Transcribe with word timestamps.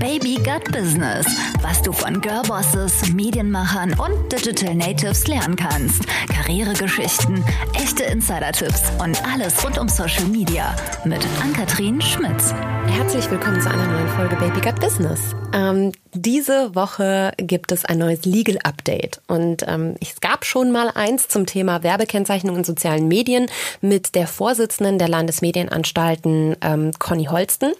Baby 0.00 0.36
Gut 0.36 0.72
Business, 0.72 1.26
was 1.60 1.82
du 1.82 1.92
von 1.92 2.22
Girlbosses, 2.22 3.12
Medienmachern 3.12 3.92
und 3.92 4.32
Digital 4.32 4.74
Natives 4.74 5.28
lernen 5.28 5.56
kannst. 5.56 6.02
Karrieregeschichten, 6.28 7.44
echte 7.74 8.04
Insider-Tipps 8.04 8.92
und 8.98 9.22
alles 9.30 9.62
rund 9.62 9.78
um 9.78 9.88
Social 9.90 10.24
Media 10.24 10.74
mit 11.04 11.20
Ann-Kathrin 11.42 12.00
Schmitz. 12.00 12.54
Herzlich 12.90 13.30
willkommen 13.30 13.60
zu 13.60 13.70
einer 13.70 13.86
neuen 13.86 14.08
Folge 14.08 14.34
Baby 14.34 14.60
Gut 14.60 14.80
Business. 14.80 15.20
Ähm, 15.52 15.92
diese 16.12 16.74
Woche 16.74 17.32
gibt 17.36 17.70
es 17.70 17.84
ein 17.84 17.98
neues 17.98 18.24
Legal 18.24 18.58
Update 18.64 19.20
und 19.28 19.64
ähm, 19.68 19.94
es 20.00 20.20
gab 20.20 20.44
schon 20.44 20.72
mal 20.72 20.90
eins 20.92 21.28
zum 21.28 21.46
Thema 21.46 21.84
Werbekennzeichnung 21.84 22.56
in 22.56 22.64
sozialen 22.64 23.06
Medien 23.06 23.46
mit 23.80 24.16
der 24.16 24.26
Vorsitzenden 24.26 24.98
der 24.98 25.08
Landesmedienanstalten 25.08 26.56
ähm, 26.60 26.90
Conny 26.98 27.26
Holsten. 27.26 27.72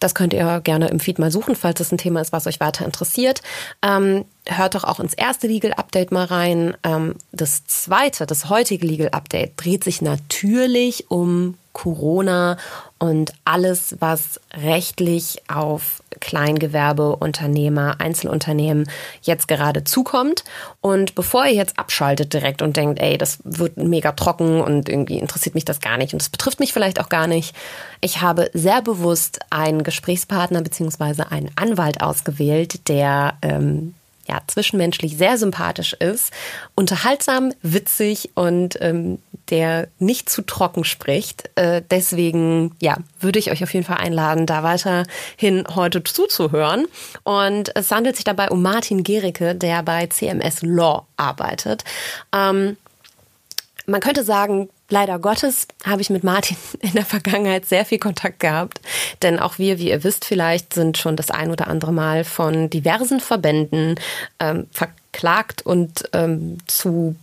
Das 0.00 0.14
könnt 0.14 0.34
ihr 0.34 0.60
gerne 0.60 0.88
im 0.88 1.00
Feed 1.00 1.18
mal 1.18 1.30
suchen, 1.30 1.56
falls 1.56 1.80
es 1.80 1.90
ein 1.90 1.98
Thema 1.98 2.20
ist, 2.20 2.32
was 2.32 2.46
euch 2.46 2.60
weiter 2.60 2.84
interessiert. 2.84 3.40
Ähm, 3.82 4.26
hört 4.46 4.74
doch 4.74 4.84
auch 4.84 5.00
ins 5.00 5.14
erste 5.14 5.46
Legal 5.46 5.72
Update 5.72 6.12
mal 6.12 6.26
rein. 6.26 6.76
Ähm, 6.84 7.14
das 7.32 7.66
zweite, 7.66 8.26
das 8.26 8.50
heutige 8.50 8.86
Legal 8.86 9.08
Update 9.12 9.52
dreht 9.56 9.84
sich 9.84 10.02
natürlich 10.02 11.10
um 11.10 11.56
Corona 11.72 12.56
und 12.98 13.32
alles, 13.44 13.96
was 14.00 14.40
rechtlich 14.52 15.42
auf 15.48 16.02
Kleingewerbe, 16.20 17.16
Unternehmer, 17.16 18.00
Einzelunternehmen 18.00 18.90
jetzt 19.22 19.46
gerade 19.46 19.84
zukommt. 19.84 20.44
Und 20.80 21.14
bevor 21.14 21.46
ihr 21.46 21.54
jetzt 21.54 21.78
abschaltet 21.78 22.32
direkt 22.32 22.60
und 22.60 22.76
denkt, 22.76 23.00
ey, 23.00 23.16
das 23.16 23.38
wird 23.44 23.76
mega 23.76 24.12
trocken 24.12 24.60
und 24.60 24.88
irgendwie 24.88 25.18
interessiert 25.18 25.54
mich 25.54 25.64
das 25.64 25.80
gar 25.80 25.96
nicht 25.96 26.12
und 26.12 26.20
das 26.20 26.28
betrifft 26.28 26.58
mich 26.58 26.72
vielleicht 26.72 27.00
auch 27.00 27.08
gar 27.08 27.26
nicht, 27.26 27.54
ich 28.00 28.20
habe 28.20 28.50
sehr 28.52 28.82
bewusst 28.82 29.40
einen 29.50 29.84
Gesprächspartner 29.84 30.62
beziehungsweise 30.62 31.30
einen 31.30 31.50
Anwalt 31.56 32.00
ausgewählt, 32.00 32.88
der 32.88 33.34
ähm, 33.42 33.94
ja, 34.28 34.40
zwischenmenschlich 34.46 35.16
sehr 35.16 35.38
sympathisch 35.38 35.94
ist, 35.94 36.32
unterhaltsam, 36.74 37.52
witzig 37.62 38.30
und 38.34 38.80
ähm, 38.80 39.18
der 39.50 39.88
nicht 39.98 40.28
zu 40.28 40.42
trocken 40.42 40.84
spricht. 40.84 41.50
Äh, 41.54 41.82
deswegen, 41.90 42.76
ja, 42.80 42.98
würde 43.20 43.38
ich 43.38 43.50
euch 43.50 43.62
auf 43.62 43.72
jeden 43.72 43.86
Fall 43.86 43.96
einladen, 43.96 44.46
da 44.46 44.62
weiterhin 44.62 45.64
heute 45.74 46.04
zuzuhören. 46.04 46.86
Und 47.24 47.74
es 47.74 47.90
handelt 47.90 48.16
sich 48.16 48.24
dabei 48.24 48.50
um 48.50 48.62
Martin 48.62 49.04
Gericke, 49.04 49.54
der 49.54 49.82
bei 49.82 50.06
CMS 50.06 50.62
Law 50.62 51.06
arbeitet. 51.16 51.84
Ähm, 52.32 52.76
man 53.86 54.00
könnte 54.00 54.22
sagen, 54.22 54.68
leider 54.88 55.18
Gottes 55.18 55.68
habe 55.84 56.00
ich 56.00 56.10
mit 56.10 56.24
Martin 56.24 56.56
in 56.80 56.92
der 56.92 57.04
Vergangenheit 57.04 57.66
sehr 57.66 57.84
viel 57.84 57.98
Kontakt 57.98 58.40
gehabt. 58.40 58.80
Denn 59.22 59.38
auch 59.38 59.58
wir, 59.58 59.78
wie 59.78 59.90
ihr 59.90 60.04
wisst 60.04 60.24
vielleicht, 60.24 60.74
sind 60.74 60.98
schon 60.98 61.16
das 61.16 61.30
ein 61.30 61.50
oder 61.50 61.68
andere 61.68 61.92
Mal 61.92 62.24
von 62.24 62.70
diversen 62.70 63.20
Verbänden 63.20 63.96
ähm, 64.40 64.66
verklagt 64.72 65.62
und 65.64 66.08
ähm, 66.12 66.58
zu 66.66 67.16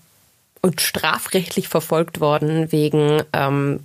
und 0.61 0.81
strafrechtlich 0.81 1.67
verfolgt 1.67 2.19
worden 2.19 2.71
wegen 2.71 3.21
ähm, 3.33 3.81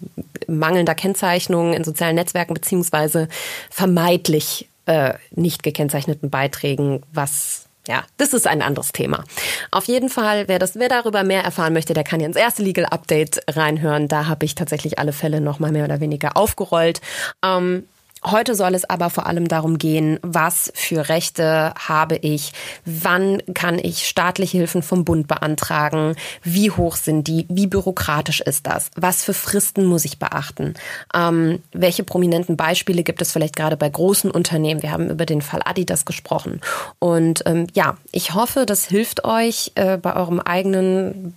mangelnder 0.47 0.95
Kennzeichnung 0.95 1.75
in 1.75 1.84
sozialen 1.84 2.14
Netzwerken 2.14 2.55
beziehungsweise 2.55 3.28
vermeidlich 3.69 4.67
äh, 4.86 5.12
nicht 5.31 5.62
gekennzeichneten 5.62 6.31
Beiträgen, 6.31 7.03
was 7.12 7.67
ja, 7.89 8.05
das 8.19 8.33
ist 8.33 8.47
ein 8.47 8.62
anderes 8.62 8.92
Thema. 8.92 9.25
Auf 9.70 9.86
jeden 9.86 10.09
Fall, 10.09 10.48
wer, 10.48 10.59
das, 10.59 10.77
wer 10.77 10.89
darüber 10.89 11.25
mehr 11.25 11.42
erfahren 11.42 11.73
möchte, 11.73 11.95
der 11.95 12.05
kann 12.05 12.20
ja 12.20 12.27
ins 12.27 12.36
erste 12.36 12.62
Legal 12.62 12.86
Update 12.86 13.41
reinhören. 13.48 14.09
Da 14.09 14.27
habe 14.27 14.45
ich 14.45 14.55
tatsächlich 14.55 14.98
alle 14.98 15.12
Fälle 15.12 15.41
nochmal 15.41 15.73
mehr 15.73 15.84
oder 15.84 16.01
weniger 16.01 16.36
aufgerollt. 16.36 17.01
Ähm, 17.45 17.84
Heute 18.25 18.55
soll 18.55 18.75
es 18.75 18.89
aber 18.89 19.09
vor 19.09 19.27
allem 19.27 19.49
darum 19.49 19.79
gehen, 19.79 20.19
was 20.23 20.71
für 20.75 21.09
Rechte 21.09 21.73
habe 21.79 22.17
ich, 22.17 22.53
wann 22.85 23.43
kann 23.55 23.79
ich 23.79 24.07
staatliche 24.07 24.59
Hilfen 24.59 24.83
vom 24.83 25.07
Bund 25.07 25.27
beantragen, 25.27 26.17
wie 26.43 26.71
hoch 26.71 26.97
sind 26.97 27.29
die, 27.29 27.47
wie 27.48 27.67
bürokratisch 27.67 28.42
ist 28.42 28.67
das, 28.67 28.91
was 28.95 29.25
für 29.25 29.33
Fristen 29.33 29.86
muss 29.86 30.05
ich 30.05 30.19
beachten, 30.19 30.75
ähm, 31.14 31.63
welche 31.73 32.05
prominenten 32.05 32.59
Beispiele 32.59 33.05
gibt 33.05 33.23
es 33.23 33.33
vielleicht 33.33 33.57
gerade 33.57 33.79
bei 33.79 33.89
großen 33.89 34.30
Unternehmen. 34.30 34.83
Wir 34.83 34.92
haben 34.92 35.09
über 35.09 35.25
den 35.25 35.41
Fall 35.41 35.63
Adidas 35.64 36.05
gesprochen. 36.05 36.61
Und 36.98 37.42
ähm, 37.47 37.69
ja, 37.73 37.97
ich 38.13 38.35
hoffe, 38.35 38.67
das 38.67 38.85
hilft 38.85 39.25
euch 39.25 39.73
äh, 39.77 39.97
bei 39.97 40.14
eurem 40.14 40.41
eigenen 40.41 41.35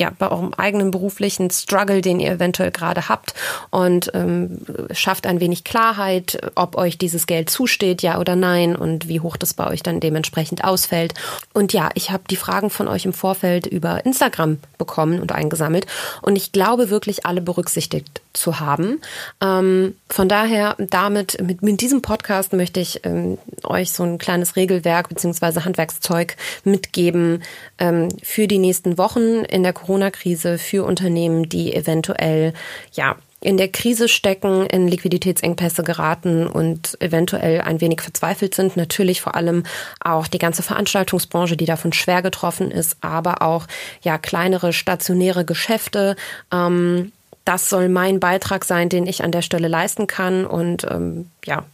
ja, 0.00 0.10
bei 0.18 0.30
eurem 0.30 0.54
eigenen 0.54 0.90
beruflichen 0.90 1.50
Struggle, 1.50 2.00
den 2.00 2.20
ihr 2.20 2.32
eventuell 2.32 2.70
gerade 2.70 3.08
habt 3.08 3.34
und 3.68 4.10
ähm, 4.14 4.58
schafft 4.92 5.26
ein 5.26 5.40
wenig 5.40 5.62
Klarheit, 5.62 6.40
ob 6.54 6.76
euch 6.76 6.96
dieses 6.96 7.26
Geld 7.26 7.50
zusteht, 7.50 8.00
ja 8.00 8.18
oder 8.18 8.34
nein 8.34 8.74
und 8.74 9.08
wie 9.08 9.20
hoch 9.20 9.36
das 9.36 9.52
bei 9.52 9.66
euch 9.66 9.82
dann 9.82 10.00
dementsprechend 10.00 10.64
ausfällt. 10.64 11.12
Und 11.52 11.74
ja, 11.74 11.90
ich 11.94 12.10
habe 12.10 12.22
die 12.30 12.36
Fragen 12.36 12.70
von 12.70 12.88
euch 12.88 13.04
im 13.04 13.12
Vorfeld 13.12 13.66
über 13.66 14.04
Instagram 14.06 14.58
bekommen 14.78 15.20
und 15.20 15.32
eingesammelt 15.32 15.86
und 16.22 16.34
ich 16.34 16.50
glaube 16.50 16.88
wirklich 16.88 17.26
alle 17.26 17.42
berücksichtigt 17.42 18.22
zu 18.32 18.58
haben. 18.58 19.00
Ähm, 19.42 19.96
von 20.08 20.28
daher, 20.28 20.76
damit, 20.78 21.42
mit, 21.42 21.62
mit 21.62 21.80
diesem 21.80 22.00
Podcast 22.00 22.52
möchte 22.52 22.80
ich 22.80 23.04
ähm, 23.04 23.38
euch 23.64 23.90
so 23.90 24.02
ein 24.04 24.18
kleines 24.18 24.56
Regelwerk 24.56 25.08
beziehungsweise 25.08 25.64
Handwerkszeug 25.64 26.36
mitgeben 26.64 27.42
ähm, 27.78 28.08
für 28.22 28.46
die 28.46 28.58
nächsten 28.58 28.98
Wochen 28.98 29.44
in 29.44 29.62
der 29.62 29.72
Corona-Krise 29.90 30.58
für 30.58 30.84
Unternehmen, 30.84 31.48
die 31.48 31.74
eventuell, 31.74 32.52
ja, 32.92 33.16
in 33.40 33.56
der 33.56 33.68
Krise 33.68 34.06
stecken, 34.06 34.66
in 34.66 34.86
Liquiditätsengpässe 34.86 35.82
geraten 35.82 36.46
und 36.46 36.96
eventuell 37.00 37.62
ein 37.62 37.80
wenig 37.80 38.00
verzweifelt 38.00 38.54
sind. 38.54 38.76
Natürlich 38.76 39.20
vor 39.20 39.34
allem 39.34 39.64
auch 39.98 40.28
die 40.28 40.38
ganze 40.38 40.62
Veranstaltungsbranche, 40.62 41.56
die 41.56 41.64
davon 41.64 41.92
schwer 41.92 42.22
getroffen 42.22 42.70
ist, 42.70 42.98
aber 43.00 43.42
auch 43.42 43.66
ja 44.02 44.16
kleinere 44.16 44.72
stationäre 44.72 45.44
Geschäfte. 45.44 46.14
Ähm, 46.52 47.10
das 47.44 47.68
soll 47.68 47.88
mein 47.88 48.20
Beitrag 48.20 48.64
sein, 48.64 48.90
den 48.90 49.08
ich 49.08 49.24
an 49.24 49.32
der 49.32 49.42
Stelle 49.42 49.66
leisten 49.66 50.06
kann. 50.06 50.46
Und 50.46 50.86
ähm, 50.88 51.30
ja, 51.44 51.64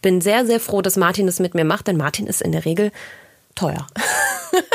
bin 0.00 0.20
sehr, 0.20 0.46
sehr 0.46 0.60
froh, 0.60 0.80
dass 0.80 0.96
Martin 0.96 1.26
es 1.26 1.40
mit 1.40 1.54
mir 1.54 1.64
macht, 1.64 1.88
denn 1.88 1.96
Martin 1.96 2.28
ist 2.28 2.40
in 2.40 2.52
der 2.52 2.66
Regel 2.66 2.92
teuer. 3.56 3.84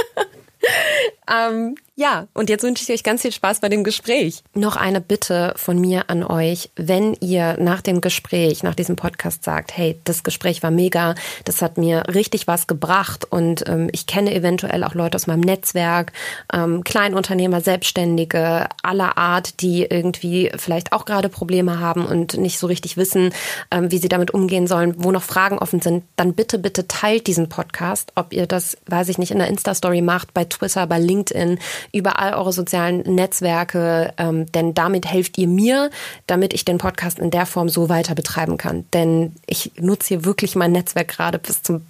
ähm, 1.31 1.75
ja, 1.99 2.27
und 2.33 2.49
jetzt 2.49 2.63
wünsche 2.63 2.81
ich 2.81 2.89
euch 2.89 3.03
ganz 3.03 3.23
viel 3.23 3.33
Spaß 3.33 3.59
bei 3.59 3.67
dem 3.67 3.83
Gespräch. 3.83 4.41
Noch 4.53 4.77
eine 4.77 5.01
Bitte 5.01 5.53
von 5.57 5.77
mir 5.77 6.09
an 6.09 6.23
euch, 6.23 6.69
wenn 6.77 7.13
ihr 7.15 7.57
nach 7.59 7.81
dem 7.81 7.99
Gespräch, 7.99 8.63
nach 8.63 8.73
diesem 8.73 8.95
Podcast 8.95 9.43
sagt, 9.43 9.75
hey, 9.75 9.99
das 10.05 10.23
Gespräch 10.23 10.63
war 10.63 10.71
mega, 10.71 11.15
das 11.43 11.61
hat 11.61 11.77
mir 11.77 12.03
richtig 12.07 12.47
was 12.47 12.67
gebracht 12.67 13.25
und 13.29 13.67
ähm, 13.67 13.89
ich 13.91 14.05
kenne 14.05 14.33
eventuell 14.33 14.85
auch 14.85 14.93
Leute 14.93 15.17
aus 15.17 15.27
meinem 15.27 15.41
Netzwerk, 15.41 16.13
ähm, 16.53 16.85
Kleinunternehmer, 16.85 17.59
Selbstständige 17.59 18.69
aller 18.81 19.17
Art, 19.17 19.59
die 19.59 19.81
irgendwie 19.81 20.53
vielleicht 20.55 20.93
auch 20.93 21.03
gerade 21.03 21.27
Probleme 21.27 21.79
haben 21.79 22.05
und 22.05 22.37
nicht 22.37 22.59
so 22.59 22.67
richtig 22.67 22.95
wissen, 22.95 23.33
ähm, 23.71 23.91
wie 23.91 23.97
sie 23.97 24.07
damit 24.07 24.31
umgehen 24.31 24.67
sollen, 24.67 24.95
wo 25.03 25.11
noch 25.11 25.23
Fragen 25.23 25.59
offen 25.59 25.81
sind, 25.81 26.05
dann 26.15 26.33
bitte, 26.33 26.59
bitte 26.59 26.87
teilt 26.87 27.27
diesen 27.27 27.49
Podcast, 27.49 28.13
ob 28.15 28.31
ihr 28.31 28.47
das, 28.47 28.77
weiß 28.85 29.09
ich 29.09 29.17
nicht, 29.17 29.31
in 29.31 29.39
der 29.39 29.49
Insta-Story 29.49 30.01
macht, 30.01 30.33
bei 30.33 30.45
Twitter, 30.45 30.87
bei 30.87 30.97
LinkedIn, 30.97 31.59
über 31.91 32.19
all 32.19 32.33
eure 32.33 32.53
sozialen 32.53 33.01
Netzwerke, 33.01 34.13
ähm, 34.17 34.51
denn 34.51 34.73
damit 34.73 35.05
helft 35.05 35.37
ihr 35.37 35.47
mir, 35.47 35.89
damit 36.27 36.53
ich 36.53 36.65
den 36.65 36.77
Podcast 36.77 37.19
in 37.19 37.31
der 37.31 37.45
Form 37.45 37.69
so 37.69 37.89
weiter 37.89 38.15
betreiben 38.15 38.57
kann. 38.57 38.85
Denn 38.93 39.33
ich 39.45 39.71
nutze 39.79 40.09
hier 40.09 40.25
wirklich 40.25 40.55
mein 40.55 40.71
Netzwerk 40.71 41.09
gerade 41.09 41.39
bis 41.39 41.61
zum 41.63 41.81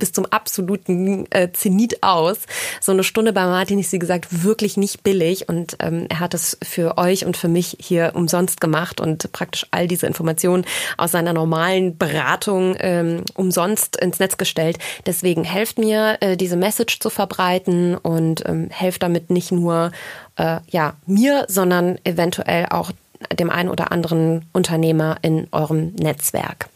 bis 0.00 0.12
zum 0.12 0.26
absoluten 0.26 1.26
äh, 1.30 1.52
Zenit 1.52 2.02
aus. 2.02 2.38
So 2.80 2.90
eine 2.92 3.04
Stunde 3.04 3.32
bei 3.32 3.44
Martin 3.44 3.78
ist, 3.78 3.92
wie 3.92 3.98
gesagt, 4.00 4.42
wirklich 4.44 4.76
nicht 4.76 5.04
billig 5.04 5.48
und 5.48 5.76
ähm, 5.78 6.06
er 6.08 6.18
hat 6.18 6.34
es 6.34 6.58
für 6.62 6.98
euch 6.98 7.24
und 7.24 7.36
für 7.36 7.48
mich 7.48 7.76
hier 7.80 8.12
umsonst 8.14 8.60
gemacht 8.60 9.00
und 9.00 9.30
praktisch 9.30 9.66
all 9.70 9.86
diese 9.86 10.06
Informationen 10.06 10.64
aus 10.96 11.12
seiner 11.12 11.32
normalen 11.32 11.96
Beratung 11.96 12.74
ähm, 12.80 13.22
umsonst 13.34 13.96
ins 13.96 14.18
Netz 14.18 14.36
gestellt. 14.36 14.78
Deswegen 15.06 15.44
helft 15.44 15.78
mir, 15.78 16.18
äh, 16.20 16.36
diese 16.36 16.56
Message 16.56 16.98
zu 16.98 17.10
verbreiten 17.10 17.96
und 17.96 18.42
ähm, 18.46 18.68
helft 18.70 19.02
damit 19.02 19.30
nicht 19.30 19.52
nur 19.52 19.92
äh, 20.36 20.58
ja 20.68 20.94
mir, 21.06 21.44
sondern 21.48 21.98
eventuell 22.04 22.66
auch 22.70 22.90
dem 23.38 23.50
einen 23.50 23.68
oder 23.68 23.92
anderen 23.92 24.46
Unternehmer 24.52 25.16
in 25.22 25.46
eurem 25.52 25.94
Netzwerk. 25.94 26.68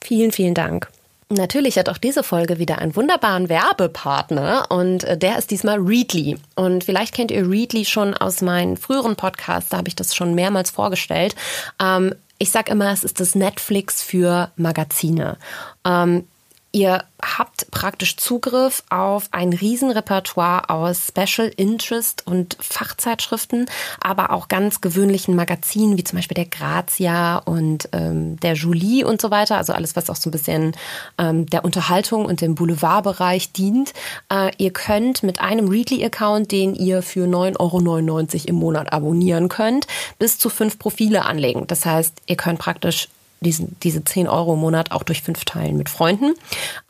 Vielen, 0.00 0.32
vielen 0.32 0.54
Dank. 0.54 0.88
Natürlich 1.32 1.78
hat 1.78 1.88
auch 1.88 1.98
diese 1.98 2.24
Folge 2.24 2.58
wieder 2.58 2.78
einen 2.78 2.96
wunderbaren 2.96 3.48
Werbepartner 3.48 4.66
und 4.68 5.04
äh, 5.04 5.16
der 5.16 5.38
ist 5.38 5.52
diesmal 5.52 5.78
Readly. 5.78 6.36
Und 6.56 6.82
vielleicht 6.82 7.14
kennt 7.14 7.30
ihr 7.30 7.48
Readly 7.48 7.84
schon 7.84 8.14
aus 8.14 8.40
meinen 8.40 8.76
früheren 8.76 9.14
Podcasts, 9.14 9.70
da 9.70 9.76
habe 9.78 9.86
ich 9.86 9.94
das 9.94 10.16
schon 10.16 10.34
mehrmals 10.34 10.70
vorgestellt. 10.70 11.36
Ähm, 11.80 12.16
ich 12.38 12.50
sage 12.50 12.72
immer, 12.72 12.90
es 12.90 13.04
ist 13.04 13.20
das 13.20 13.36
Netflix 13.36 14.02
für 14.02 14.50
Magazine. 14.56 15.36
Ähm, 15.84 16.24
Ihr 16.72 17.02
habt 17.20 17.68
praktisch 17.72 18.16
Zugriff 18.16 18.84
auf 18.90 19.28
ein 19.32 19.52
Riesenrepertoire 19.52 20.70
aus 20.70 21.08
Special 21.08 21.50
Interest 21.56 22.24
und 22.26 22.56
Fachzeitschriften, 22.60 23.66
aber 24.00 24.30
auch 24.30 24.46
ganz 24.46 24.80
gewöhnlichen 24.80 25.34
Magazinen, 25.34 25.96
wie 25.96 26.04
zum 26.04 26.18
Beispiel 26.18 26.36
der 26.36 26.46
Grazia 26.46 27.38
und 27.38 27.88
ähm, 27.90 28.38
der 28.38 28.54
Julie 28.54 29.04
und 29.04 29.20
so 29.20 29.32
weiter. 29.32 29.56
Also 29.56 29.72
alles, 29.72 29.96
was 29.96 30.10
auch 30.10 30.16
so 30.16 30.28
ein 30.28 30.32
bisschen 30.32 30.76
ähm, 31.18 31.46
der 31.46 31.64
Unterhaltung 31.64 32.24
und 32.24 32.40
dem 32.40 32.54
Boulevardbereich 32.54 33.50
dient. 33.50 33.92
Äh, 34.32 34.52
ihr 34.58 34.72
könnt 34.72 35.24
mit 35.24 35.40
einem 35.40 35.68
Readly-Account, 35.68 36.52
den 36.52 36.76
ihr 36.76 37.02
für 37.02 37.26
9,99 37.26 37.58
Euro 37.58 38.48
im 38.48 38.54
Monat 38.54 38.92
abonnieren 38.92 39.48
könnt, 39.48 39.88
bis 40.20 40.38
zu 40.38 40.48
fünf 40.48 40.78
Profile 40.78 41.24
anlegen. 41.24 41.66
Das 41.66 41.84
heißt, 41.84 42.14
ihr 42.26 42.36
könnt 42.36 42.60
praktisch 42.60 43.08
diesen, 43.40 43.76
diese 43.82 44.04
10 44.04 44.28
Euro 44.28 44.54
im 44.54 44.60
Monat 44.60 44.92
auch 44.92 45.02
durch 45.02 45.22
fünf 45.22 45.44
teilen 45.44 45.76
mit 45.76 45.88
Freunden. 45.88 46.34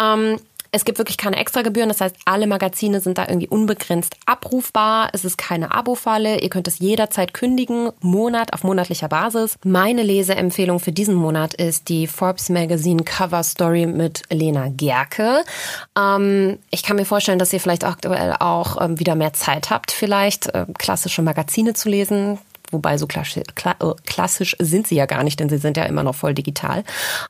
Ähm, 0.01 0.39
es 0.73 0.85
gibt 0.85 0.99
wirklich 0.99 1.17
keine 1.17 1.37
Extragebühren, 1.37 1.89
das 1.89 2.01
heißt, 2.01 2.15
alle 2.25 2.47
Magazine 2.47 3.01
sind 3.01 3.19
da 3.19 3.27
irgendwie 3.27 3.49
unbegrenzt 3.49 4.15
abrufbar. 4.27 5.11
Es 5.13 5.25
ist 5.25 5.37
keine 5.37 5.75
Abo-Falle. 5.75 6.41
Ihr 6.41 6.49
könnt 6.49 6.69
es 6.69 6.79
jederzeit 6.79 7.35
kündigen, 7.35 7.91
Monat 8.01 8.53
auf 8.53 8.63
monatlicher 8.63 9.09
Basis. 9.09 9.57
Meine 9.65 10.03
Leseempfehlung 10.03 10.79
für 10.79 10.93
diesen 10.93 11.17
Monat 11.17 11.55
ist 11.55 11.89
die 11.89 12.07
Forbes 12.07 12.51
Magazine 12.51 13.03
Cover 13.03 13.43
Story 13.43 13.87
mit 13.87 14.23
Lena 14.31 14.69
Gerke. 14.69 15.43
Ähm, 15.99 16.59
ich 16.71 16.85
kann 16.85 16.97
mir 16.97 17.05
vorstellen, 17.05 17.41
dass 17.41 17.53
ihr 17.53 17.61
vielleicht 17.61 17.85
aktuell 17.85 18.37
auch 18.39 18.81
ähm, 18.81 19.01
wieder 19.01 19.17
mehr 19.17 19.33
Zeit 19.33 19.71
habt, 19.71 19.91
vielleicht 19.91 20.55
äh, 20.55 20.67
klassische 20.79 21.23
Magazine 21.23 21.75
zu 21.75 21.89
lesen 21.89 22.39
wobei 22.71 22.99
so 22.99 23.07
klassisch, 23.07 23.37
äh, 23.39 23.75
klassisch 24.07 24.57
sind 24.59 24.87
sie 24.87 24.97
ja 24.97 25.07
gar 25.07 25.25
nicht, 25.25 25.41
denn 25.41 25.49
sie 25.49 25.59
sind 25.59 25.77
ja 25.77 25.85
immer 25.85 26.03
noch 26.03 26.15
voll 26.15 26.35
digital. 26.35 26.85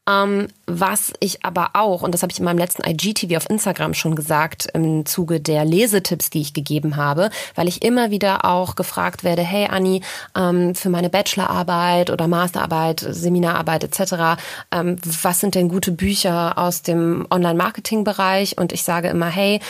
Ähm, 0.09 0.49
was 0.67 1.13
ich 1.21 1.45
aber 1.45 1.71
auch, 1.75 2.03
und 2.03 2.13
das 2.13 2.23
habe 2.23 2.33
ich 2.33 2.39
in 2.39 2.45
meinem 2.45 2.59
letzten 2.59 2.89
IGTV 2.89 3.37
auf 3.37 3.51
Instagram 3.51 3.95
schon 3.95 4.15
gesagt, 4.15 4.69
im 4.75 5.07
Zuge 5.07 5.41
der 5.41 5.65
Lesetipps, 5.65 6.31
die 6.31 6.41
ich 6.41 6.55
gegeben 6.55 6.97
habe, 6.97 7.31
weil 7.55 7.69
ich 7.69 7.83
immer 7.83 8.11
wieder 8.11 8.45
auch 8.45 8.75
gefragt 8.75 9.25
werde, 9.25 9.43
hey 9.43 9.67
Anni, 9.67 10.03
ähm, 10.37 10.75
für 10.75 10.91
meine 10.91 11.11
Bachelorarbeit 11.11 12.11
oder 12.11 12.29
Masterarbeit, 12.29 13.01
Seminararbeit 13.09 13.85
etc., 13.85 14.41
ähm, 14.73 14.97
was 15.23 15.41
sind 15.41 15.55
denn 15.55 15.69
gute 15.69 15.93
Bücher 15.93 16.59
aus 16.59 16.83
dem 16.83 17.27
Online-Marketing-Bereich? 17.31 18.59
Und 18.59 18.73
ich 18.73 18.83
sage 18.83 19.09
immer, 19.09 19.27
hey, 19.27 19.61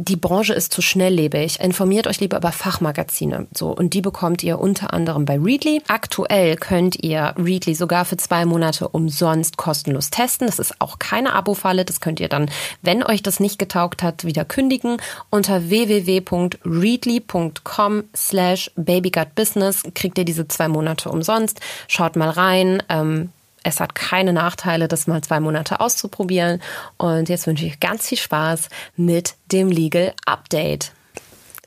die 0.00 0.14
Branche 0.14 0.54
ist 0.54 0.72
zu 0.72 0.80
schnelllebig. 0.80 1.58
Informiert 1.58 2.06
euch 2.06 2.20
lieber 2.20 2.36
über 2.36 2.52
Fachmagazine. 2.52 3.48
So, 3.52 3.72
und 3.72 3.94
die 3.94 4.00
bekommt 4.00 4.44
ihr 4.44 4.60
unter 4.60 4.94
anderem 4.94 5.24
bei 5.24 5.36
Readly. 5.36 5.82
Aktuell 5.88 6.54
könnt 6.54 7.02
ihr 7.02 7.34
Readly 7.36 7.74
sogar 7.74 8.04
für 8.04 8.16
zwei 8.16 8.44
Monate 8.44 8.86
umsonst 8.86 9.56
kostenlos 9.56 10.10
testen. 10.10 10.46
Das 10.46 10.60
ist 10.60 10.80
auch 10.80 11.00
keine 11.00 11.32
Abo-Falle. 11.32 11.84
Das 11.84 12.00
könnt 12.00 12.20
ihr 12.20 12.28
dann, 12.28 12.48
wenn 12.80 13.02
euch 13.02 13.24
das 13.24 13.40
nicht 13.40 13.58
getaugt 13.58 14.04
hat, 14.04 14.22
wieder 14.22 14.44
kündigen. 14.44 14.98
Unter 15.30 15.68
www.readly.com 15.68 18.04
slash 18.14 18.70
babygutbusiness 18.76 19.82
kriegt 19.96 20.16
ihr 20.16 20.24
diese 20.24 20.46
zwei 20.46 20.68
Monate 20.68 21.10
umsonst. 21.10 21.58
Schaut 21.88 22.14
mal 22.14 22.30
rein. 22.30 22.84
Ähm, 22.88 23.30
es 23.62 23.80
hat 23.80 23.94
keine 23.94 24.32
Nachteile, 24.32 24.88
das 24.88 25.06
mal 25.06 25.22
zwei 25.22 25.40
Monate 25.40 25.80
auszuprobieren. 25.80 26.60
Und 26.96 27.28
jetzt 27.28 27.46
wünsche 27.46 27.66
ich 27.66 27.80
ganz 27.80 28.08
viel 28.08 28.18
Spaß 28.18 28.68
mit 28.96 29.34
dem 29.52 29.70
Legal 29.70 30.14
Update. 30.26 30.92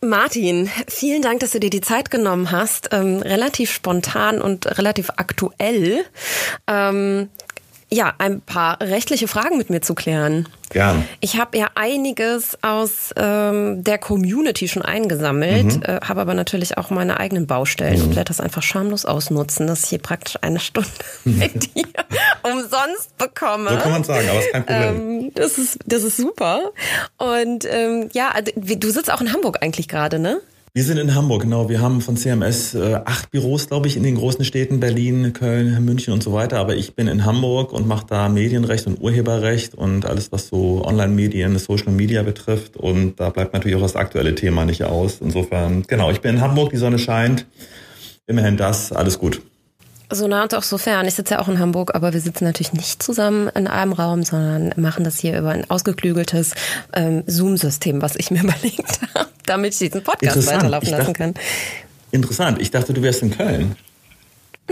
Martin, 0.03 0.67
vielen 0.87 1.21
Dank, 1.21 1.41
dass 1.41 1.51
du 1.51 1.59
dir 1.59 1.69
die 1.69 1.81
Zeit 1.81 2.09
genommen 2.09 2.51
hast. 2.51 2.89
Ähm, 2.91 3.17
relativ 3.17 3.71
spontan 3.71 4.41
und 4.41 4.79
relativ 4.79 5.11
aktuell. 5.17 6.03
Ähm, 6.65 7.29
ja, 7.93 8.13
ein 8.19 8.39
paar 8.41 8.79
rechtliche 8.79 9.27
Fragen 9.27 9.57
mit 9.57 9.69
mir 9.69 9.81
zu 9.81 9.95
klären. 9.95 10.47
Gern. 10.69 11.05
Ich 11.19 11.37
habe 11.37 11.57
ja 11.57 11.67
einiges 11.75 12.57
aus 12.61 13.09
ähm, 13.17 13.83
der 13.83 13.97
Community 13.97 14.69
schon 14.69 14.81
eingesammelt, 14.81 15.77
mhm. 15.77 15.83
äh, 15.83 15.99
habe 16.01 16.21
aber 16.21 16.33
natürlich 16.33 16.77
auch 16.77 16.89
meine 16.89 17.19
eigenen 17.19 17.47
Baustellen 17.47 17.99
mhm. 17.99 18.05
und 18.05 18.15
werde 18.15 18.29
das 18.29 18.39
einfach 18.39 18.63
schamlos 18.63 19.05
ausnutzen, 19.05 19.67
dass 19.67 19.83
ich 19.83 19.89
hier 19.89 19.99
praktisch 19.99 20.37
eine 20.41 20.59
Stunde 20.61 20.89
mit 21.25 21.75
dir 21.75 21.85
umsonst 22.43 23.17
bekomme. 23.17 23.71
So 23.71 23.77
kann 23.77 23.91
man 23.91 24.03
sagen, 24.05 24.29
aber 24.29 24.39
ist 24.39 24.51
kein 24.53 24.65
Problem. 24.65 24.95
Ähm, 24.95 25.31
das, 25.33 25.57
ist, 25.57 25.79
das 25.85 26.03
ist 26.03 26.15
super. 26.15 26.71
Und 27.17 27.65
ähm, 27.69 28.09
ja, 28.13 28.29
also, 28.29 28.53
du 28.55 28.89
sitzt 28.89 29.11
auch 29.11 29.19
in 29.19 29.33
Hamburg 29.33 29.57
eigentlich 29.61 29.89
gerade, 29.89 30.17
ne? 30.17 30.39
Wir 30.73 30.85
sind 30.85 30.99
in 30.99 31.15
Hamburg, 31.15 31.41
genau. 31.41 31.67
Wir 31.67 31.81
haben 31.81 31.99
von 31.99 32.15
CMS 32.15 32.75
äh, 32.75 33.01
acht 33.03 33.29
Büros, 33.29 33.67
glaube 33.67 33.87
ich, 33.87 33.97
in 33.97 34.03
den 34.03 34.15
großen 34.15 34.45
Städten 34.45 34.79
Berlin, 34.79 35.33
Köln, 35.33 35.83
München 35.83 36.13
und 36.13 36.23
so 36.23 36.31
weiter. 36.31 36.59
Aber 36.59 36.77
ich 36.77 36.95
bin 36.95 37.07
in 37.07 37.25
Hamburg 37.25 37.73
und 37.73 37.89
mache 37.89 38.05
da 38.07 38.29
Medienrecht 38.29 38.87
und 38.87 39.01
Urheberrecht 39.01 39.75
und 39.75 40.05
alles, 40.05 40.31
was 40.31 40.47
so 40.47 40.85
Online-Medien, 40.85 41.59
Social 41.59 41.91
Media 41.91 42.23
betrifft. 42.23 42.77
Und 42.77 43.19
da 43.19 43.31
bleibt 43.31 43.53
natürlich 43.53 43.75
auch 43.75 43.81
das 43.81 43.97
aktuelle 43.97 44.33
Thema 44.33 44.63
nicht 44.63 44.85
aus. 44.85 45.17
Insofern, 45.19 45.83
genau, 45.87 46.09
ich 46.09 46.21
bin 46.21 46.35
in 46.35 46.41
Hamburg, 46.41 46.69
die 46.69 46.77
Sonne 46.77 46.99
scheint. 46.99 47.47
Immerhin 48.25 48.55
das, 48.55 48.93
alles 48.93 49.19
gut. 49.19 49.41
So 50.11 50.27
nah 50.27 50.43
und 50.43 50.53
auch 50.53 50.63
so 50.63 50.77
fern. 50.77 51.07
Ich 51.07 51.15
sitze 51.15 51.35
ja 51.35 51.39
auch 51.39 51.47
in 51.47 51.59
Hamburg, 51.59 51.95
aber 51.95 52.13
wir 52.13 52.19
sitzen 52.19 52.43
natürlich 52.43 52.73
nicht 52.73 53.01
zusammen 53.01 53.49
in 53.55 53.67
einem 53.67 53.93
Raum, 53.93 54.23
sondern 54.23 54.73
machen 54.75 55.03
das 55.03 55.19
hier 55.19 55.37
über 55.39 55.51
ein 55.51 55.69
ausgeklügeltes 55.69 56.53
ähm, 56.93 57.23
Zoom-System, 57.27 58.01
was 58.01 58.15
ich 58.15 58.31
mir 58.31 58.41
überlegt 58.43 58.99
habe, 59.15 59.29
damit 59.45 59.73
ich 59.73 59.79
diesen 59.79 60.03
Podcast 60.03 60.47
weiterlaufen 60.47 60.89
lassen 60.89 61.05
dachte, 61.05 61.13
kann. 61.13 61.33
Interessant. 62.11 62.61
Ich 62.61 62.71
dachte, 62.71 62.93
du 62.93 63.01
wärst 63.01 63.21
in 63.21 63.31
Köln. 63.31 63.75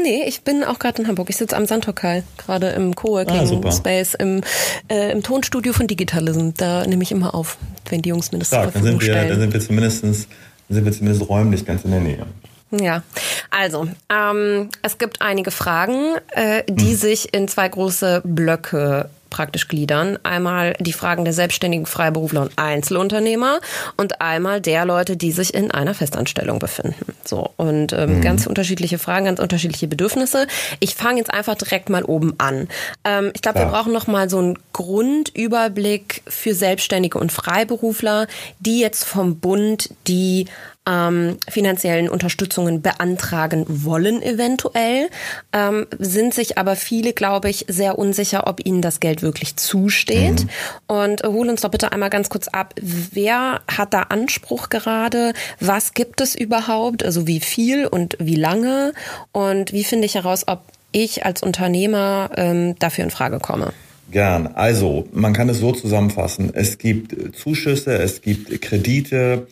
Nee, 0.02 0.24
ich 0.28 0.42
bin 0.42 0.64
auch 0.64 0.80
gerade 0.80 1.02
in 1.02 1.08
Hamburg. 1.08 1.30
Ich 1.30 1.38
sitze 1.38 1.56
am 1.56 1.66
Sandhokal, 1.66 2.24
gerade 2.38 2.70
im 2.70 2.96
Coworking 2.96 3.64
ah, 3.66 3.72
Space, 3.72 4.14
im, 4.14 4.42
äh, 4.90 5.12
im 5.12 5.24
Tonstudio 5.24 5.74
von 5.74 5.88
Digitalism. 5.88 6.52
Da 6.56 6.86
nehme 6.86 7.04
ich 7.04 7.12
immer 7.12 7.36
auf, 7.36 7.58
wenn 7.90 8.02
die 8.02 8.10
Jungs 8.10 8.32
mir 8.32 8.40
das 8.40 8.50
Stark, 8.50 8.66
zur 8.66 8.72
Verfügung 8.74 9.00
dann 9.00 9.00
sind 9.00 9.08
wir, 9.08 9.14
stellen. 9.14 9.30
Dann 9.30 9.40
sind 9.40 9.54
wir 9.54 9.60
zumindest, 9.60 10.04
dann 10.04 10.14
sind 10.14 10.86
wir 10.86 10.92
zumindest 10.92 11.30
räumlich 11.30 11.66
ganz 11.66 11.84
in 11.84 11.92
der 11.92 12.00
Nähe. 12.00 12.26
Ja, 12.72 13.02
also 13.50 13.88
ähm, 14.10 14.70
es 14.84 14.98
gibt 14.98 15.22
einige 15.22 15.52
Fragen, 15.52 16.16
äh, 16.30 16.64
die 16.68 16.92
hm. 16.92 16.98
sich 16.98 17.34
in 17.34 17.48
zwei 17.48 17.68
große 17.68 18.22
Blöcke 18.24 19.10
praktisch 19.30 19.68
gliedern. 19.68 20.18
Einmal 20.24 20.74
die 20.80 20.94
Fragen 20.94 21.24
der 21.24 21.34
selbstständigen 21.34 21.86
Freiberufler 21.86 22.42
und 22.42 22.52
Einzelunternehmer 22.58 23.60
und 23.98 24.22
einmal 24.22 24.62
der 24.62 24.86
Leute, 24.86 25.18
die 25.18 25.32
sich 25.32 25.54
in 25.54 25.72
einer 25.72 25.94
Festanstellung 25.94 26.60
befinden. 26.60 27.14
So 27.24 27.52
und 27.58 27.94
ähm, 27.94 28.18
mhm. 28.18 28.22
ganz 28.22 28.48
unterschiedliche 28.48 28.98
Fragen, 28.98 29.26
ganz 29.26 29.40
unterschiedliche 29.40 29.88
Bedürfnisse. 29.88 30.48
Ich 30.80 30.96
fange 30.96 31.20
jetzt 31.20 31.34
einfach 31.34 31.56
direkt 31.56 31.90
mal 31.90 32.04
oben 32.04 32.34
an. 32.40 32.68
Ähm, 33.04 33.32
ich 33.34 33.42
glaube, 33.42 33.60
wir 33.60 33.66
brauchen 33.66 33.94
noch 33.94 34.08
mal 34.08 34.30
so 34.30 34.40
einen 34.40 34.60
Grundüberblick 34.74 36.24
für 36.28 36.54
Selbstständige 36.54 37.20
und 37.20 37.32
Freiberufler, 37.32 38.28
die 38.60 38.80
jetzt 38.80 39.04
vom 39.04 39.40
Bund 39.40 39.90
die 40.08 40.48
ähm, 40.88 41.38
finanziellen 41.48 42.10
Unterstützungen 42.10 42.82
beantragen 42.82 43.66
wollen 43.68 44.22
eventuell, 44.22 45.10
ähm, 45.54 45.88
sind 45.98 46.34
sich 46.34 46.58
aber 46.58 46.76
viele, 46.76 47.14
glaube 47.14 47.50
ich, 47.50 47.66
sehr 47.68 48.00
unsicher, 48.00 48.48
ob 48.48 48.66
ihnen 48.66 48.82
das 48.82 49.00
Geld 49.00 49.22
wirklich 49.22 49.56
zusteht. 49.56 50.44
Mhm. 50.44 50.50
Und 50.88 51.24
hol 51.24 51.50
uns 51.50 51.62
doch 51.62 51.72
bitte 51.72 51.92
einmal 51.92 52.10
ganz 52.10 52.30
kurz 52.30 52.48
ab, 52.48 52.74
wer 52.82 53.62
hat 53.68 53.94
da 53.94 54.04
Anspruch 54.04 54.70
gerade? 54.70 55.34
Was 55.60 55.94
gibt 55.94 56.22
es 56.22 56.36
überhaupt? 56.36 57.04
Also 57.04 57.28
wie 57.28 57.40
viel 57.40 57.86
und 57.86 58.16
wie 58.20 58.36
lange? 58.36 58.94
Und 59.32 59.74
wie 59.74 59.84
finde 59.84 60.06
ich 60.06 60.16
heraus, 60.16 60.48
ob 60.48 60.62
ich 60.92 61.26
als 61.26 61.44
Unternehmer 61.44 62.32
ähm, 62.36 62.76
dafür 62.80 63.04
in 63.04 63.12
Frage 63.12 63.40
komme? 63.40 63.74
Gern. 64.12 64.48
Also, 64.48 65.08
man 65.12 65.34
kann 65.34 65.50
es 65.50 65.60
so 65.60 65.72
zusammenfassen. 65.72 66.52
Es 66.54 66.80
gibt 66.80 67.36
Zuschüsse, 67.38 67.94
es 68.00 68.22
gibt 68.22 68.60
Kredite, 68.62 69.48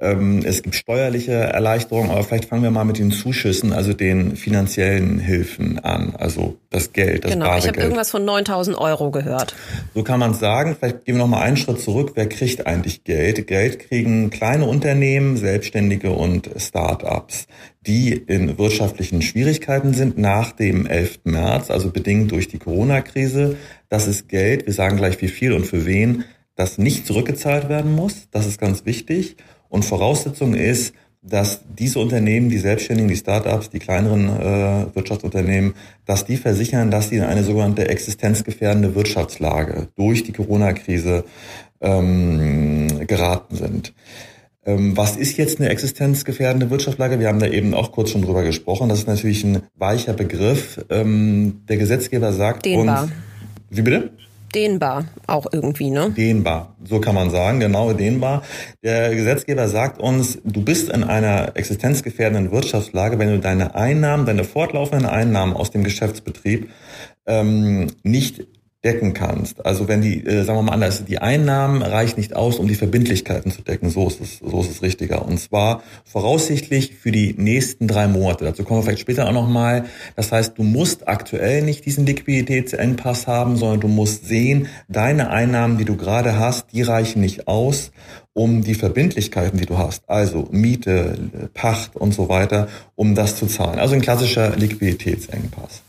es 0.00 0.62
gibt 0.62 0.76
steuerliche 0.76 1.32
Erleichterungen, 1.32 2.12
aber 2.12 2.22
vielleicht 2.22 2.44
fangen 2.44 2.62
wir 2.62 2.70
mal 2.70 2.84
mit 2.84 3.00
den 3.00 3.10
Zuschüssen, 3.10 3.72
also 3.72 3.94
den 3.94 4.36
finanziellen 4.36 5.18
Hilfen 5.18 5.80
an, 5.80 6.14
also 6.16 6.56
das 6.70 6.92
Geld, 6.92 7.24
das 7.24 7.32
Genau, 7.32 7.56
ich 7.58 7.66
habe 7.66 7.80
irgendwas 7.80 8.12
von 8.12 8.24
9000 8.24 8.78
Euro 8.78 9.10
gehört. 9.10 9.56
So 9.96 10.04
kann 10.04 10.20
man 10.20 10.34
sagen. 10.34 10.76
Vielleicht 10.78 11.04
gehen 11.04 11.16
wir 11.16 11.22
noch 11.22 11.28
mal 11.28 11.40
einen 11.40 11.56
Schritt 11.56 11.80
zurück. 11.80 12.12
Wer 12.14 12.28
kriegt 12.28 12.64
eigentlich 12.68 13.02
Geld? 13.02 13.48
Geld 13.48 13.80
kriegen 13.80 14.30
kleine 14.30 14.66
Unternehmen, 14.66 15.36
Selbstständige 15.36 16.12
und 16.12 16.48
Start-ups, 16.56 17.48
die 17.84 18.12
in 18.12 18.56
wirtschaftlichen 18.56 19.20
Schwierigkeiten 19.20 19.94
sind 19.94 20.16
nach 20.16 20.52
dem 20.52 20.86
11. 20.86 21.20
März, 21.24 21.72
also 21.72 21.90
bedingt 21.90 22.30
durch 22.30 22.46
die 22.46 22.58
Corona-Krise. 22.58 23.56
Das 23.88 24.06
ist 24.06 24.28
Geld, 24.28 24.64
wir 24.66 24.74
sagen 24.74 24.96
gleich 24.96 25.20
wie 25.20 25.28
viel 25.28 25.52
und 25.52 25.66
für 25.66 25.86
wen, 25.86 26.22
das 26.54 26.78
nicht 26.78 27.04
zurückgezahlt 27.04 27.68
werden 27.68 27.96
muss. 27.96 28.28
Das 28.30 28.46
ist 28.46 28.60
ganz 28.60 28.84
wichtig. 28.84 29.36
Und 29.68 29.84
Voraussetzung 29.84 30.54
ist, 30.54 30.94
dass 31.22 31.60
diese 31.76 31.98
Unternehmen, 31.98 32.48
die 32.48 32.58
Selbstständigen, 32.58 33.08
die 33.08 33.16
Startups, 33.16 33.70
die 33.70 33.80
kleineren 33.80 34.28
äh, 34.28 34.94
Wirtschaftsunternehmen, 34.94 35.74
dass 36.06 36.24
die 36.24 36.36
versichern, 36.36 36.90
dass 36.90 37.08
sie 37.08 37.16
in 37.16 37.24
eine 37.24 37.42
sogenannte 37.42 37.88
existenzgefährdende 37.88 38.94
Wirtschaftslage 38.94 39.88
durch 39.96 40.22
die 40.22 40.32
Corona-Krise 40.32 41.24
ähm, 41.80 43.06
geraten 43.06 43.56
sind. 43.56 43.94
Ähm, 44.64 44.96
was 44.96 45.16
ist 45.16 45.36
jetzt 45.36 45.60
eine 45.60 45.70
existenzgefährdende 45.70 46.70
Wirtschaftslage? 46.70 47.18
Wir 47.18 47.28
haben 47.28 47.40
da 47.40 47.46
eben 47.46 47.74
auch 47.74 47.92
kurz 47.92 48.10
schon 48.10 48.22
drüber 48.22 48.42
gesprochen. 48.42 48.88
Das 48.88 49.00
ist 49.00 49.08
natürlich 49.08 49.42
ein 49.44 49.62
weicher 49.76 50.12
Begriff. 50.12 50.84
Ähm, 50.90 51.62
der 51.68 51.78
Gesetzgeber 51.78 52.32
sagt 52.32 52.64
Dehnbar. 52.66 53.04
uns. 53.04 53.12
Wie 53.70 53.82
bitte? 53.82 54.12
Dehnbar 54.54 55.04
auch 55.26 55.46
irgendwie, 55.52 55.90
ne? 55.90 56.10
Dehnbar, 56.16 56.74
so 56.84 57.00
kann 57.00 57.14
man 57.14 57.30
sagen, 57.30 57.60
genau 57.60 57.92
dehnbar. 57.92 58.42
Der 58.82 59.14
Gesetzgeber 59.14 59.68
sagt 59.68 60.00
uns, 60.00 60.38
du 60.44 60.62
bist 60.64 60.88
in 60.88 61.04
einer 61.04 61.56
existenzgefährdenden 61.56 62.50
Wirtschaftslage, 62.50 63.18
wenn 63.18 63.28
du 63.28 63.40
deine 63.40 63.74
Einnahmen, 63.74 64.24
deine 64.26 64.44
fortlaufenden 64.44 65.06
Einnahmen 65.06 65.52
aus 65.52 65.70
dem 65.70 65.84
Geschäftsbetrieb 65.84 66.70
ähm, 67.26 67.88
nicht 68.02 68.46
decken 68.84 69.12
kannst. 69.12 69.66
Also 69.66 69.88
wenn 69.88 70.02
die, 70.02 70.24
äh, 70.24 70.44
sagen 70.44 70.58
wir 70.58 70.62
mal 70.62 70.72
anders, 70.72 71.04
die 71.04 71.18
Einnahmen 71.18 71.82
reichen 71.82 72.20
nicht 72.20 72.36
aus, 72.36 72.58
um 72.58 72.68
die 72.68 72.76
Verbindlichkeiten 72.76 73.50
zu 73.50 73.62
decken. 73.62 73.90
So 73.90 74.06
ist 74.06 74.20
es, 74.20 74.38
so 74.38 74.60
ist 74.60 74.70
es 74.70 74.82
richtiger. 74.82 75.26
Und 75.26 75.38
zwar 75.40 75.82
voraussichtlich 76.04 76.94
für 76.94 77.10
die 77.10 77.34
nächsten 77.36 77.88
drei 77.88 78.06
Monate. 78.06 78.44
Dazu 78.44 78.62
kommen 78.62 78.80
wir 78.80 78.84
vielleicht 78.84 79.00
später 79.00 79.26
auch 79.26 79.32
nochmal. 79.32 79.86
Das 80.14 80.30
heißt, 80.30 80.56
du 80.56 80.62
musst 80.62 81.08
aktuell 81.08 81.62
nicht 81.62 81.86
diesen 81.86 82.06
Liquiditätsengpass 82.06 83.26
haben, 83.26 83.56
sondern 83.56 83.80
du 83.80 83.88
musst 83.88 84.26
sehen, 84.26 84.68
deine 84.88 85.30
Einnahmen, 85.30 85.76
die 85.76 85.84
du 85.84 85.96
gerade 85.96 86.38
hast, 86.38 86.72
die 86.72 86.82
reichen 86.82 87.20
nicht 87.20 87.48
aus, 87.48 87.90
um 88.32 88.62
die 88.62 88.74
Verbindlichkeiten, 88.74 89.58
die 89.58 89.66
du 89.66 89.78
hast, 89.78 90.08
also 90.08 90.46
Miete, 90.52 91.50
Pacht 91.54 91.96
und 91.96 92.14
so 92.14 92.28
weiter, 92.28 92.68
um 92.94 93.16
das 93.16 93.36
zu 93.36 93.46
zahlen. 93.46 93.80
Also 93.80 93.96
ein 93.96 94.00
klassischer 94.00 94.54
Liquiditätsengpass. 94.54 95.82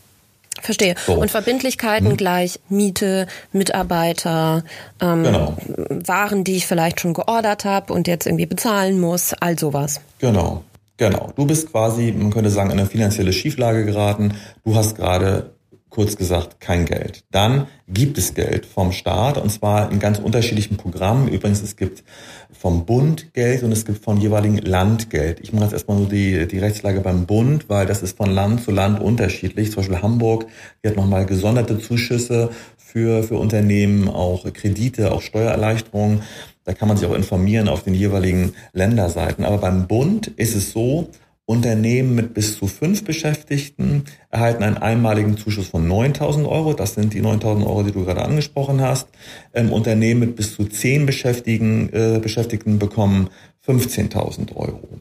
Verstehe. 0.60 0.94
So. 1.06 1.14
Und 1.14 1.30
Verbindlichkeiten 1.30 2.10
hm. 2.10 2.16
gleich 2.16 2.60
Miete, 2.68 3.26
Mitarbeiter, 3.52 4.64
ähm, 5.00 5.22
genau. 5.22 5.56
Waren, 5.88 6.44
die 6.44 6.56
ich 6.56 6.66
vielleicht 6.66 7.00
schon 7.00 7.14
geordert 7.14 7.64
habe 7.64 7.92
und 7.92 8.08
jetzt 8.08 8.26
irgendwie 8.26 8.46
bezahlen 8.46 9.00
muss, 9.00 9.32
all 9.34 9.58
sowas. 9.58 10.00
Genau, 10.18 10.64
genau. 10.96 11.32
Du 11.36 11.46
bist 11.46 11.70
quasi, 11.70 12.12
man 12.12 12.30
könnte 12.30 12.50
sagen, 12.50 12.70
in 12.70 12.78
eine 12.78 12.88
finanzielle 12.88 13.32
Schieflage 13.32 13.84
geraten. 13.84 14.34
Du 14.64 14.74
hast 14.74 14.96
gerade 14.96 15.50
kurz 15.90 16.16
gesagt 16.16 16.60
kein 16.60 16.86
Geld. 16.86 17.24
Dann 17.30 17.66
gibt 17.88 18.16
es 18.16 18.34
Geld 18.34 18.64
vom 18.64 18.92
Staat 18.92 19.36
und 19.36 19.50
zwar 19.50 19.90
in 19.90 19.98
ganz 19.98 20.18
unterschiedlichen 20.18 20.76
Programmen. 20.76 21.28
Übrigens, 21.28 21.60
es 21.62 21.76
gibt 21.76 22.04
vom 22.52 22.86
Bund 22.86 23.34
Geld 23.34 23.62
und 23.62 23.72
es 23.72 23.84
gibt 23.84 24.02
von 24.02 24.20
jeweiligen 24.20 24.58
Land 24.58 25.10
Geld. 25.10 25.40
Ich 25.40 25.52
mache 25.52 25.64
jetzt 25.64 25.72
erstmal 25.72 25.98
so 25.98 26.06
die, 26.06 26.46
die 26.46 26.58
Rechtslage 26.58 27.00
beim 27.00 27.26
Bund, 27.26 27.68
weil 27.68 27.86
das 27.86 28.02
ist 28.02 28.16
von 28.16 28.30
Land 28.30 28.62
zu 28.62 28.70
Land 28.70 29.00
unterschiedlich. 29.00 29.72
Zum 29.72 29.82
Beispiel 29.82 30.02
Hamburg, 30.02 30.46
die 30.82 30.88
hat 30.88 30.96
nochmal 30.96 31.26
gesonderte 31.26 31.78
Zuschüsse 31.78 32.50
für, 32.76 33.22
für 33.22 33.36
Unternehmen, 33.36 34.08
auch 34.08 34.50
Kredite, 34.52 35.12
auch 35.12 35.22
Steuererleichterungen. 35.22 36.22
Da 36.64 36.72
kann 36.72 36.88
man 36.88 36.96
sich 36.96 37.08
auch 37.08 37.14
informieren 37.14 37.68
auf 37.68 37.82
den 37.82 37.94
jeweiligen 37.94 38.54
Länderseiten. 38.72 39.44
Aber 39.44 39.58
beim 39.58 39.86
Bund 39.88 40.28
ist 40.28 40.54
es 40.54 40.72
so, 40.72 41.08
Unternehmen 41.50 42.14
mit 42.14 42.32
bis 42.32 42.56
zu 42.56 42.68
fünf 42.68 43.02
Beschäftigten 43.02 44.04
erhalten 44.30 44.62
einen 44.62 44.78
einmaligen 44.78 45.36
Zuschuss 45.36 45.66
von 45.66 45.84
9.000 45.90 46.48
Euro. 46.48 46.74
Das 46.74 46.94
sind 46.94 47.12
die 47.12 47.22
9.000 47.22 47.66
Euro, 47.66 47.82
die 47.82 47.90
du 47.90 48.04
gerade 48.04 48.22
angesprochen 48.22 48.80
hast. 48.80 49.08
Ähm, 49.52 49.72
Unternehmen 49.72 50.20
mit 50.20 50.36
bis 50.36 50.54
zu 50.54 50.66
zehn 50.66 51.06
Beschäftigten, 51.06 51.92
äh, 51.92 52.20
Beschäftigten 52.22 52.78
bekommen 52.78 53.30
15.000 53.66 54.54
Euro. 54.54 55.00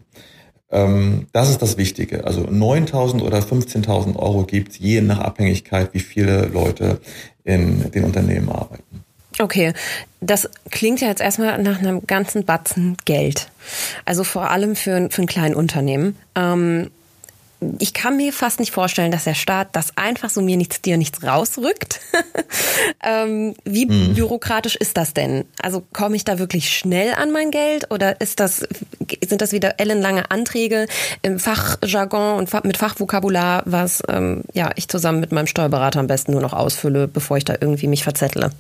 Ähm, 0.72 1.28
das 1.34 1.52
ist 1.52 1.62
das 1.62 1.78
Wichtige. 1.78 2.26
Also 2.26 2.42
9.000 2.42 3.22
oder 3.22 3.38
15.000 3.38 4.16
Euro 4.16 4.44
gibt 4.44 4.76
je 4.76 5.02
nach 5.02 5.20
Abhängigkeit, 5.20 5.94
wie 5.94 6.00
viele 6.00 6.48
Leute 6.48 7.00
in 7.44 7.92
den 7.92 8.06
Unternehmen 8.06 8.50
arbeiten. 8.50 9.06
Okay, 9.42 9.74
das 10.20 10.50
klingt 10.70 11.00
ja 11.00 11.08
jetzt 11.08 11.22
erstmal 11.22 11.62
nach 11.62 11.80
einem 11.80 12.06
ganzen 12.06 12.44
Batzen 12.46 12.98
Geld. 13.06 13.50
Also 14.06 14.24
vor 14.24 14.52
allem 14.52 14.76
für, 14.76 15.10
für 15.10 15.22
ein 15.22 15.28
kleines 15.28 15.58
Unternehmen. 15.58 16.18
Ähm, 16.36 16.92
ich 17.80 17.94
kann 17.94 18.16
mir 18.16 18.32
fast 18.32 18.60
nicht 18.60 18.72
vorstellen, 18.72 19.12
dass 19.12 19.26
der 19.26 19.34
Staat 19.34 19.70
das 19.74 19.98
einfach 19.98 20.30
so 20.30 20.42
mir 20.42 20.56
nichts, 20.56 20.82
dir 20.82 20.98
nichts 20.98 21.24
rausrückt. 21.24 22.00
ähm, 23.04 23.54
wie 23.66 23.88
hm. 23.88 24.14
bürokratisch 24.14 24.76
ist 24.76 24.96
das 24.96 25.14
denn? 25.14 25.46
Also 25.62 25.84
komme 25.94 26.16
ich 26.16 26.24
da 26.24 26.40
wirklich 26.40 26.70
schnell 26.70 27.14
an 27.14 27.32
mein 27.32 27.52
Geld 27.52 27.92
oder 27.92 28.22
ist 28.22 28.40
das, 28.40 28.66
sind 29.26 29.42
das 29.42 29.52
wieder 29.52 29.80
ellenlange 29.80 30.32
Anträge 30.32 30.88
im 31.22 31.40
Fachjargon 31.40 32.38
und 32.38 32.64
mit 32.64 32.78
Fachvokabular, 32.78 33.64
was 33.66 34.04
ähm, 34.08 34.44
ja, 34.54 34.72
ich 34.76 34.88
zusammen 34.88 35.20
mit 35.20 35.34
meinem 35.34 35.48
Steuerberater 35.48 36.00
am 36.00 36.08
besten 36.08 36.32
nur 36.32 36.42
noch 36.42 36.54
ausfülle, 36.54 37.08
bevor 37.08 37.38
ich 37.38 37.46
da 37.46 37.56
irgendwie 37.60 37.88
mich 37.88 38.04
verzettle? 38.04 38.52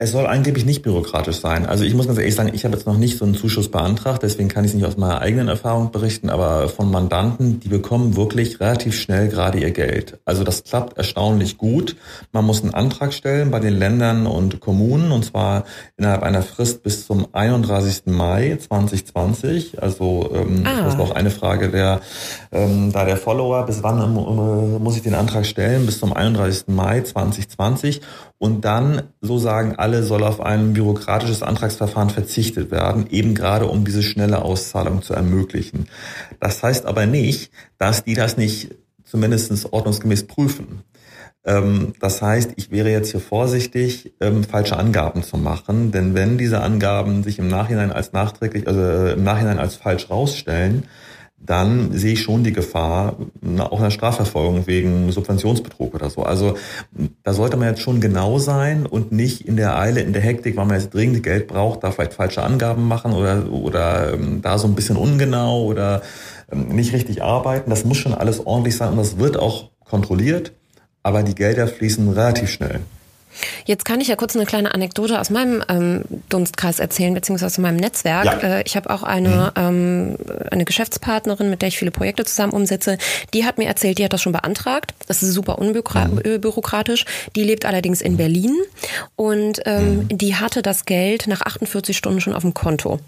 Es 0.00 0.12
soll 0.12 0.28
angeblich 0.28 0.64
nicht 0.64 0.82
bürokratisch 0.82 1.40
sein. 1.40 1.66
Also 1.66 1.82
ich 1.82 1.92
muss 1.92 2.06
ganz 2.06 2.20
ehrlich 2.20 2.36
sagen, 2.36 2.52
ich 2.54 2.64
habe 2.64 2.76
jetzt 2.76 2.86
noch 2.86 2.96
nicht 2.96 3.18
so 3.18 3.24
einen 3.24 3.34
Zuschuss 3.34 3.68
beantragt, 3.68 4.22
deswegen 4.22 4.48
kann 4.48 4.64
ich 4.64 4.70
es 4.70 4.76
nicht 4.76 4.86
aus 4.86 4.96
meiner 4.96 5.20
eigenen 5.20 5.48
Erfahrung 5.48 5.90
berichten, 5.90 6.30
aber 6.30 6.68
von 6.68 6.88
Mandanten, 6.88 7.58
die 7.58 7.68
bekommen 7.68 8.14
wirklich 8.14 8.60
relativ 8.60 8.96
schnell 8.96 9.26
gerade 9.26 9.58
ihr 9.58 9.72
Geld. 9.72 10.20
Also 10.24 10.44
das 10.44 10.62
klappt 10.62 10.96
erstaunlich 10.98 11.58
gut. 11.58 11.96
Man 12.30 12.44
muss 12.44 12.62
einen 12.62 12.74
Antrag 12.74 13.12
stellen 13.12 13.50
bei 13.50 13.58
den 13.58 13.76
Ländern 13.76 14.28
und 14.28 14.60
Kommunen 14.60 15.10
und 15.10 15.24
zwar 15.24 15.64
innerhalb 15.96 16.22
einer 16.22 16.42
Frist 16.42 16.84
bis 16.84 17.04
zum 17.04 17.26
31. 17.32 18.02
Mai 18.06 18.56
2020. 18.56 19.82
Also 19.82 20.30
ähm, 20.32 20.62
ah. 20.64 20.84
das 20.84 20.96
war 20.96 21.06
auch 21.06 21.14
eine 21.16 21.32
Frage 21.32 21.70
der, 21.70 22.02
ähm, 22.52 22.92
da 22.92 23.04
der 23.04 23.16
Follower, 23.16 23.66
bis 23.66 23.82
wann 23.82 23.98
äh, 23.98 24.78
muss 24.78 24.94
ich 24.94 25.02
den 25.02 25.14
Antrag 25.14 25.44
stellen? 25.44 25.86
Bis 25.86 25.98
zum 25.98 26.12
31. 26.12 26.68
Mai 26.68 27.00
2020. 27.00 28.00
Und 28.40 28.64
dann, 28.64 29.02
so 29.20 29.38
sagen 29.38 29.74
alle, 29.76 29.87
soll 30.02 30.22
auf 30.22 30.40
ein 30.40 30.72
bürokratisches 30.72 31.42
Antragsverfahren 31.42 32.10
verzichtet 32.10 32.70
werden, 32.70 33.06
eben 33.10 33.34
gerade 33.34 33.66
um 33.66 33.84
diese 33.84 34.02
schnelle 34.02 34.42
Auszahlung 34.42 35.02
zu 35.02 35.14
ermöglichen. 35.14 35.88
Das 36.40 36.62
heißt 36.62 36.86
aber 36.86 37.06
nicht, 37.06 37.50
dass 37.78 38.04
die 38.04 38.14
das 38.14 38.36
nicht 38.36 38.74
zumindest 39.04 39.72
ordnungsgemäß 39.72 40.26
prüfen. 40.26 40.82
Ähm, 41.44 41.94
das 42.00 42.20
heißt, 42.20 42.52
ich 42.56 42.70
wäre 42.70 42.90
jetzt 42.90 43.10
hier 43.10 43.20
vorsichtig, 43.20 44.12
ähm, 44.20 44.44
falsche 44.44 44.76
Angaben 44.76 45.22
zu 45.22 45.36
machen, 45.38 45.92
denn 45.92 46.14
wenn 46.14 46.36
diese 46.36 46.60
Angaben 46.60 47.22
sich 47.22 47.38
im 47.38 47.48
Nachhinein 47.48 47.90
als 47.90 48.12
nachträglich, 48.12 48.68
also 48.68 48.80
äh, 48.80 49.12
im 49.12 49.24
Nachhinein 49.24 49.58
als 49.58 49.76
falsch 49.76 50.10
rausstellen, 50.10 50.84
dann 51.40 51.92
sehe 51.96 52.12
ich 52.12 52.22
schon 52.22 52.44
die 52.44 52.52
Gefahr, 52.52 53.16
auch 53.58 53.78
einer 53.78 53.90
Strafverfolgung 53.90 54.66
wegen 54.66 55.10
Subventionsbetrug 55.12 55.94
oder 55.94 56.10
so. 56.10 56.22
Also 56.22 56.56
da 57.22 57.32
sollte 57.32 57.56
man 57.56 57.68
jetzt 57.68 57.80
schon 57.80 58.00
genau 58.00 58.38
sein 58.38 58.84
und 58.84 59.12
nicht 59.12 59.46
in 59.46 59.56
der 59.56 59.78
Eile, 59.78 60.00
in 60.00 60.12
der 60.12 60.22
Hektik, 60.22 60.56
weil 60.56 60.66
man 60.66 60.78
jetzt 60.78 60.92
dringend 60.92 61.22
Geld 61.22 61.46
braucht, 61.46 61.84
da 61.84 61.90
vielleicht 61.90 62.14
falsche 62.14 62.42
Angaben 62.42 62.86
machen 62.86 63.12
oder, 63.12 63.50
oder 63.50 64.14
ähm, 64.14 64.42
da 64.42 64.58
so 64.58 64.66
ein 64.66 64.74
bisschen 64.74 64.96
ungenau 64.96 65.64
oder 65.64 66.02
ähm, 66.50 66.68
nicht 66.68 66.92
richtig 66.92 67.22
arbeiten. 67.22 67.70
Das 67.70 67.84
muss 67.84 67.96
schon 67.96 68.14
alles 68.14 68.44
ordentlich 68.44 68.76
sein 68.76 68.90
und 68.90 68.98
das 68.98 69.18
wird 69.18 69.38
auch 69.38 69.70
kontrolliert, 69.84 70.52
aber 71.02 71.22
die 71.22 71.34
Gelder 71.34 71.66
fließen 71.68 72.10
relativ 72.10 72.50
schnell. 72.50 72.80
Jetzt 73.64 73.84
kann 73.84 74.00
ich 74.00 74.08
ja 74.08 74.16
kurz 74.16 74.36
eine 74.36 74.46
kleine 74.46 74.74
Anekdote 74.74 75.20
aus 75.20 75.30
meinem 75.30 75.62
ähm, 75.68 76.04
Dunstkreis 76.28 76.78
erzählen, 76.78 77.14
beziehungsweise 77.14 77.46
aus 77.46 77.58
meinem 77.58 77.76
Netzwerk. 77.76 78.24
Ja. 78.24 78.58
Äh, 78.58 78.62
ich 78.66 78.76
habe 78.76 78.90
auch 78.90 79.02
eine, 79.02 79.52
mhm. 79.56 79.62
ähm, 79.62 80.16
eine 80.50 80.64
Geschäftspartnerin, 80.64 81.50
mit 81.50 81.62
der 81.62 81.68
ich 81.68 81.78
viele 81.78 81.90
Projekte 81.90 82.24
zusammen 82.24 82.52
umsetze. 82.52 82.98
Die 83.34 83.44
hat 83.44 83.58
mir 83.58 83.66
erzählt, 83.66 83.98
die 83.98 84.04
hat 84.04 84.12
das 84.12 84.22
schon 84.22 84.32
beantragt. 84.32 84.94
Das 85.06 85.22
ist 85.22 85.32
super 85.32 85.58
unbürokratisch. 85.58 87.04
Mhm. 87.04 87.32
Die 87.36 87.44
lebt 87.44 87.64
allerdings 87.64 88.00
in 88.00 88.16
Berlin 88.16 88.56
und 89.16 89.60
ähm, 89.66 90.06
mhm. 90.08 90.18
die 90.18 90.36
hatte 90.36 90.62
das 90.62 90.84
Geld 90.84 91.26
nach 91.26 91.42
48 91.42 91.96
Stunden 91.96 92.20
schon 92.20 92.34
auf 92.34 92.42
dem 92.42 92.54
Konto 92.54 93.00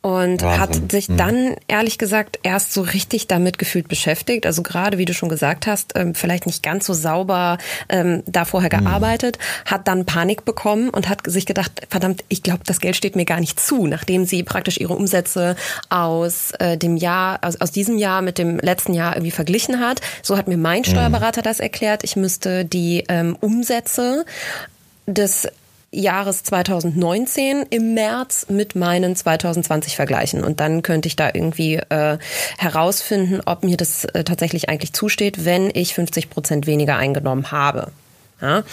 und 0.00 0.42
Wahnsinn. 0.42 0.60
hat 0.60 0.92
sich 0.92 1.08
mhm. 1.08 1.16
dann 1.16 1.56
ehrlich 1.68 1.98
gesagt 1.98 2.38
erst 2.42 2.72
so 2.72 2.82
richtig 2.82 3.26
damit 3.26 3.58
gefühlt 3.58 3.88
beschäftigt. 3.88 4.46
Also 4.46 4.62
gerade, 4.62 4.98
wie 4.98 5.04
du 5.04 5.14
schon 5.14 5.28
gesagt 5.28 5.66
hast, 5.66 5.92
ähm, 5.96 6.14
vielleicht 6.14 6.46
nicht 6.46 6.62
ganz 6.62 6.86
so 6.86 6.94
sauber 6.94 7.58
ähm, 7.88 8.22
da 8.26 8.44
vorher 8.44 8.70
mhm. 8.72 8.84
gearbeitet, 8.84 9.38
hat 9.64 9.75
dann 9.78 10.04
Panik 10.04 10.44
bekommen 10.44 10.90
und 10.90 11.08
hat 11.08 11.20
sich 11.26 11.46
gedacht, 11.46 11.72
verdammt, 11.88 12.24
ich 12.28 12.42
glaube, 12.42 12.60
das 12.66 12.80
Geld 12.80 12.96
steht 12.96 13.16
mir 13.16 13.24
gar 13.24 13.40
nicht 13.40 13.60
zu, 13.60 13.86
nachdem 13.86 14.24
sie 14.24 14.42
praktisch 14.42 14.78
ihre 14.78 14.94
Umsätze 14.94 15.56
aus 15.88 16.52
äh, 16.58 16.76
dem 16.76 16.96
Jahr, 16.96 17.38
aus, 17.42 17.60
aus 17.60 17.70
diesem 17.70 17.98
Jahr 17.98 18.22
mit 18.22 18.38
dem 18.38 18.58
letzten 18.58 18.94
Jahr 18.94 19.14
irgendwie 19.14 19.30
verglichen 19.30 19.80
hat. 19.80 20.00
So 20.22 20.36
hat 20.36 20.48
mir 20.48 20.56
mein 20.56 20.80
mhm. 20.80 20.84
Steuerberater 20.84 21.42
das 21.42 21.60
erklärt. 21.60 22.04
Ich 22.04 22.16
müsste 22.16 22.64
die 22.64 23.04
ähm, 23.08 23.36
Umsätze 23.40 24.24
des 25.06 25.48
Jahres 25.92 26.42
2019 26.42 27.64
im 27.70 27.94
März 27.94 28.46
mit 28.50 28.74
meinen 28.74 29.16
2020 29.16 29.96
vergleichen. 29.96 30.44
Und 30.44 30.60
dann 30.60 30.82
könnte 30.82 31.08
ich 31.08 31.16
da 31.16 31.30
irgendwie 31.32 31.76
äh, 31.76 32.18
herausfinden, 32.58 33.40
ob 33.46 33.64
mir 33.64 33.76
das 33.76 34.04
äh, 34.04 34.24
tatsächlich 34.24 34.68
eigentlich 34.68 34.92
zusteht, 34.92 35.44
wenn 35.44 35.70
ich 35.72 35.94
50 35.94 36.28
Prozent 36.28 36.66
weniger 36.66 36.96
eingenommen 36.96 37.50
habe. 37.50 37.92
Ja, 38.40 38.64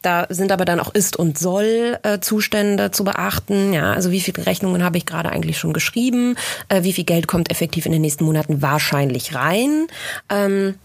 da 0.00 0.26
sind 0.30 0.50
aber 0.50 0.64
dann 0.64 0.80
auch 0.80 0.94
Ist- 0.94 1.16
und 1.16 1.38
Soll-Zustände 1.38 2.84
äh, 2.84 2.90
zu 2.90 3.04
beachten. 3.04 3.74
Ja, 3.74 3.92
also 3.92 4.10
wie 4.10 4.20
viele 4.20 4.46
Rechnungen 4.46 4.82
habe 4.82 4.96
ich 4.96 5.04
gerade 5.04 5.30
eigentlich 5.30 5.58
schon 5.58 5.74
geschrieben? 5.74 6.36
Äh, 6.68 6.84
wie 6.84 6.94
viel 6.94 7.04
Geld 7.04 7.26
kommt 7.26 7.50
effektiv 7.50 7.84
in 7.84 7.92
den 7.92 8.00
nächsten 8.00 8.24
Monaten 8.24 8.62
wahrscheinlich 8.62 9.34
rein? 9.34 9.88
Ähm, 10.30 10.76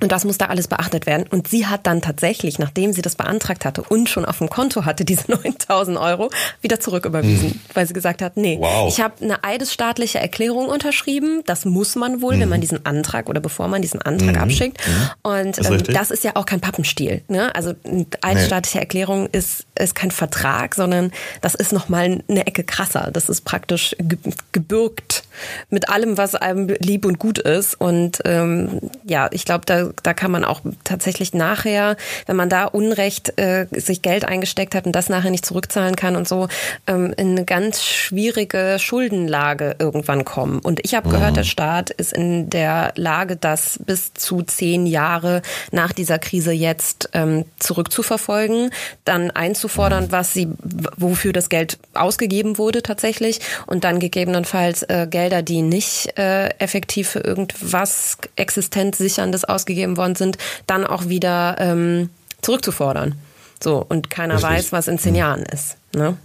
Und 0.00 0.12
das 0.12 0.24
muss 0.24 0.36
da 0.36 0.46
alles 0.46 0.68
beachtet 0.68 1.06
werden. 1.06 1.26
Und 1.30 1.48
sie 1.48 1.66
hat 1.66 1.86
dann 1.86 2.02
tatsächlich, 2.02 2.58
nachdem 2.58 2.92
sie 2.92 3.00
das 3.00 3.16
beantragt 3.16 3.64
hatte 3.64 3.82
und 3.82 4.10
schon 4.10 4.26
auf 4.26 4.38
dem 4.38 4.50
Konto 4.50 4.84
hatte, 4.84 5.04
diese 5.04 5.30
9000 5.30 5.98
Euro, 5.98 6.30
wieder 6.60 6.80
zurücküberwiesen, 6.80 7.48
mhm. 7.48 7.60
weil 7.72 7.86
sie 7.86 7.94
gesagt 7.94 8.20
hat, 8.20 8.36
nee, 8.36 8.58
wow. 8.60 8.88
ich 8.88 9.00
habe 9.00 9.14
eine 9.22 9.42
eidesstaatliche 9.42 10.18
Erklärung 10.18 10.66
unterschrieben. 10.66 11.42
Das 11.46 11.64
muss 11.64 11.96
man 11.96 12.20
wohl, 12.20 12.36
mhm. 12.36 12.40
wenn 12.40 12.48
man 12.50 12.60
diesen 12.60 12.84
Antrag 12.84 13.28
oder 13.28 13.40
bevor 13.40 13.68
man 13.68 13.80
diesen 13.80 14.02
Antrag 14.02 14.36
mhm. 14.36 14.42
abschickt. 14.42 14.78
Mhm. 14.86 15.30
Und 15.30 15.66
ähm, 15.66 15.82
das 15.94 16.10
ist 16.10 16.24
ja 16.24 16.32
auch 16.34 16.46
kein 16.46 16.60
Pappenstiel. 16.60 17.22
Ne? 17.28 17.54
Also 17.54 17.74
eine 17.84 18.06
eidesstaatliche 18.20 18.78
nee. 18.78 18.82
Erklärung 18.82 19.28
ist, 19.30 19.65
ist 19.78 19.94
kein 19.94 20.10
Vertrag, 20.10 20.74
sondern 20.74 21.12
das 21.40 21.54
ist 21.54 21.72
nochmal 21.72 22.22
eine 22.28 22.46
Ecke 22.46 22.64
krasser. 22.64 23.10
Das 23.12 23.28
ist 23.28 23.42
praktisch 23.44 23.96
gebürgt 24.52 25.24
mit 25.70 25.88
allem, 25.88 26.16
was 26.18 26.34
einem 26.34 26.68
lieb 26.80 27.04
und 27.04 27.18
gut 27.18 27.38
ist. 27.38 27.74
Und 27.80 28.20
ähm, 28.24 28.80
ja, 29.04 29.28
ich 29.30 29.44
glaube, 29.44 29.64
da 29.66 29.86
da, 30.02 30.14
kann 30.14 30.30
man 30.30 30.44
auch 30.44 30.60
tatsächlich 30.84 31.34
nachher, 31.34 31.96
wenn 32.26 32.36
man 32.36 32.48
da 32.48 32.64
Unrecht 32.64 33.38
äh, 33.38 33.66
sich 33.72 34.02
Geld 34.02 34.24
eingesteckt 34.24 34.74
hat 34.74 34.86
und 34.86 34.92
das 34.92 35.08
nachher 35.08 35.30
nicht 35.30 35.46
zurückzahlen 35.46 35.96
kann 35.96 36.16
und 36.16 36.26
so, 36.26 36.48
ähm, 36.86 37.12
in 37.16 37.32
eine 37.32 37.44
ganz 37.44 37.84
schwierige 37.84 38.78
Schuldenlage 38.78 39.76
irgendwann 39.78 40.24
kommen. 40.24 40.58
Und 40.60 40.80
ich 40.84 40.94
habe 40.94 41.08
mhm. 41.08 41.12
gehört, 41.12 41.36
der 41.36 41.44
Staat 41.44 41.90
ist 41.90 42.12
in 42.12 42.50
der 42.50 42.92
Lage, 42.96 43.36
das 43.36 43.78
bis 43.84 44.14
zu 44.14 44.42
zehn 44.42 44.86
Jahre 44.86 45.42
nach 45.70 45.92
dieser 45.92 46.18
Krise 46.18 46.52
jetzt 46.52 47.10
ähm, 47.12 47.44
zurückzuverfolgen, 47.58 48.70
dann 49.04 49.30
einzufordern, 49.66 50.12
was 50.12 50.32
sie, 50.32 50.48
wofür 50.96 51.32
das 51.32 51.48
Geld 51.48 51.78
ausgegeben 51.94 52.58
wurde 52.58 52.82
tatsächlich 52.82 53.40
und 53.66 53.84
dann 53.84 53.98
gegebenenfalls 53.98 54.82
äh, 54.84 55.06
Gelder, 55.10 55.42
die 55.42 55.62
nicht 55.62 56.16
äh, 56.18 56.48
effektiv 56.58 57.08
für 57.08 57.20
irgendwas 57.20 58.18
existenzsicherndes 58.36 59.44
ausgegeben 59.44 59.96
worden 59.96 60.14
sind, 60.14 60.38
dann 60.66 60.86
auch 60.86 61.08
wieder 61.08 61.56
ähm, 61.58 62.10
zurückzufordern. 62.42 63.16
So, 63.62 63.84
und 63.86 64.10
keiner 64.10 64.34
Richtig. 64.34 64.50
weiß, 64.50 64.72
was 64.72 64.88
in 64.88 64.98
zehn. 64.98 65.14
Jahren 65.14 65.42
ist. 65.42 65.76
Ne? 65.94 66.16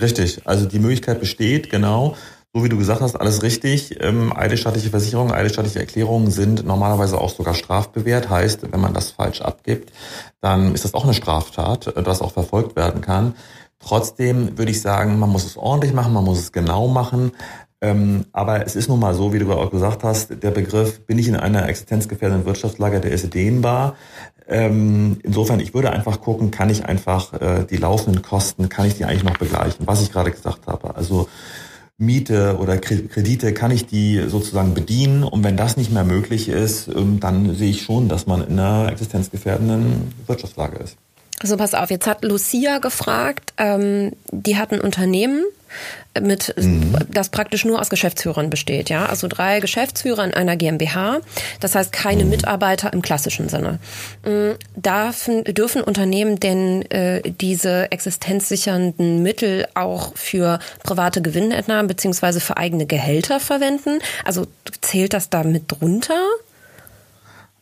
Richtig, 0.00 0.40
also 0.44 0.66
die 0.66 0.80
Möglichkeit 0.80 1.20
besteht, 1.20 1.70
genau. 1.70 2.16
So 2.54 2.62
wie 2.62 2.68
du 2.68 2.76
gesagt 2.76 3.00
hast, 3.00 3.16
alles 3.16 3.42
richtig. 3.42 3.96
Ähm, 4.02 4.30
eidesstattliche 4.36 4.90
Versicherungen, 4.90 5.32
eidesstattliche 5.32 5.78
Erklärungen 5.78 6.30
sind 6.30 6.66
normalerweise 6.66 7.18
auch 7.18 7.30
sogar 7.30 7.54
strafbewehrt. 7.54 8.28
Heißt, 8.28 8.70
wenn 8.70 8.80
man 8.80 8.92
das 8.92 9.10
falsch 9.10 9.40
abgibt, 9.40 9.90
dann 10.42 10.74
ist 10.74 10.84
das 10.84 10.92
auch 10.92 11.04
eine 11.04 11.14
Straftat, 11.14 11.86
äh, 11.96 12.02
das 12.02 12.20
auch 12.20 12.32
verfolgt 12.32 12.76
werden 12.76 13.00
kann. 13.00 13.36
Trotzdem 13.78 14.58
würde 14.58 14.70
ich 14.70 14.82
sagen, 14.82 15.18
man 15.18 15.30
muss 15.30 15.46
es 15.46 15.56
ordentlich 15.56 15.94
machen, 15.94 16.12
man 16.12 16.24
muss 16.24 16.38
es 16.40 16.52
genau 16.52 16.88
machen. 16.88 17.32
Ähm, 17.80 18.26
aber 18.32 18.66
es 18.66 18.76
ist 18.76 18.88
nun 18.88 19.00
mal 19.00 19.14
so, 19.14 19.32
wie 19.32 19.38
du 19.38 19.50
auch 19.50 19.70
gesagt 19.70 20.04
hast, 20.04 20.42
der 20.42 20.50
Begriff, 20.50 21.00
bin 21.06 21.18
ich 21.18 21.28
in 21.28 21.36
einer 21.36 21.66
existenzgefährdenden 21.68 22.44
Wirtschaftslage, 22.44 23.00
der 23.00 23.12
ist 23.12 23.32
dehnbar. 23.32 23.96
Ähm, 24.46 25.18
insofern, 25.22 25.58
ich 25.58 25.72
würde 25.72 25.90
einfach 25.90 26.20
gucken, 26.20 26.50
kann 26.50 26.68
ich 26.68 26.84
einfach 26.84 27.32
äh, 27.32 27.64
die 27.64 27.78
laufenden 27.78 28.20
Kosten, 28.20 28.68
kann 28.68 28.86
ich 28.86 28.96
die 28.96 29.06
eigentlich 29.06 29.24
noch 29.24 29.38
begleichen, 29.38 29.86
was 29.86 30.02
ich 30.02 30.12
gerade 30.12 30.30
gesagt 30.30 30.66
habe. 30.66 30.94
Also 30.94 31.28
Miete 32.02 32.58
oder 32.58 32.78
Kredite, 32.78 33.54
kann 33.54 33.70
ich 33.70 33.86
die 33.86 34.24
sozusagen 34.28 34.74
bedienen? 34.74 35.24
Und 35.24 35.44
wenn 35.44 35.56
das 35.56 35.76
nicht 35.76 35.92
mehr 35.92 36.04
möglich 36.04 36.48
ist, 36.48 36.88
ähm, 36.88 37.20
dann 37.20 37.54
sehe 37.54 37.70
ich 37.70 37.82
schon, 37.82 38.08
dass 38.08 38.26
man 38.26 38.46
in 38.46 38.58
einer 38.58 38.90
existenzgefährdenden 38.90 40.12
Wirtschaftslage 40.26 40.78
ist. 40.78 40.96
Also 41.40 41.56
pass 41.56 41.74
auf, 41.74 41.90
jetzt 41.90 42.06
hat 42.06 42.24
Lucia 42.24 42.78
gefragt, 42.78 43.52
ähm, 43.56 44.12
die 44.30 44.56
hat 44.56 44.72
ein 44.72 44.80
Unternehmen, 44.80 45.44
mit, 46.20 46.54
mhm. 46.56 46.94
das 47.10 47.30
praktisch 47.30 47.64
nur 47.64 47.80
aus 47.80 47.88
Geschäftsführern 47.88 48.50
besteht, 48.50 48.90
ja. 48.90 49.06
Also 49.06 49.28
drei 49.28 49.60
Geschäftsführer 49.60 50.24
in 50.24 50.34
einer 50.34 50.56
GmbH. 50.56 51.20
Das 51.60 51.74
heißt 51.74 51.92
keine 51.92 52.24
mhm. 52.24 52.30
Mitarbeiter 52.30 52.92
im 52.92 53.02
klassischen 53.02 53.48
Sinne. 53.48 53.78
Mm, 54.24 54.52
Darfen, 54.76 55.44
dürfen 55.44 55.82
Unternehmen 55.82 56.38
denn 56.38 56.82
äh, 56.90 57.22
diese 57.40 57.90
existenzsichernden 57.90 59.22
Mittel 59.22 59.66
auch 59.74 60.12
für 60.14 60.58
private 60.82 61.22
Gewinnentnahmen 61.22 61.86
beziehungsweise 61.86 62.40
für 62.40 62.56
eigene 62.56 62.86
Gehälter 62.86 63.40
verwenden? 63.40 64.00
Also 64.24 64.46
zählt 64.80 65.14
das 65.14 65.30
da 65.30 65.44
mit 65.44 65.64
drunter? 65.68 66.20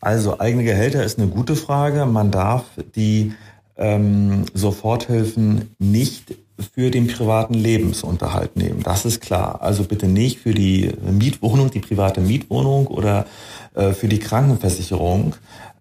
Also 0.01 0.41
eigene 0.41 0.65
Gehälter 0.65 1.05
ist 1.05 1.19
eine 1.19 1.29
gute 1.29 1.57
Frage. 1.57 2.07
Man 2.07 2.31
darf 2.31 2.65
die 2.97 3.35
ähm, 3.77 4.47
Soforthilfen 4.55 5.75
nicht 5.79 6.35
für 6.75 6.91
den 6.91 7.07
privaten 7.07 7.55
Lebensunterhalt 7.55 8.57
nehmen. 8.57 8.83
Das 8.83 9.05
ist 9.05 9.21
klar. 9.21 9.63
Also 9.63 9.85
bitte 9.85 10.07
nicht 10.07 10.41
für 10.41 10.55
die 10.55 10.93
Mietwohnung, 11.11 11.71
die 11.71 11.81
private 11.81 12.21
Mietwohnung 12.21 12.87
oder 12.87 13.27
äh, 13.75 13.93
für 13.93 14.09
die 14.09 14.19
Krankenversicherung. 14.19 15.35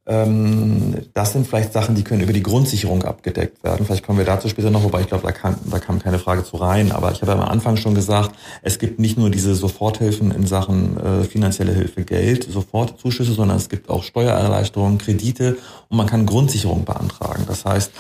Ähm, 0.10 0.96
das 1.14 1.34
sind 1.34 1.46
vielleicht 1.46 1.72
Sachen, 1.72 1.94
die 1.94 2.04
können 2.04 2.22
über 2.22 2.34
die 2.34 2.42
Grundsicherung 2.42 3.04
abgedeckt 3.04 3.64
werden. 3.64 3.86
Vielleicht 3.86 4.04
kommen 4.04 4.18
wir 4.18 4.26
dazu 4.26 4.50
später 4.50 4.72
noch, 4.72 4.84
wobei 4.84 5.02
ich 5.02 5.08
glaube, 5.08 5.32
da, 5.32 5.56
da 5.70 5.80
kam 5.80 6.00
keine 6.00 6.18
Frage 6.18 6.44
zu 6.44 6.58
rein. 6.58 6.92
Aber 6.92 7.12
ich 7.12 7.22
habe 7.22 7.34
am 7.34 7.42
Anfang 7.42 7.78
schon 7.78 7.94
gesagt, 7.94 8.32
es 8.64 8.80
gibt 8.80 8.98
nicht 8.98 9.20
nur 9.20 9.30
diese 9.30 9.54
Soforthilfen 9.54 10.32
in 10.32 10.48
Sachen 10.48 10.98
äh, 10.98 11.24
finanzielle 11.26 11.74
Hilfe, 11.74 12.04
Geld, 12.04 12.52
Sofortzuschüsse, 12.52 13.34
sondern 13.34 13.58
es 13.58 13.70
gibt 13.70 13.88
auch 13.88 14.02
Steuererleichterungen, 14.02 14.98
Kredite 14.98 15.58
und 15.90 15.98
man 15.98 16.08
kann 16.08 16.26
Grundsicherung 16.26 16.86
beantragen. 16.86 17.44
Das 17.48 17.66
heißt, 17.66 17.92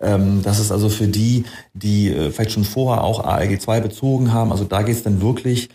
ähm, 0.00 0.40
das 0.42 0.60
ist 0.60 0.72
also 0.72 0.88
für 0.88 1.06
die, 1.06 1.44
die 1.74 2.08
äh, 2.08 2.30
vielleicht 2.30 2.52
schon 2.52 2.64
vorher 2.64 3.04
auch 3.04 3.22
ALG 3.22 3.60
2 3.60 3.80
bezogen 3.80 4.32
haben, 4.32 4.52
also 4.52 4.64
da 4.64 4.80
geht 4.80 4.96
es 4.96 5.02
dann 5.02 5.20
wirklich 5.20 5.68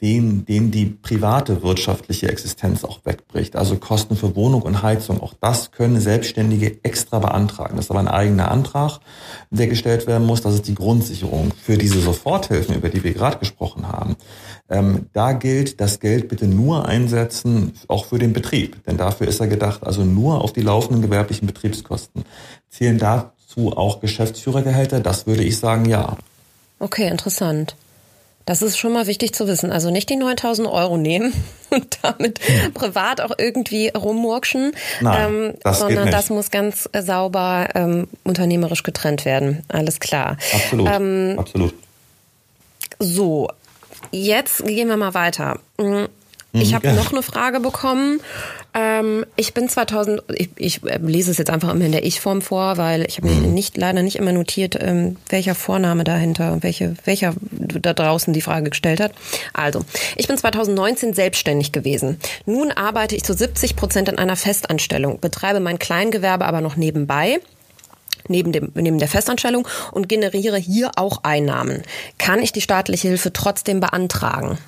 den, 0.00 0.44
den 0.44 0.70
die 0.70 0.86
private 0.86 1.62
wirtschaftliche 1.62 2.28
Existenz 2.28 2.84
auch 2.84 3.00
wegbricht. 3.04 3.56
Also 3.56 3.76
Kosten 3.76 4.16
für 4.16 4.36
Wohnung 4.36 4.62
und 4.62 4.82
Heizung, 4.82 5.20
auch 5.20 5.34
das 5.40 5.72
können 5.72 6.00
Selbstständige 6.00 6.84
extra 6.84 7.18
beantragen. 7.18 7.76
Das 7.76 7.86
ist 7.86 7.90
aber 7.90 8.00
ein 8.00 8.08
eigener 8.08 8.50
Antrag, 8.50 9.00
der 9.50 9.66
gestellt 9.66 10.06
werden 10.06 10.26
muss. 10.26 10.40
Das 10.40 10.54
ist 10.54 10.68
die 10.68 10.76
Grundsicherung 10.76 11.52
für 11.60 11.76
diese 11.76 12.00
Soforthilfen, 12.00 12.76
über 12.76 12.90
die 12.90 13.02
wir 13.02 13.12
gerade 13.12 13.38
gesprochen 13.38 13.88
haben. 13.88 14.16
Ähm, 14.70 15.06
da 15.12 15.32
gilt, 15.32 15.80
das 15.80 15.98
Geld 15.98 16.28
bitte 16.28 16.46
nur 16.46 16.86
einsetzen, 16.86 17.72
auch 17.88 18.04
für 18.04 18.20
den 18.20 18.32
Betrieb. 18.32 18.84
Denn 18.84 18.98
dafür 18.98 19.26
ist 19.26 19.40
er 19.40 19.48
gedacht, 19.48 19.84
also 19.84 20.04
nur 20.04 20.42
auf 20.42 20.52
die 20.52 20.62
laufenden 20.62 21.02
gewerblichen 21.02 21.46
Betriebskosten. 21.46 22.24
Zählen 22.68 22.98
dazu 22.98 23.76
auch 23.76 24.00
Geschäftsführergehälter? 24.00 25.00
Das 25.00 25.26
würde 25.26 25.42
ich 25.42 25.58
sagen, 25.58 25.86
ja. 25.86 26.16
Okay, 26.78 27.08
interessant. 27.08 27.74
Das 28.48 28.62
ist 28.62 28.78
schon 28.78 28.94
mal 28.94 29.06
wichtig 29.06 29.34
zu 29.34 29.46
wissen. 29.46 29.70
Also 29.70 29.90
nicht 29.90 30.08
die 30.08 30.16
9000 30.16 30.66
Euro 30.68 30.96
nehmen 30.96 31.34
und 31.70 31.98
damit 32.00 32.40
hm. 32.40 32.72
privat 32.72 33.20
auch 33.20 33.32
irgendwie 33.36 33.90
rummurkschen, 33.90 34.72
Nein, 35.02 35.34
ähm, 35.34 35.54
das 35.62 35.80
sondern 35.80 36.10
das 36.10 36.30
muss 36.30 36.50
ganz 36.50 36.88
äh, 36.92 37.02
sauber 37.02 37.68
ähm, 37.74 38.08
unternehmerisch 38.24 38.84
getrennt 38.84 39.26
werden. 39.26 39.64
Alles 39.68 40.00
klar. 40.00 40.38
Absolut. 40.54 40.88
Ähm, 40.90 41.34
Absolut. 41.38 41.74
So, 42.98 43.50
jetzt 44.12 44.64
gehen 44.64 44.88
wir 44.88 44.96
mal 44.96 45.12
weiter. 45.12 45.58
Hm, 46.52 46.60
ich 46.60 46.70
mhm, 46.70 46.74
habe 46.74 46.92
noch 46.94 47.12
eine 47.12 47.22
Frage 47.22 47.60
bekommen. 47.60 48.20
Ähm, 48.74 49.24
ich 49.36 49.54
bin 49.54 49.68
2000, 49.68 50.22
ich, 50.34 50.50
ich 50.56 50.82
äh, 50.84 50.98
lese 50.98 51.30
es 51.30 51.38
jetzt 51.38 51.50
einfach 51.50 51.72
immer 51.72 51.84
in 51.84 51.92
der 51.92 52.04
Ich-Form 52.04 52.42
vor, 52.42 52.76
weil 52.76 53.04
ich 53.06 53.18
habe 53.18 53.28
mhm. 53.28 53.54
nicht 53.54 53.76
leider 53.76 54.02
nicht 54.02 54.16
immer 54.16 54.32
notiert, 54.32 54.76
ähm, 54.80 55.16
welcher 55.28 55.54
Vorname 55.54 56.04
dahinter 56.04 56.52
und 56.52 56.62
welche, 56.62 56.94
welcher 57.04 57.34
da 57.50 57.94
draußen 57.94 58.32
die 58.32 58.40
Frage 58.40 58.70
gestellt 58.70 59.00
hat. 59.00 59.12
Also, 59.52 59.84
ich 60.16 60.28
bin 60.28 60.36
2019 60.36 61.14
selbstständig 61.14 61.72
gewesen. 61.72 62.18
Nun 62.46 62.70
arbeite 62.70 63.16
ich 63.16 63.24
zu 63.24 63.34
70 63.34 63.76
Prozent 63.76 64.08
in 64.08 64.18
einer 64.18 64.36
Festanstellung, 64.36 65.20
betreibe 65.20 65.60
mein 65.60 65.78
Kleingewerbe 65.78 66.44
aber 66.44 66.60
noch 66.60 66.76
nebenbei 66.76 67.40
neben, 68.28 68.52
dem, 68.52 68.70
neben 68.74 68.98
der 68.98 69.08
Festanstellung 69.08 69.66
und 69.92 70.08
generiere 70.08 70.58
hier 70.58 70.92
auch 70.96 71.24
Einnahmen. 71.24 71.82
Kann 72.18 72.42
ich 72.42 72.52
die 72.52 72.60
staatliche 72.60 73.08
Hilfe 73.08 73.32
trotzdem 73.32 73.80
beantragen? 73.80 74.58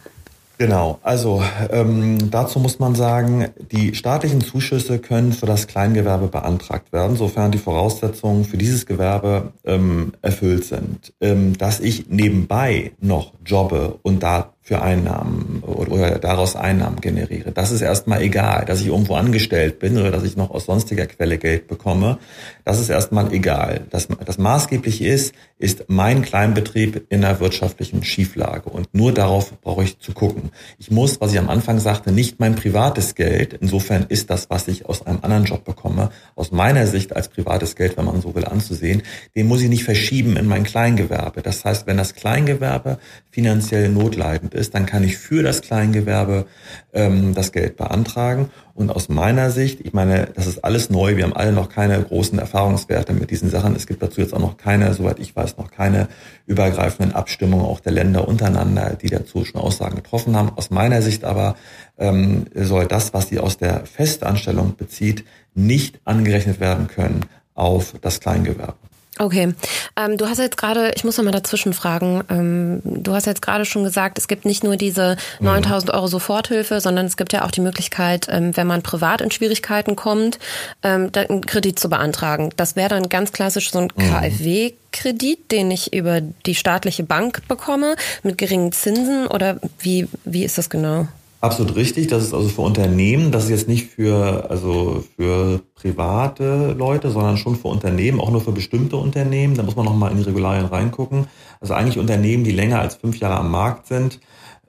Genau, 0.61 0.99
also 1.03 1.43
ähm, 1.71 2.31
dazu 2.31 2.59
muss 2.59 2.79
man 2.79 2.95
sagen, 2.95 3.49
die 3.73 3.95
staatlichen 3.95 4.43
Zuschüsse 4.43 4.99
können 4.99 5.33
für 5.33 5.47
das 5.47 5.67
Kleingewerbe 5.67 6.27
beantragt 6.27 6.93
werden, 6.93 7.17
sofern 7.17 7.51
die 7.51 7.57
Voraussetzungen 7.57 8.45
für 8.45 8.59
dieses 8.59 8.85
Gewerbe 8.85 9.55
ähm, 9.65 10.13
erfüllt 10.21 10.65
sind. 10.65 11.15
Ähm, 11.23 11.57
dass 11.57 11.81
ich 11.81 12.11
nebenbei 12.11 12.93
noch 13.01 13.33
jobbe 13.43 14.01
und 14.03 14.23
da 14.23 14.53
für 14.71 14.83
Einnahmen 14.83 15.65
oder 15.67 16.21
daraus 16.21 16.55
Einnahmen 16.55 17.01
generiere. 17.01 17.51
Das 17.51 17.73
ist 17.73 17.81
erstmal 17.81 18.23
egal. 18.23 18.65
Dass 18.67 18.81
ich 18.81 18.87
irgendwo 18.87 19.17
angestellt 19.17 19.81
bin 19.81 19.99
oder 19.99 20.13
dass 20.13 20.23
ich 20.23 20.37
noch 20.37 20.51
aus 20.51 20.67
sonstiger 20.67 21.07
Quelle 21.07 21.39
Geld 21.39 21.67
bekomme, 21.67 22.19
das 22.65 22.79
ist 22.79 22.89
erstmal 22.89 23.33
egal. 23.33 23.81
Das, 23.91 24.07
das 24.25 24.39
maßgeblich 24.39 25.03
ist, 25.03 25.35
ist 25.59 25.87
mein 25.89 26.23
Kleinbetrieb 26.23 27.05
in 27.09 27.25
einer 27.25 27.41
wirtschaftlichen 27.41 28.05
Schieflage. 28.05 28.71
Und 28.71 28.95
nur 28.95 29.13
darauf 29.13 29.61
brauche 29.61 29.83
ich 29.83 29.99
zu 29.99 30.13
gucken. 30.13 30.53
Ich 30.79 30.93
muss, 30.93 31.21
was 31.21 31.33
ich 31.33 31.41
am 31.41 31.51
Anfang 31.51 31.81
sagte, 31.81 32.13
nicht 32.13 32.39
mein 32.39 32.55
privates 32.55 33.17
Geld, 33.17 33.55
insofern 33.61 34.07
ist 34.09 34.31
das, 34.31 34.51
was 34.51 34.69
ich 34.69 34.87
aus 34.87 35.05
einem 35.05 35.19
anderen 35.23 35.47
Job 35.47 35.65
bekomme, 35.65 36.11
aus 36.37 36.53
meiner 36.53 36.87
Sicht 36.87 37.17
als 37.17 37.29
privates 37.29 37.75
Geld, 37.75 37.97
wenn 37.97 38.05
man 38.05 38.21
so 38.21 38.37
will, 38.37 38.45
anzusehen, 38.45 39.03
den 39.35 39.49
muss 39.49 39.63
ich 39.63 39.69
nicht 39.69 39.83
verschieben 39.83 40.37
in 40.37 40.47
mein 40.47 40.63
Kleingewerbe. 40.63 41.43
Das 41.43 41.65
heißt, 41.65 41.89
wenn 41.89 41.97
das 41.97 42.15
Kleingewerbe 42.15 42.99
finanziell 43.33 43.89
notleidend 43.89 44.55
dann 44.69 44.85
kann 44.85 45.03
ich 45.03 45.17
für 45.17 45.43
das 45.43 45.63
Kleingewerbe 45.63 46.45
ähm, 46.93 47.33
das 47.33 47.53
Geld 47.53 47.79
beantragen. 47.79 48.51
Und 48.75 48.91
aus 48.91 49.09
meiner 49.09 49.51
Sicht, 49.51 49.81
ich 49.81 49.95
meine, 49.95 50.29
das 50.35 50.47
ist 50.47 50.63
alles 50.63 50.91
neu. 50.91 51.17
Wir 51.17 51.25
haben 51.25 51.33
alle 51.33 51.53
noch 51.53 51.71
keine 51.71 52.03
großen 52.03 52.39
Erfahrungswerte 52.39 53.15
mit 53.15 53.31
diesen 53.31 53.49
Sachen. 53.49 53.75
Es 53.75 53.87
gibt 53.87 54.03
dazu 54.03 54.21
jetzt 54.21 54.35
auch 54.35 54.41
noch 54.41 54.59
keine, 54.59 54.93
soweit 54.93 55.19
ich 55.19 55.35
weiß, 55.35 55.57
noch 55.57 55.71
keine 55.71 56.09
übergreifenden 56.47 57.15
Abstimmungen 57.15 57.65
auch 57.65 57.81
der 57.81 57.93
Länder 57.93 58.29
untereinander, 58.29 58.99
die 59.01 59.09
dazu 59.09 59.47
schon 59.47 59.61
Aussagen 59.61 59.97
getroffen 59.97 60.37
haben. 60.37 60.51
Aus 60.57 60.71
meiner 60.71 61.01
Sicht 61.01 61.25
aber 61.25 61.57
ähm, 61.99 62.45
soll 62.55 62.87
das, 62.87 63.15
was 63.15 63.29
sie 63.29 63.39
aus 63.39 63.57
der 63.57 63.87
Festanstellung 63.87 64.77
bezieht, 64.77 65.25
nicht 65.55 66.01
angerechnet 66.05 66.61
werden 66.61 66.87
können 66.89 67.25
auf 67.55 67.95
das 68.01 68.21
Kleingewerbe. 68.21 68.90
Okay, 69.21 69.53
ähm, 69.97 70.17
du 70.17 70.31
hast 70.31 70.39
jetzt 70.39 70.57
gerade, 70.57 70.93
ich 70.97 71.05
muss 71.05 71.19
noch 71.19 71.25
mal 71.25 71.31
dazwischen 71.31 71.75
fragen, 71.75 72.25
ähm, 72.31 72.81
du 72.83 73.13
hast 73.13 73.27
jetzt 73.27 73.43
gerade 73.43 73.67
schon 73.67 73.85
gesagt, 73.85 74.17
es 74.17 74.29
gibt 74.29 74.47
nicht 74.47 74.65
nur 74.65 74.79
diese 74.79 75.19
9000 75.41 75.93
mhm. 75.93 75.95
Euro 75.95 76.07
Soforthilfe, 76.07 76.81
sondern 76.81 77.05
es 77.05 77.19
gibt 77.19 77.35
ja 77.35 77.45
auch 77.45 77.51
die 77.51 77.61
Möglichkeit, 77.61 78.29
ähm, 78.31 78.57
wenn 78.57 78.67
man 78.67 78.81
privat 78.81 79.21
in 79.21 79.31
Schwierigkeiten 79.31 79.95
kommt, 79.95 80.39
ähm, 80.83 81.11
einen 81.15 81.45
Kredit 81.45 81.79
zu 81.79 81.91
beantragen. 81.91 82.49
Das 82.57 82.77
wäre 82.77 82.89
dann 82.89 83.11
ganz 83.11 83.33
klassisch 83.33 83.73
so 83.73 83.81
ein 83.81 83.93
mhm. 83.95 84.11
KfW-Kredit, 84.11 85.53
den 85.53 85.71
ich 85.71 85.93
über 85.93 86.23
die 86.23 86.55
staatliche 86.55 87.05
Bank 87.05 87.47
bekomme, 87.47 87.97
mit 88.23 88.39
geringen 88.39 88.73
Zinsen 88.73 89.27
oder 89.27 89.61
wie, 89.81 90.09
wie 90.25 90.45
ist 90.45 90.57
das 90.57 90.71
genau? 90.71 91.09
Absolut 91.41 91.75
richtig. 91.75 92.09
Das 92.09 92.23
ist 92.23 92.35
also 92.35 92.49
für 92.51 92.61
Unternehmen, 92.61 93.33
das 93.33 93.45
ist 93.45 93.51
jetzt 93.51 93.69
nicht 93.69 93.87
für, 93.87 94.51
also 94.51 95.03
für 95.17 95.63
private 95.75 96.75
Leute, 96.77 97.11
sondern 97.11 97.39
schon 97.39 97.57
für 97.57 97.69
Unternehmen, 97.69 98.21
auch 98.21 98.31
nur 98.31 98.43
für 98.43 98.53
bestimmte 98.53 98.97
Unternehmen. 98.97 99.55
Da 99.55 99.63
muss 99.63 99.75
man 99.75 99.87
nochmal 99.87 100.11
in 100.11 100.19
die 100.19 100.25
Regularien 100.25 100.67
reingucken. 100.67 101.29
Also 101.59 101.73
eigentlich 101.73 101.99
Unternehmen, 101.99 102.45
die 102.45 102.53
länger 102.53 102.81
als 102.81 102.97
fünf 102.97 103.19
Jahre 103.21 103.39
am 103.39 103.51
Markt 103.51 103.87
sind, 103.87 104.21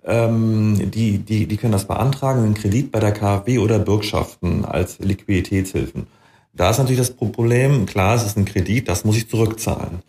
ähm, 0.05 0.91
die, 0.91 1.17
die, 1.19 1.45
die 1.45 1.57
können 1.57 1.73
das 1.73 1.87
beantragen, 1.87 2.43
einen 2.43 2.53
Kredit 2.53 2.91
bei 2.91 2.99
der 2.99 3.11
KfW 3.11 3.59
oder 3.59 3.77
Bürgschaften 3.77 4.63
als 4.63 4.97
Liquiditätshilfen. 4.99 6.07
Da 6.53 6.69
ist 6.69 6.77
natürlich 6.77 6.99
das 6.99 7.11
Problem, 7.11 7.85
klar, 7.85 8.15
es 8.15 8.25
ist 8.25 8.37
ein 8.37 8.45
Kredit, 8.45 8.87
das 8.87 9.03
muss 9.03 9.17
ich 9.17 9.29
zurückzahlen. 9.29 9.99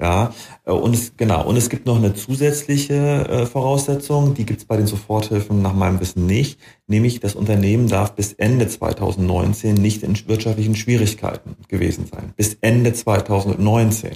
Ja, 0.00 0.32
äh, 0.64 0.70
und 0.70 0.94
es, 0.94 1.16
genau, 1.16 1.44
und 1.44 1.56
es 1.56 1.68
gibt 1.68 1.86
noch 1.86 1.96
eine 1.96 2.14
zusätzliche 2.14 2.94
äh, 2.94 3.46
Voraussetzung, 3.46 4.34
die 4.34 4.46
gibt 4.46 4.60
es 4.60 4.64
bei 4.64 4.76
den 4.76 4.86
Soforthilfen 4.86 5.60
nach 5.60 5.74
meinem 5.74 5.98
Wissen 5.98 6.24
nicht, 6.24 6.60
nämlich 6.86 7.18
das 7.18 7.34
Unternehmen 7.34 7.88
darf 7.88 8.14
bis 8.14 8.32
Ende 8.32 8.68
2019 8.68 9.74
nicht 9.74 10.04
in 10.04 10.16
wirtschaftlichen 10.28 10.76
Schwierigkeiten 10.76 11.56
gewesen 11.66 12.06
sein. 12.06 12.32
Bis 12.36 12.56
Ende 12.60 12.92
2019. 12.92 14.12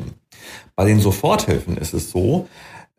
Bei 0.76 0.84
den 0.84 1.00
Soforthilfen 1.00 1.76
ist 1.76 1.94
es 1.94 2.10
so, 2.12 2.48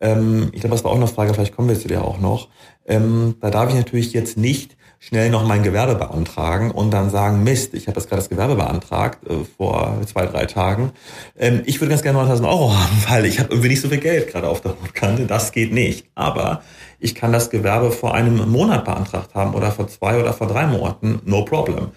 ähm, 0.00 0.50
ich 0.52 0.60
glaube, 0.60 0.74
das 0.74 0.84
war 0.84 0.90
auch 0.90 0.96
eine 0.96 1.06
Frage, 1.06 1.32
vielleicht 1.32 1.56
kommen 1.56 1.70
wir 1.70 1.80
zu 1.80 1.88
der 1.88 2.04
auch 2.04 2.20
noch, 2.20 2.48
ähm, 2.86 3.36
da 3.40 3.50
darf 3.50 3.70
ich 3.70 3.76
natürlich 3.76 4.12
jetzt 4.12 4.36
nicht 4.36 4.76
schnell 5.06 5.28
noch 5.28 5.46
mein 5.46 5.62
Gewerbe 5.62 5.96
beantragen 5.96 6.70
und 6.70 6.90
dann 6.90 7.10
sagen, 7.10 7.44
Mist, 7.44 7.74
ich 7.74 7.88
habe 7.88 8.00
jetzt 8.00 8.08
gerade 8.08 8.20
das 8.22 8.30
Gewerbe 8.30 8.54
beantragt 8.54 9.18
äh, 9.28 9.44
vor 9.56 10.00
zwei, 10.06 10.24
drei 10.26 10.46
Tagen. 10.46 10.92
Ähm, 11.38 11.62
ich 11.66 11.80
würde 11.80 11.90
ganz 11.90 12.02
gerne 12.02 12.18
9000 12.18 12.48
Euro 12.48 12.74
haben, 12.78 13.04
weil 13.08 13.26
ich 13.26 13.38
habe 13.38 13.50
irgendwie 13.50 13.68
nicht 13.68 13.82
so 13.82 13.88
viel 13.88 13.98
Geld 13.98 14.32
gerade 14.32 14.48
auf 14.48 14.62
der 14.62 14.72
Rotkante. 14.72 15.26
Das 15.26 15.52
geht 15.52 15.72
nicht. 15.72 16.06
Aber 16.14 16.62
ich 16.98 17.14
kann 17.14 17.32
das 17.32 17.50
Gewerbe 17.50 17.90
vor 17.90 18.14
einem 18.14 18.48
Monat 18.50 18.86
beantragt 18.86 19.34
haben 19.34 19.54
oder 19.54 19.70
vor 19.72 19.88
zwei 19.88 20.18
oder 20.18 20.32
vor 20.32 20.46
drei 20.46 20.66
Monaten. 20.66 21.20
No 21.26 21.44
problem. 21.44 21.88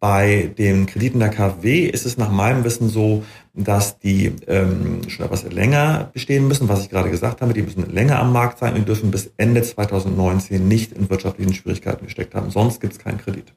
Bei 0.00 0.50
den 0.56 0.86
Krediten 0.86 1.18
der 1.18 1.28
KfW 1.28 1.84
ist 1.84 2.06
es 2.06 2.16
nach 2.16 2.30
meinem 2.30 2.64
Wissen 2.64 2.88
so, 2.88 3.22
dass 3.52 3.98
die 3.98 4.32
ähm, 4.46 5.02
schon 5.08 5.26
etwas 5.26 5.44
länger 5.44 6.08
bestehen 6.14 6.48
müssen, 6.48 6.70
was 6.70 6.80
ich 6.82 6.88
gerade 6.88 7.10
gesagt 7.10 7.42
habe. 7.42 7.52
Die 7.52 7.60
müssen 7.60 7.92
länger 7.92 8.18
am 8.18 8.32
Markt 8.32 8.58
sein 8.58 8.74
und 8.76 8.88
dürfen 8.88 9.10
bis 9.10 9.30
Ende 9.36 9.62
2019 9.62 10.66
nicht 10.66 10.92
in 10.92 11.10
wirtschaftlichen 11.10 11.52
Schwierigkeiten 11.52 12.06
gesteckt 12.06 12.34
haben. 12.34 12.50
Sonst 12.50 12.80
gibt 12.80 12.94
es 12.94 12.98
keinen 12.98 13.18
Kredit. 13.18 13.52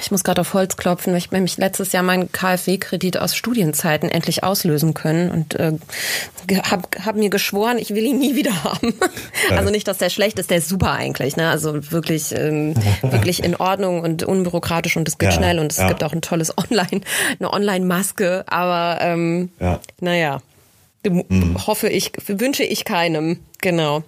Ich 0.00 0.10
muss 0.10 0.24
gerade 0.24 0.42
auf 0.42 0.52
Holz 0.54 0.76
klopfen. 0.76 1.16
Ich 1.16 1.26
habe 1.26 1.36
nämlich 1.36 1.56
letztes 1.56 1.92
Jahr 1.92 2.02
meinen 2.02 2.30
KfW-Kredit 2.30 3.18
aus 3.18 3.34
Studienzeiten 3.34 4.10
endlich 4.10 4.44
auslösen 4.44 4.94
können 4.94 5.30
und 5.30 5.54
äh, 5.54 5.72
habe 6.70 6.82
hab 7.04 7.16
mir 7.16 7.30
geschworen, 7.30 7.78
ich 7.78 7.90
will 7.90 8.04
ihn 8.04 8.18
nie 8.18 8.36
wieder 8.36 8.64
haben. 8.64 8.94
Also 9.50 9.70
nicht, 9.70 9.86
dass 9.86 9.98
der 9.98 10.10
schlecht 10.10 10.38
ist, 10.38 10.50
der 10.50 10.58
ist 10.58 10.68
super 10.68 10.92
eigentlich. 10.92 11.36
Ne? 11.36 11.48
Also 11.48 11.90
wirklich, 11.92 12.34
ähm, 12.34 12.74
wirklich 13.02 13.44
in 13.44 13.54
Ordnung 13.56 14.00
und 14.00 14.24
unbürokratisch 14.24 14.96
und 14.96 15.08
es 15.08 15.18
geht 15.18 15.30
ja, 15.30 15.36
schnell 15.36 15.58
und 15.58 15.72
es 15.72 15.78
ja. 15.78 15.88
gibt 15.88 16.02
auch 16.02 16.12
ein 16.12 16.20
tolles 16.20 16.56
Online, 16.58 17.00
eine 17.38 17.52
Online-Maske. 17.52 18.44
Aber 18.46 18.98
ähm, 19.00 19.50
ja. 19.60 19.80
naja, 20.00 20.40
mhm. 21.04 21.66
hoffe 21.66 21.88
ich, 21.88 22.12
wünsche 22.26 22.64
ich 22.64 22.84
keinem. 22.84 23.40
Genau. 23.60 24.02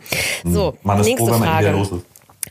So, 0.45 0.77
Man 0.83 1.01
nächste 1.01 1.33
Frage. 1.33 2.03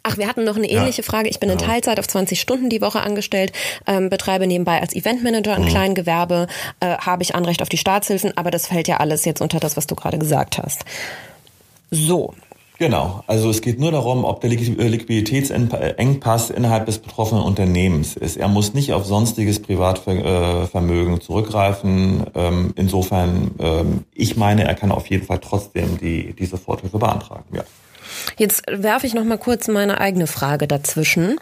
Ach, 0.07 0.17
wir 0.17 0.27
hatten 0.27 0.45
noch 0.45 0.55
eine 0.55 0.69
ähnliche 0.69 1.01
ja. 1.01 1.05
Frage. 1.05 1.27
Ich 1.27 1.39
bin 1.39 1.49
in 1.49 1.57
Teilzeit 1.57 1.99
auf 1.99 2.07
20 2.07 2.39
Stunden 2.39 2.69
die 2.69 2.79
Woche 2.79 3.01
angestellt, 3.01 3.51
ähm, 3.85 4.09
betreibe 4.09 4.47
nebenbei 4.47 4.79
als 4.79 4.95
Eventmanager 4.95 5.55
ein 5.55 5.63
mhm. 5.63 5.67
Kleingewerbe, 5.67 6.47
äh, 6.79 6.97
habe 6.97 7.23
ich 7.23 7.35
Anrecht 7.35 7.61
auf 7.61 7.67
die 7.67 7.77
Staatshilfen, 7.77 8.37
aber 8.37 8.49
das 8.49 8.67
fällt 8.67 8.87
ja 8.87 8.97
alles 8.97 9.25
jetzt 9.25 9.41
unter 9.41 9.59
das, 9.59 9.75
was 9.75 9.85
du 9.85 9.95
gerade 9.95 10.17
gesagt 10.17 10.59
hast. 10.59 10.85
So, 11.91 12.33
Genau, 12.79 13.23
also 13.25 13.49
es 13.49 13.61
geht 13.61 13.79
nur 13.79 13.91
darum, 13.91 14.23
ob 14.23 14.39
der 14.41 14.51
äh, 14.51 14.87
Liquiditätsengpass 14.87 16.51
innerhalb 16.51 16.85
des 16.85 16.99
betroffenen 16.99 17.43
Unternehmens 17.43 18.15
ist. 18.15 18.37
Er 18.37 18.47
muss 18.49 18.75
nicht 18.75 18.93
auf 18.93 19.03
sonstiges 19.03 19.59
Privatvermögen 19.59 21.19
zurückgreifen. 21.19 22.27
Ähm, 22.35 22.73
insofern, 22.75 23.49
ähm, 23.57 24.03
ich 24.13 24.37
meine, 24.37 24.65
er 24.65 24.75
kann 24.75 24.91
auf 24.91 25.07
jeden 25.07 25.25
Fall 25.25 25.39
trotzdem 25.39 25.97
die, 25.97 26.33
die 26.33 26.45
Soforthilfe 26.45 26.99
beantragen. 26.99 27.45
Ja. 27.51 27.63
Jetzt 28.37 28.63
werfe 28.67 29.07
ich 29.07 29.13
noch 29.13 29.23
mal 29.23 29.37
kurz 29.37 29.67
meine 29.67 29.99
eigene 30.01 30.27
Frage 30.27 30.67
dazwischen. 30.67 31.39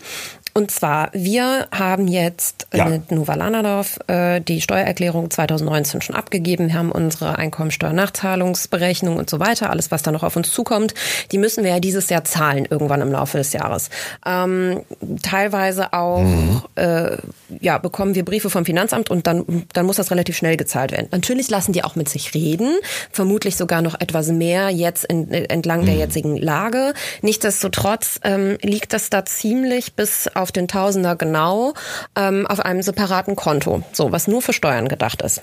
Und 0.58 0.72
zwar, 0.72 1.10
wir 1.12 1.68
haben 1.74 2.08
jetzt 2.08 2.68
ja. 2.74 2.86
mit 2.86 3.12
Novalanadorf 3.12 4.00
äh, 4.08 4.40
die 4.40 4.62
Steuererklärung 4.62 5.30
2019 5.30 6.02
schon 6.02 6.16
abgegeben. 6.16 6.70
Wir 6.70 6.76
haben 6.76 6.94
unsere 6.94 7.38
Einkommensteuernachzahlungsberechnung 7.38 9.18
und 9.18 9.30
so 9.30 9.42
weiter, 9.42 9.70
alles, 9.70 9.92
was 9.92 10.02
da 10.02 10.14
noch 10.14 10.24
auf 10.24 10.38
uns 10.38 10.54
zukommt. 10.54 10.94
Die 11.34 11.40
müssen 11.40 11.66
wir 11.66 11.72
ja 11.72 11.82
dieses 11.82 12.08
Jahr 12.08 12.24
zahlen, 12.24 12.66
irgendwann 12.70 13.02
im 13.02 13.12
Laufe 13.12 13.38
des 13.38 13.52
Jahres. 13.52 13.90
Ähm, 14.26 14.84
teilweise 15.22 15.92
auch, 15.92 16.22
mhm. 16.22 16.62
äh, 16.76 17.18
ja, 17.60 17.78
bekommen 17.78 18.16
wir 18.16 18.24
Briefe 18.24 18.50
vom 18.50 18.64
Finanzamt 18.64 19.10
und 19.10 19.28
dann, 19.28 19.66
dann 19.74 19.86
muss 19.86 19.98
das 19.98 20.10
relativ 20.10 20.38
schnell 20.38 20.56
gezahlt 20.56 20.94
werden. 20.94 21.10
Natürlich 21.12 21.50
lassen 21.50 21.74
die 21.74 21.84
auch 21.84 21.98
mit 21.98 22.08
sich 22.08 22.34
reden, 22.34 22.78
vermutlich 23.12 23.58
sogar 23.58 23.82
noch 23.82 24.00
etwas 24.00 24.30
mehr 24.30 24.70
jetzt 24.70 25.04
in, 25.04 25.30
entlang 25.34 25.82
mhm. 25.82 25.88
der 25.88 25.96
jetzigen 25.96 26.38
Lage. 26.38 26.94
Nichtsdestotrotz 27.22 28.22
ähm, 28.24 28.58
liegt 28.62 28.94
das 28.94 29.10
da 29.10 29.26
ziemlich 29.26 29.96
bis 29.96 30.30
auf 30.34 30.45
auf 30.46 30.52
den 30.52 30.68
Tausender 30.68 31.16
genau 31.16 31.74
ähm, 32.16 32.46
auf 32.46 32.60
einem 32.60 32.84
separaten 32.84 33.36
Konto, 33.36 33.82
so 33.94 34.12
was 34.12 34.28
nur 34.28 34.44
für 34.44 34.54
Steuern 34.54 34.88
gedacht 34.88 35.24
ist. 35.24 35.42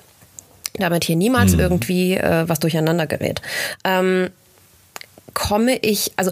Damit 0.75 1.03
hier 1.03 1.17
niemals 1.17 1.55
mhm. 1.55 1.61
irgendwie 1.61 2.15
äh, 2.15 2.49
was 2.49 2.61
durcheinander 2.61 3.09
gerät. 3.09 3.43
Ähm, 3.83 4.31
komme 5.35 5.77
ich, 5.79 6.13
also 6.15 6.31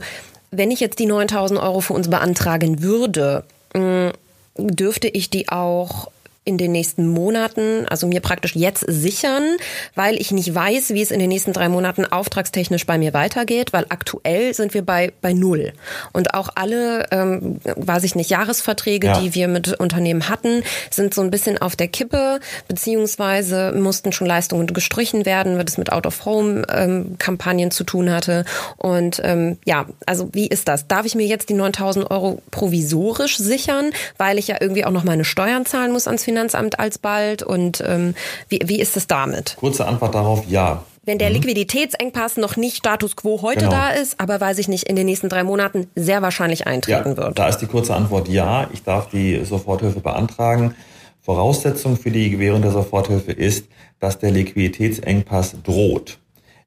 wenn 0.52 0.70
ich 0.70 0.78
jetzt 0.78 1.00
die 1.00 1.06
9000 1.06 1.58
Euro 1.58 1.80
für 1.80 1.94
uns 1.94 2.08
beantragen 2.08 2.80
würde, 2.80 3.42
mh, 3.74 4.12
dürfte 4.56 5.08
ich 5.08 5.30
die 5.30 5.48
auch 5.48 6.12
in 6.44 6.56
den 6.58 6.72
nächsten 6.72 7.06
Monaten, 7.06 7.86
also 7.88 8.06
mir 8.06 8.20
praktisch 8.20 8.56
jetzt 8.56 8.84
sichern, 8.88 9.56
weil 9.94 10.18
ich 10.18 10.32
nicht 10.32 10.54
weiß, 10.54 10.90
wie 10.90 11.02
es 11.02 11.10
in 11.10 11.20
den 11.20 11.28
nächsten 11.28 11.52
drei 11.52 11.68
Monaten 11.68 12.06
auftragstechnisch 12.06 12.86
bei 12.86 12.96
mir 12.96 13.12
weitergeht, 13.12 13.72
weil 13.74 13.84
aktuell 13.90 14.54
sind 14.54 14.72
wir 14.72 14.82
bei, 14.82 15.12
bei 15.20 15.34
Null. 15.34 15.72
Und 16.12 16.32
auch 16.32 16.48
alle, 16.54 17.06
ähm, 17.10 17.60
weiß 17.76 18.04
ich 18.04 18.14
nicht, 18.14 18.30
Jahresverträge, 18.30 19.08
ja. 19.08 19.20
die 19.20 19.34
wir 19.34 19.48
mit 19.48 19.78
Unternehmen 19.78 20.30
hatten, 20.30 20.62
sind 20.90 21.12
so 21.12 21.20
ein 21.20 21.30
bisschen 21.30 21.60
auf 21.60 21.76
der 21.76 21.88
Kippe, 21.88 22.40
beziehungsweise 22.68 23.72
mussten 23.72 24.10
schon 24.10 24.26
Leistungen 24.26 24.66
gestrichen 24.66 25.26
werden, 25.26 25.56
weil 25.56 25.66
es 25.66 25.76
mit 25.76 25.92
Out-of-Home-Kampagnen 25.92 27.64
ähm, 27.64 27.70
zu 27.70 27.84
tun 27.84 28.10
hatte. 28.10 28.44
Und 28.76 29.20
ähm, 29.24 29.58
ja, 29.66 29.84
also 30.06 30.30
wie 30.32 30.48
ist 30.48 30.68
das? 30.68 30.88
Darf 30.88 31.04
ich 31.04 31.14
mir 31.14 31.26
jetzt 31.26 31.48
die 31.48 31.54
9000 31.54 32.10
Euro 32.10 32.40
provisorisch 32.50 33.36
sichern, 33.36 33.90
weil 34.16 34.38
ich 34.38 34.48
ja 34.48 34.56
irgendwie 34.58 34.84
auch 34.84 34.90
noch 34.90 35.04
meine 35.04 35.24
Steuern 35.24 35.64
zahlen 35.66 35.92
muss 35.92 36.08
ans 36.08 36.24
Finanzamt 36.24 36.39
alsbald 36.48 37.42
und 37.42 37.82
ähm, 37.86 38.14
wie, 38.48 38.60
wie 38.64 38.80
ist 38.80 38.96
es 38.96 39.06
damit? 39.06 39.56
Kurze 39.58 39.86
Antwort 39.86 40.14
darauf, 40.14 40.44
ja. 40.48 40.84
Wenn 41.04 41.18
der 41.18 41.30
mhm. 41.30 41.36
Liquiditätsengpass 41.36 42.36
noch 42.36 42.56
nicht 42.56 42.76
Status 42.76 43.16
quo 43.16 43.40
heute 43.42 43.60
genau. 43.60 43.70
da 43.70 43.90
ist, 43.90 44.20
aber 44.20 44.40
weiß 44.40 44.58
ich 44.58 44.68
nicht, 44.68 44.84
in 44.84 44.96
den 44.96 45.06
nächsten 45.06 45.28
drei 45.28 45.44
Monaten 45.44 45.88
sehr 45.94 46.22
wahrscheinlich 46.22 46.66
eintreten 46.66 47.10
ja, 47.10 47.16
wird. 47.16 47.38
Da 47.38 47.48
ist 47.48 47.58
die 47.58 47.66
kurze 47.66 47.94
Antwort 47.94 48.28
ja. 48.28 48.68
Ich 48.72 48.82
darf 48.82 49.08
die 49.08 49.44
Soforthilfe 49.44 50.00
beantragen. 50.00 50.74
Voraussetzung 51.22 51.96
für 51.96 52.10
die 52.10 52.30
Gewährung 52.30 52.62
der 52.62 52.72
Soforthilfe 52.72 53.32
ist, 53.32 53.66
dass 53.98 54.18
der 54.18 54.30
Liquiditätsengpass 54.30 55.56
droht. 55.62 56.18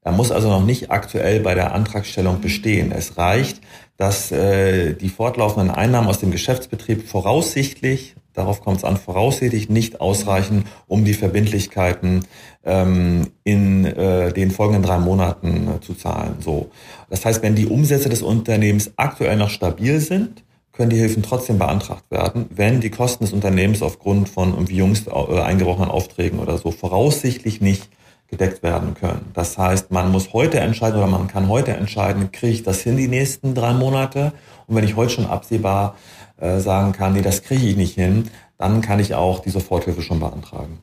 Er 0.02 0.12
muss 0.12 0.30
also 0.30 0.48
noch 0.48 0.64
nicht 0.64 0.90
aktuell 0.90 1.40
bei 1.40 1.54
der 1.54 1.72
Antragstellung 1.72 2.40
bestehen. 2.40 2.92
Es 2.92 3.16
reicht, 3.16 3.60
dass 3.96 4.30
äh, 4.32 4.94
die 4.94 5.08
fortlaufenden 5.08 5.70
Einnahmen 5.70 6.08
aus 6.08 6.18
dem 6.18 6.30
Geschäftsbetrieb 6.30 7.08
voraussichtlich 7.08 8.14
darauf 8.34 8.60
kommt 8.60 8.78
es 8.78 8.84
an, 8.84 8.96
voraussichtlich 8.96 9.68
nicht 9.68 10.00
ausreichen, 10.00 10.66
um 10.86 11.04
die 11.04 11.14
Verbindlichkeiten 11.14 12.26
ähm, 12.64 13.28
in 13.44 13.84
äh, 13.84 14.32
den 14.32 14.50
folgenden 14.50 14.82
drei 14.82 14.98
Monaten 14.98 15.68
äh, 15.68 15.80
zu 15.80 15.94
zahlen. 15.94 16.36
So, 16.40 16.70
das 17.08 17.24
heißt, 17.24 17.42
wenn 17.42 17.54
die 17.54 17.66
Umsätze 17.66 18.08
des 18.08 18.22
Unternehmens 18.22 18.92
aktuell 18.96 19.36
noch 19.36 19.50
stabil 19.50 20.00
sind, 20.00 20.44
können 20.72 20.90
die 20.90 20.96
Hilfen 20.96 21.22
trotzdem 21.22 21.58
beantragt 21.58 22.10
werden, 22.10 22.46
wenn 22.50 22.80
die 22.80 22.90
Kosten 22.90 23.24
des 23.24 23.32
Unternehmens 23.32 23.80
aufgrund 23.80 24.28
von 24.28 24.50
irgendwie 24.50 24.76
jüngst 24.76 25.06
äh, 25.06 25.40
eingebrochenen 25.40 25.90
Aufträgen 25.90 26.40
oder 26.40 26.58
so 26.58 26.72
voraussichtlich 26.72 27.60
nicht 27.60 27.88
gedeckt 28.28 28.62
werden 28.62 28.94
können. 28.94 29.30
Das 29.34 29.56
heißt, 29.58 29.92
man 29.92 30.10
muss 30.10 30.32
heute 30.32 30.58
entscheiden 30.58 30.98
oder 30.98 31.06
man 31.06 31.28
kann 31.28 31.48
heute 31.48 31.72
entscheiden, 31.72 32.32
kriege 32.32 32.52
ich 32.52 32.62
das 32.62 32.80
hin 32.80 32.96
die 32.96 33.06
nächsten 33.06 33.54
drei 33.54 33.72
Monate? 33.72 34.32
Und 34.66 34.76
wenn 34.76 34.84
ich 34.84 34.96
heute 34.96 35.12
schon 35.12 35.26
absehbar 35.26 35.94
äh, 36.38 36.58
sagen 36.58 36.92
kann, 36.92 37.12
nee, 37.12 37.22
das 37.22 37.42
kriege 37.42 37.66
ich 37.66 37.76
nicht 37.76 37.94
hin, 37.94 38.30
dann 38.58 38.80
kann 38.80 39.00
ich 39.00 39.14
auch 39.14 39.40
die 39.40 39.50
Soforthilfe 39.50 40.02
schon 40.02 40.20
beantragen. 40.20 40.78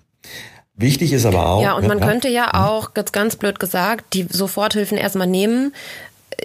Wichtig 0.76 1.14
ist 1.14 1.26
aber 1.26 1.48
auch. 1.48 1.62
Ja, 1.62 1.74
und 1.74 1.88
man 1.88 2.00
ja, 2.00 2.08
könnte 2.08 2.30
ja 2.30 2.54
hm? 2.54 2.60
auch, 2.60 2.94
ganz, 2.94 3.12
ganz 3.12 3.36
blöd 3.36 3.60
gesagt, 3.60 4.14
die 4.14 4.28
Soforthilfen 4.30 4.98
erstmal 4.98 5.28
nehmen, 5.28 5.74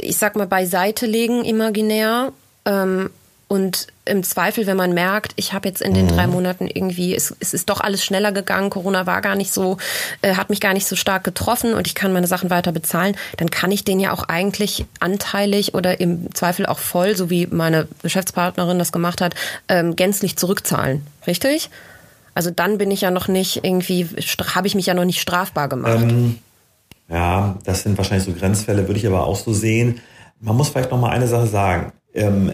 ich 0.01 0.17
sag 0.17 0.37
mal 0.37 0.47
beiseite 0.47 1.07
legen, 1.07 1.45
imaginär, 1.45 2.33
ähm, 2.65 3.11
und 3.49 3.87
im 4.05 4.25
Zweifel, 4.25 4.67
wenn 4.67 4.77
man 4.77 4.93
merkt, 4.93 5.33
ich 5.37 5.53
habe 5.53 5.69
jetzt 5.69 5.81
in 5.81 5.95
den 5.95 6.07
mhm. 6.07 6.11
drei 6.11 6.27
Monaten 6.27 6.67
irgendwie, 6.67 7.15
es, 7.15 7.35
es 7.39 7.55
ist 7.55 7.69
doch 7.71 7.81
alles 7.81 8.05
schneller 8.05 8.33
gegangen, 8.33 8.71
Corona 8.71 9.07
war 9.07 9.21
gar 9.21 9.37
nicht 9.37 9.53
so, 9.53 9.77
äh, 10.23 10.35
hat 10.35 10.51
mich 10.51 10.61
gar 10.61 10.73
nicht 10.73 10.87
so 10.87 10.97
stark 10.97 11.23
getroffen 11.23 11.75
und 11.75 11.87
ich 11.87 11.95
kann 11.95 12.13
meine 12.13 12.27
Sachen 12.27 12.51
weiter 12.51 12.73
bezahlen, 12.73 13.17
dann 13.37 13.51
kann 13.51 13.71
ich 13.71 13.85
den 13.85 14.01
ja 14.01 14.13
auch 14.13 14.25
eigentlich 14.25 14.87
anteilig 14.99 15.75
oder 15.75 16.01
im 16.01 16.35
Zweifel 16.35 16.67
auch 16.67 16.79
voll, 16.79 17.17
so 17.17 17.31
wie 17.31 17.47
meine 17.47 17.87
Geschäftspartnerin 18.03 18.79
das 18.79 18.91
gemacht 18.91 19.21
hat, 19.21 19.35
ähm, 19.69 19.95
gänzlich 19.95 20.37
zurückzahlen. 20.37 21.07
Richtig? 21.27 21.71
Also 22.35 22.51
dann 22.51 22.79
bin 22.79 22.91
ich 22.91 23.03
ja 23.03 23.11
noch 23.11 23.29
nicht 23.29 23.65
irgendwie, 23.65 24.09
habe 24.55 24.67
ich 24.67 24.75
mich 24.75 24.87
ja 24.87 24.95
noch 24.95 25.05
nicht 25.05 25.21
strafbar 25.21 25.69
gemacht. 25.69 26.03
Ähm, 26.03 26.39
ja, 27.09 27.57
das 27.65 27.83
sind 27.83 27.97
wahrscheinlich 27.97 28.27
so 28.27 28.33
Grenzfälle, 28.33 28.89
würde 28.89 28.99
ich 28.99 29.07
aber 29.07 29.25
auch 29.25 29.37
so 29.37 29.53
sehen. 29.53 30.01
Man 30.41 30.57
muss 30.57 30.69
vielleicht 30.69 30.91
noch 30.91 31.01
mal 31.01 31.11
eine 31.11 31.29
Sache 31.29 31.47
sagen. 31.47 31.93
Ähm, 32.13 32.53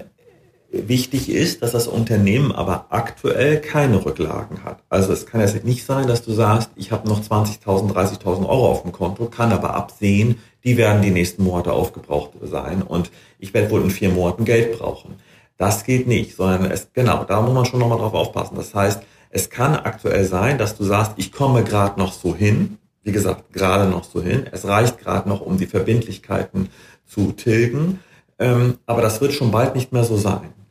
Wichtig 0.74 1.28
ist, 1.28 1.60
dass 1.60 1.72
das 1.72 1.86
Unternehmen 1.86 2.50
aber 2.50 2.86
aktuell 2.88 3.60
keine 3.60 4.02
Rücklagen 4.06 4.64
hat. 4.64 4.82
Also 4.88 5.12
es 5.12 5.26
kann 5.26 5.42
jetzt 5.42 5.62
nicht 5.66 5.84
sein, 5.84 6.06
dass 6.06 6.22
du 6.22 6.32
sagst, 6.32 6.70
ich 6.76 6.92
habe 6.92 7.06
noch 7.10 7.20
20.000, 7.20 7.92
30.000 7.92 8.48
Euro 8.48 8.70
auf 8.70 8.80
dem 8.80 8.90
Konto, 8.90 9.26
kann 9.26 9.52
aber 9.52 9.74
absehen, 9.74 10.38
die 10.64 10.78
werden 10.78 11.02
die 11.02 11.10
nächsten 11.10 11.44
Monate 11.44 11.72
aufgebraucht 11.72 12.30
sein 12.40 12.80
und 12.80 13.10
ich 13.38 13.52
werde 13.52 13.70
wohl 13.70 13.82
in 13.82 13.90
vier 13.90 14.08
Monaten 14.08 14.46
Geld 14.46 14.78
brauchen. 14.78 15.16
Das 15.58 15.84
geht 15.84 16.06
nicht, 16.06 16.36
sondern 16.36 16.70
es, 16.70 16.88
genau, 16.94 17.24
da 17.24 17.42
muss 17.42 17.52
man 17.52 17.66
schon 17.66 17.80
nochmal 17.80 17.98
drauf 17.98 18.14
aufpassen. 18.14 18.56
Das 18.56 18.74
heißt, 18.74 19.02
es 19.28 19.50
kann 19.50 19.76
aktuell 19.76 20.24
sein, 20.24 20.56
dass 20.56 20.74
du 20.74 20.84
sagst, 20.84 21.12
ich 21.16 21.32
komme 21.32 21.64
gerade 21.64 22.00
noch 22.00 22.14
so 22.14 22.34
hin, 22.34 22.78
wie 23.02 23.12
gesagt, 23.12 23.52
gerade 23.52 23.90
noch 23.90 24.04
so 24.04 24.22
hin, 24.22 24.46
es 24.50 24.66
reicht 24.66 24.98
gerade 24.98 25.28
noch, 25.28 25.42
um 25.42 25.58
die 25.58 25.66
Verbindlichkeiten 25.66 26.70
zu 27.04 27.32
tilgen, 27.32 27.98
ähm, 28.38 28.78
aber 28.86 29.02
das 29.02 29.20
wird 29.20 29.34
schon 29.34 29.50
bald 29.50 29.74
nicht 29.74 29.92
mehr 29.92 30.04
so 30.04 30.16
sein. 30.16 30.61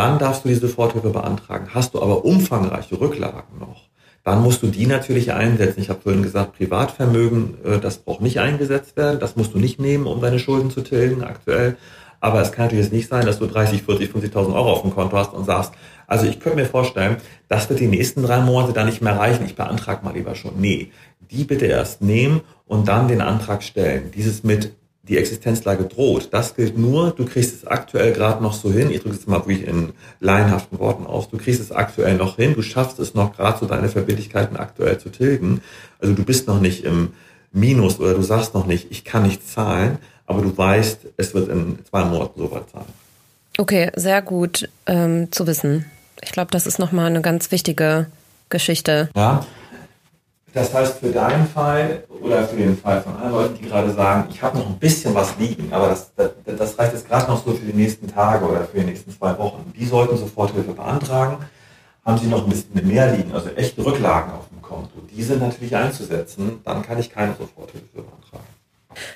Dann 0.00 0.18
darfst 0.18 0.46
du 0.46 0.48
diese 0.48 0.66
Soforthilfe 0.66 1.10
beantragen. 1.10 1.68
Hast 1.74 1.92
du 1.92 2.00
aber 2.00 2.24
umfangreiche 2.24 2.98
Rücklagen 2.98 3.58
noch, 3.58 3.90
dann 4.24 4.42
musst 4.42 4.62
du 4.62 4.68
die 4.68 4.86
natürlich 4.86 5.34
einsetzen. 5.34 5.78
Ich 5.82 5.90
habe 5.90 6.00
vorhin 6.00 6.22
gesagt, 6.22 6.56
Privatvermögen, 6.56 7.58
äh, 7.64 7.78
das 7.78 7.98
braucht 7.98 8.22
nicht 8.22 8.40
eingesetzt 8.40 8.96
werden. 8.96 9.20
Das 9.20 9.36
musst 9.36 9.52
du 9.52 9.58
nicht 9.58 9.78
nehmen, 9.78 10.06
um 10.06 10.22
deine 10.22 10.38
Schulden 10.38 10.70
zu 10.70 10.80
tilgen 10.80 11.22
aktuell. 11.22 11.76
Aber 12.18 12.40
es 12.40 12.50
kann 12.50 12.64
natürlich 12.64 12.86
jetzt 12.86 12.94
nicht 12.94 13.08
sein, 13.10 13.26
dass 13.26 13.40
du 13.40 13.46
30, 13.46 13.82
40, 13.82 14.10
50.000 14.10 14.54
Euro 14.54 14.72
auf 14.72 14.80
dem 14.80 14.94
Konto 14.94 15.18
hast 15.18 15.34
und 15.34 15.44
sagst, 15.44 15.72
also 16.06 16.24
ich 16.24 16.40
könnte 16.40 16.60
mir 16.60 16.66
vorstellen, 16.66 17.18
das 17.48 17.68
wird 17.68 17.80
die 17.80 17.86
nächsten 17.86 18.22
drei 18.22 18.40
Monate 18.40 18.72
da 18.72 18.84
nicht 18.84 19.02
mehr 19.02 19.18
reichen. 19.18 19.44
Ich 19.44 19.54
beantrage 19.54 20.02
mal 20.02 20.14
lieber 20.14 20.34
schon. 20.34 20.58
Nee, 20.58 20.92
die 21.30 21.44
bitte 21.44 21.66
erst 21.66 22.00
nehmen 22.00 22.40
und 22.64 22.88
dann 22.88 23.06
den 23.06 23.20
Antrag 23.20 23.62
stellen. 23.62 24.10
Dieses 24.14 24.44
mit 24.44 24.72
die 25.10 25.18
Existenzlage 25.18 25.84
droht. 25.84 26.28
Das 26.30 26.54
gilt 26.54 26.78
nur, 26.78 27.10
du 27.10 27.26
kriegst 27.26 27.52
es 27.52 27.66
aktuell 27.66 28.12
gerade 28.12 28.42
noch 28.42 28.54
so 28.54 28.72
hin, 28.72 28.90
ich 28.90 29.02
drücke 29.02 29.16
es 29.16 29.26
mal 29.26 29.40
wirklich 29.40 29.66
in 29.66 29.92
laienhaften 30.20 30.78
Worten 30.78 31.04
aus, 31.04 31.28
du 31.28 31.36
kriegst 31.36 31.60
es 31.60 31.72
aktuell 31.72 32.16
noch 32.16 32.36
hin, 32.36 32.54
du 32.54 32.62
schaffst 32.62 33.00
es 33.00 33.12
noch 33.12 33.34
gerade 33.34 33.58
so 33.58 33.66
deine 33.66 33.88
Verbindlichkeiten 33.88 34.56
aktuell 34.56 34.98
zu 34.98 35.10
tilgen. 35.10 35.62
Also 35.98 36.14
du 36.14 36.24
bist 36.24 36.46
noch 36.46 36.60
nicht 36.60 36.84
im 36.84 37.12
Minus 37.52 37.98
oder 37.98 38.14
du 38.14 38.22
sagst 38.22 38.54
noch 38.54 38.66
nicht, 38.66 38.86
ich 38.90 39.04
kann 39.04 39.24
nicht 39.24 39.46
zahlen, 39.46 39.98
aber 40.26 40.42
du 40.42 40.56
weißt, 40.56 41.00
es 41.16 41.34
wird 41.34 41.48
in 41.48 41.80
zwei 41.90 42.04
Monaten 42.04 42.38
so 42.38 42.52
weit 42.52 42.70
sein. 42.72 42.84
Okay, 43.58 43.90
sehr 43.96 44.22
gut 44.22 44.68
ähm, 44.86 45.32
zu 45.32 45.48
wissen. 45.48 45.86
Ich 46.22 46.30
glaube, 46.30 46.52
das 46.52 46.66
ist 46.66 46.78
nochmal 46.78 47.06
eine 47.06 47.20
ganz 47.20 47.50
wichtige 47.50 48.06
Geschichte. 48.48 49.10
Ja, 49.16 49.44
das 50.52 50.74
heißt, 50.74 50.98
für 50.98 51.10
deinen 51.10 51.46
Fall 51.46 52.04
oder 52.20 52.46
für 52.46 52.56
den 52.56 52.76
Fall 52.76 53.00
von 53.02 53.14
anderen 53.14 53.32
Leuten, 53.32 53.54
die 53.58 53.68
gerade 53.68 53.92
sagen, 53.92 54.28
ich 54.30 54.42
habe 54.42 54.58
noch 54.58 54.66
ein 54.66 54.78
bisschen 54.78 55.14
was 55.14 55.36
liegen, 55.38 55.72
aber 55.72 55.88
das, 55.88 56.12
das, 56.14 56.30
das 56.44 56.78
reicht 56.78 56.92
jetzt 56.92 57.08
gerade 57.08 57.30
noch 57.30 57.44
so 57.44 57.52
für 57.52 57.66
die 57.66 57.76
nächsten 57.76 58.08
Tage 58.08 58.44
oder 58.44 58.64
für 58.64 58.80
die 58.80 58.86
nächsten 58.86 59.10
zwei 59.12 59.36
Wochen, 59.38 59.72
die 59.76 59.86
sollten 59.86 60.16
Soforthilfe 60.16 60.72
beantragen. 60.72 61.38
Haben 62.04 62.18
sie 62.18 62.28
noch 62.28 62.44
ein 62.44 62.48
bisschen 62.48 62.86
mehr 62.86 63.14
liegen, 63.14 63.32
also 63.32 63.50
echte 63.50 63.84
Rücklagen 63.84 64.32
auf 64.32 64.48
dem 64.48 64.62
Konto, 64.62 65.00
diese 65.14 65.36
natürlich 65.36 65.76
einzusetzen, 65.76 66.60
dann 66.64 66.82
kann 66.82 66.98
ich 66.98 67.10
keine 67.10 67.34
Soforthilfe 67.34 67.86
beantragen. 67.92 68.59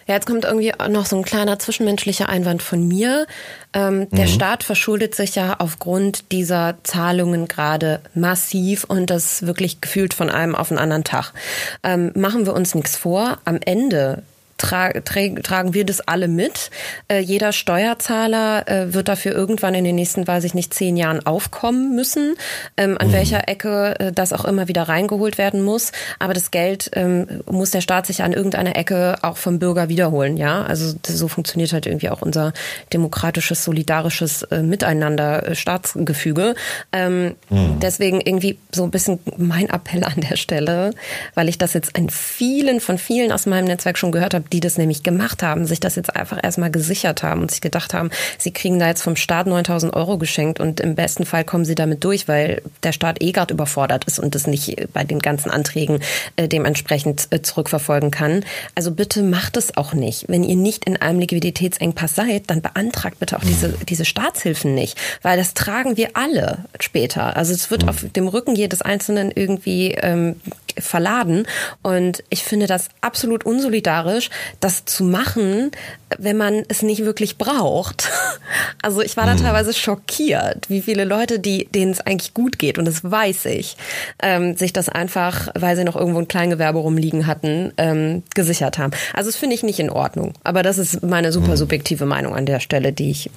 Ja, 0.06 0.14
jetzt 0.14 0.26
kommt 0.26 0.44
irgendwie 0.44 0.72
noch 0.88 1.06
so 1.06 1.16
ein 1.16 1.24
kleiner 1.24 1.58
zwischenmenschlicher 1.58 2.28
Einwand 2.28 2.62
von 2.62 2.86
mir. 2.86 3.26
Ähm, 3.72 4.08
der 4.10 4.26
mhm. 4.26 4.30
Staat 4.30 4.62
verschuldet 4.62 5.14
sich 5.14 5.34
ja 5.34 5.56
aufgrund 5.58 6.30
dieser 6.32 6.76
Zahlungen 6.84 7.48
gerade 7.48 8.00
massiv 8.14 8.84
und 8.84 9.10
das 9.10 9.46
wirklich 9.46 9.80
gefühlt 9.80 10.14
von 10.14 10.30
einem 10.30 10.54
auf 10.54 10.68
den 10.68 10.78
anderen 10.78 11.04
Tag. 11.04 11.32
Ähm, 11.82 12.12
machen 12.14 12.46
wir 12.46 12.54
uns 12.54 12.74
nichts 12.74 12.96
vor. 12.96 13.38
Am 13.44 13.58
Ende 13.64 14.22
tra 14.58 14.90
tra 14.92 15.20
tragen 15.42 15.74
wir 15.74 15.84
das 15.84 16.00
alle 16.00 16.28
mit. 16.28 16.70
Äh, 17.08 17.20
jeder 17.20 17.52
Steuerzahler 17.52 18.68
äh, 18.68 18.94
wird 18.94 19.08
dafür 19.08 19.32
irgendwann 19.32 19.74
in 19.74 19.84
den 19.84 19.94
nächsten, 19.94 20.26
weiß 20.26 20.44
ich 20.44 20.54
nicht, 20.54 20.74
zehn 20.74 20.96
Jahren 20.96 21.24
aufkommen 21.24 21.94
müssen, 21.94 22.34
ähm, 22.76 22.96
an 22.98 23.08
mhm. 23.08 23.12
welcher 23.12 23.48
Ecke 23.48 23.94
äh, 23.98 24.12
das 24.12 24.32
auch 24.32 24.44
immer 24.44 24.68
wieder 24.68 24.82
reingeholt 24.82 25.38
werden 25.38 25.62
muss. 25.62 25.92
Aber 26.18 26.34
das 26.34 26.50
Geld 26.50 26.90
ähm, 26.94 27.42
muss 27.46 27.70
der 27.70 27.80
Staat 27.80 28.06
sich 28.06 28.22
an 28.22 28.32
irgendeiner 28.32 28.76
Ecke 28.76 29.16
auch 29.22 29.36
vom 29.36 29.58
Bürger 29.58 29.88
wiederholen. 29.88 30.36
Ja, 30.36 30.62
also 30.64 30.94
so 31.06 31.28
funktioniert 31.28 31.72
halt 31.72 31.86
irgendwie 31.86 32.10
auch 32.10 32.22
unser 32.22 32.52
demokratisches, 32.92 33.64
solidarisches 33.64 34.42
äh, 34.44 34.62
Miteinander, 34.62 35.48
äh, 35.48 35.54
Staatsgefüge. 35.54 36.54
Ähm, 36.92 37.34
mhm. 37.50 37.80
Deswegen 37.80 38.20
irgendwie 38.20 38.58
so 38.72 38.84
ein 38.84 38.90
bisschen 38.90 39.18
mein 39.36 39.68
Appell 39.68 40.04
an 40.04 40.20
der 40.20 40.36
Stelle, 40.36 40.90
weil 41.34 41.48
ich 41.48 41.58
das 41.58 41.74
jetzt 41.74 41.96
an 41.96 42.10
vielen 42.10 42.80
von 42.80 42.98
vielen 42.98 43.32
aus 43.32 43.46
meinem 43.46 43.66
Netzwerk 43.66 43.98
schon 43.98 44.12
gehört 44.12 44.34
habe, 44.34 44.43
die 44.52 44.60
das 44.60 44.78
nämlich 44.78 45.02
gemacht 45.02 45.42
haben, 45.42 45.66
sich 45.66 45.80
das 45.80 45.96
jetzt 45.96 46.14
einfach 46.14 46.38
erstmal 46.42 46.70
gesichert 46.70 47.22
haben 47.22 47.42
und 47.42 47.50
sich 47.50 47.60
gedacht 47.60 47.94
haben, 47.94 48.10
sie 48.38 48.52
kriegen 48.52 48.78
da 48.78 48.88
jetzt 48.88 49.02
vom 49.02 49.16
Staat 49.16 49.46
9000 49.46 49.94
Euro 49.94 50.18
geschenkt 50.18 50.60
und 50.60 50.80
im 50.80 50.94
besten 50.94 51.26
Fall 51.26 51.44
kommen 51.44 51.64
sie 51.64 51.74
damit 51.74 52.04
durch, 52.04 52.28
weil 52.28 52.62
der 52.82 52.92
Staat 52.92 53.22
eh 53.22 53.32
gerade 53.32 53.54
überfordert 53.54 54.04
ist 54.04 54.18
und 54.18 54.34
das 54.34 54.46
nicht 54.46 54.92
bei 54.92 55.04
den 55.04 55.18
ganzen 55.18 55.50
Anträgen 55.50 56.00
äh, 56.36 56.48
dementsprechend 56.48 57.28
äh, 57.30 57.42
zurückverfolgen 57.42 58.10
kann. 58.10 58.44
Also 58.74 58.90
bitte 58.90 59.22
macht 59.22 59.56
es 59.56 59.76
auch 59.76 59.94
nicht. 59.94 60.26
Wenn 60.28 60.44
ihr 60.44 60.56
nicht 60.56 60.84
in 60.84 60.96
einem 60.96 61.20
Liquiditätsengpass 61.20 62.14
seid, 62.14 62.50
dann 62.50 62.62
beantragt 62.62 63.18
bitte 63.18 63.36
auch 63.36 63.44
diese, 63.44 63.68
mhm. 63.68 63.86
diese 63.88 64.04
Staatshilfen 64.04 64.74
nicht, 64.74 64.98
weil 65.22 65.36
das 65.36 65.54
tragen 65.54 65.96
wir 65.96 66.10
alle 66.14 66.64
später. 66.80 67.36
Also 67.36 67.52
es 67.52 67.70
wird 67.70 67.82
mhm. 67.82 67.88
auf 67.88 68.04
dem 68.14 68.28
Rücken 68.28 68.54
jedes 68.54 68.82
Einzelnen 68.82 69.30
irgendwie 69.34 69.92
ähm, 69.92 70.36
verladen 70.78 71.46
und 71.82 72.24
ich 72.30 72.42
finde 72.42 72.66
das 72.66 72.88
absolut 73.00 73.44
unsolidarisch, 73.44 74.30
das 74.60 74.84
zu 74.84 75.04
machen, 75.04 75.70
wenn 76.18 76.36
man 76.36 76.62
es 76.68 76.82
nicht 76.82 77.04
wirklich 77.04 77.38
braucht. 77.38 78.10
Also 78.82 79.00
ich 79.00 79.16
war 79.16 79.24
da 79.24 79.34
mhm. 79.34 79.38
teilweise 79.38 79.72
schockiert, 79.72 80.68
wie 80.68 80.82
viele 80.82 81.04
Leute, 81.04 81.38
die, 81.38 81.66
denen 81.74 81.92
es 81.92 82.00
eigentlich 82.02 82.34
gut 82.34 82.58
geht, 82.58 82.76
und 82.76 82.84
das 82.84 83.02
weiß 83.02 83.46
ich, 83.46 83.76
ähm, 84.22 84.56
sich 84.56 84.74
das 84.74 84.90
einfach, 84.90 85.48
weil 85.54 85.74
sie 85.76 85.84
noch 85.84 85.96
irgendwo 85.96 86.18
ein 86.18 86.28
Kleingewerbe 86.28 86.78
rumliegen 86.78 87.26
hatten, 87.26 87.72
ähm, 87.78 88.22
gesichert 88.34 88.76
haben. 88.76 88.92
Also 89.14 89.30
das 89.30 89.36
finde 89.36 89.54
ich 89.54 89.62
nicht 89.62 89.80
in 89.80 89.88
Ordnung. 89.88 90.34
Aber 90.44 90.62
das 90.62 90.76
ist 90.76 91.02
meine 91.02 91.32
super 91.32 91.52
mhm. 91.52 91.56
subjektive 91.56 92.04
Meinung 92.04 92.34
an 92.34 92.44
der 92.44 92.60
Stelle, 92.60 92.92
die 92.92 93.10
ich 93.10 93.30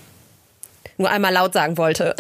nur 0.98 1.10
einmal 1.10 1.34
laut 1.34 1.54
sagen 1.54 1.78
wollte. 1.78 2.16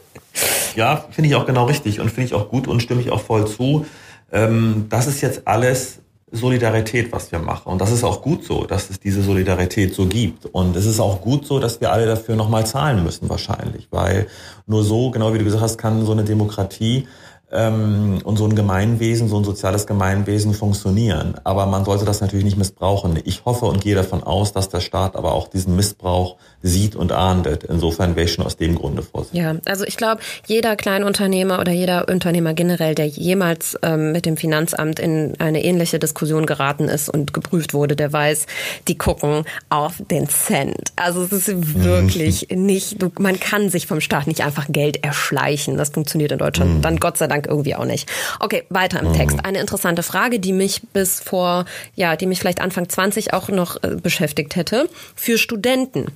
ja, 0.76 1.04
finde 1.10 1.28
ich 1.28 1.36
auch 1.36 1.46
genau 1.46 1.66
richtig 1.66 2.00
und 2.00 2.08
finde 2.08 2.26
ich 2.26 2.34
auch 2.34 2.48
gut 2.48 2.66
und 2.66 2.82
stimme 2.82 3.00
ich 3.00 3.10
auch 3.10 3.20
voll 3.20 3.46
zu. 3.46 3.86
Ähm, 4.32 4.86
das 4.88 5.06
ist 5.06 5.20
jetzt 5.20 5.46
alles 5.46 6.00
Solidarität, 6.32 7.12
was 7.12 7.32
wir 7.32 7.38
machen. 7.38 7.72
Und 7.72 7.80
das 7.80 7.90
ist 7.90 8.04
auch 8.04 8.22
gut 8.22 8.44
so, 8.44 8.64
dass 8.64 8.90
es 8.90 9.00
diese 9.00 9.22
Solidarität 9.22 9.94
so 9.94 10.06
gibt. 10.06 10.46
Und 10.46 10.76
es 10.76 10.86
ist 10.86 11.00
auch 11.00 11.20
gut 11.20 11.46
so, 11.46 11.58
dass 11.58 11.80
wir 11.80 11.92
alle 11.92 12.06
dafür 12.06 12.36
nochmal 12.36 12.66
zahlen 12.66 13.02
müssen 13.02 13.28
wahrscheinlich, 13.28 13.88
weil 13.90 14.26
nur 14.66 14.84
so, 14.84 15.10
genau 15.10 15.32
wie 15.32 15.38
du 15.38 15.44
gesagt 15.44 15.62
hast, 15.62 15.78
kann 15.78 16.04
so 16.04 16.12
eine 16.12 16.24
Demokratie 16.24 17.06
ähm, 17.50 18.18
und 18.24 18.36
so 18.36 18.44
ein 18.44 18.54
Gemeinwesen, 18.54 19.28
so 19.28 19.38
ein 19.38 19.44
soziales 19.44 19.86
Gemeinwesen 19.86 20.54
funktionieren. 20.54 21.36
Aber 21.44 21.66
man 21.66 21.84
sollte 21.84 22.04
das 22.04 22.20
natürlich 22.20 22.44
nicht 22.44 22.58
missbrauchen. 22.58 23.18
Ich 23.24 23.44
hoffe 23.44 23.66
und 23.66 23.80
gehe 23.80 23.94
davon 23.94 24.22
aus, 24.22 24.52
dass 24.52 24.68
der 24.68 24.80
Staat 24.80 25.16
aber 25.16 25.32
auch 25.32 25.48
diesen 25.48 25.74
Missbrauch 25.76 26.36
sieht 26.62 26.96
und 26.96 27.12
ahndet. 27.12 27.64
Insofern 27.64 28.16
wäre 28.16 28.26
ich 28.26 28.32
schon 28.32 28.44
aus 28.44 28.56
dem 28.56 28.74
Grunde 28.74 29.02
vorsichtig. 29.02 29.40
Ja, 29.40 29.54
also 29.64 29.84
ich 29.84 29.96
glaube, 29.96 30.20
jeder 30.46 30.76
Kleinunternehmer 30.76 31.58
oder 31.58 31.72
jeder 31.72 32.08
Unternehmer 32.08 32.52
generell, 32.52 32.94
der 32.94 33.06
jemals 33.06 33.78
ähm, 33.82 34.12
mit 34.12 34.26
dem 34.26 34.36
Finanzamt 34.36 34.98
in 34.98 35.34
eine 35.38 35.64
ähnliche 35.64 35.98
Diskussion 35.98 36.46
geraten 36.46 36.88
ist 36.88 37.08
und 37.08 37.32
geprüft 37.32 37.72
wurde, 37.74 37.96
der 37.96 38.12
weiß, 38.12 38.46
die 38.88 38.98
gucken 38.98 39.44
auf 39.70 40.02
den 40.10 40.28
Cent. 40.28 40.92
Also 40.96 41.22
es 41.22 41.32
ist 41.32 41.82
wirklich 41.82 42.48
mhm. 42.50 42.66
nicht, 42.66 43.00
du, 43.00 43.10
man 43.18 43.40
kann 43.40 43.70
sich 43.70 43.86
vom 43.86 44.00
Staat 44.00 44.26
nicht 44.26 44.44
einfach 44.44 44.66
Geld 44.68 45.04
erschleichen. 45.04 45.76
Das 45.76 45.90
funktioniert 45.90 46.32
in 46.32 46.38
Deutschland 46.38 46.74
mhm. 46.76 46.82
dann 46.82 46.98
Gott 46.98 47.16
sei 47.16 47.26
Dank 47.26 47.37
irgendwie 47.46 47.74
auch 47.74 47.84
nicht. 47.84 48.10
Okay, 48.40 48.64
weiter 48.70 49.00
im 49.00 49.08
mhm. 49.08 49.14
Text. 49.14 49.44
Eine 49.44 49.60
interessante 49.60 50.02
Frage, 50.02 50.40
die 50.40 50.52
mich 50.52 50.82
bis 50.92 51.20
vor, 51.20 51.64
ja, 51.94 52.16
die 52.16 52.26
mich 52.26 52.38
vielleicht 52.38 52.60
Anfang 52.60 52.88
20 52.88 53.32
auch 53.32 53.48
noch 53.48 53.82
äh, 53.82 53.96
beschäftigt 53.96 54.56
hätte. 54.56 54.88
Für 55.14 55.38
Studenten, 55.38 56.06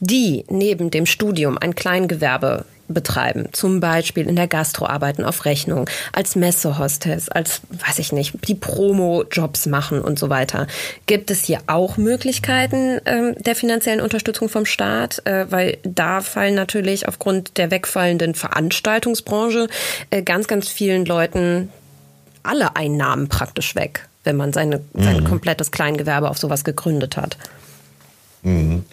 die 0.00 0.44
neben 0.48 0.90
dem 0.90 1.06
Studium 1.06 1.58
ein 1.58 1.74
Kleingewerbe 1.74 2.64
betreiben, 2.92 3.48
zum 3.52 3.80
Beispiel 3.80 4.28
in 4.28 4.36
der 4.36 4.46
Gastro 4.46 4.86
arbeiten 4.86 5.24
auf 5.24 5.44
Rechnung, 5.44 5.88
als 6.12 6.36
Messehostess, 6.36 7.28
als, 7.28 7.60
weiß 7.70 7.98
ich 7.98 8.12
nicht, 8.12 8.34
die 8.48 8.54
Promo-Jobs 8.54 9.66
machen 9.66 10.00
und 10.00 10.18
so 10.18 10.30
weiter. 10.30 10.66
Gibt 11.06 11.30
es 11.30 11.44
hier 11.44 11.60
auch 11.66 11.96
Möglichkeiten 11.96 13.00
ähm, 13.06 13.34
der 13.38 13.54
finanziellen 13.54 14.00
Unterstützung 14.00 14.48
vom 14.48 14.66
Staat? 14.66 15.24
Äh, 15.26 15.50
weil 15.50 15.78
da 15.82 16.20
fallen 16.20 16.54
natürlich 16.54 17.08
aufgrund 17.08 17.58
der 17.58 17.70
wegfallenden 17.70 18.34
Veranstaltungsbranche 18.34 19.68
äh, 20.10 20.22
ganz, 20.22 20.46
ganz 20.46 20.68
vielen 20.68 21.04
Leuten 21.04 21.70
alle 22.42 22.76
Einnahmen 22.76 23.28
praktisch 23.28 23.74
weg, 23.74 24.08
wenn 24.24 24.36
man 24.36 24.52
seine, 24.52 24.78
mhm. 24.78 25.02
sein 25.02 25.24
komplettes 25.24 25.70
Kleingewerbe 25.70 26.28
auf 26.28 26.38
sowas 26.38 26.64
gegründet 26.64 27.16
hat. 27.16 27.36
Mhm. 28.42 28.84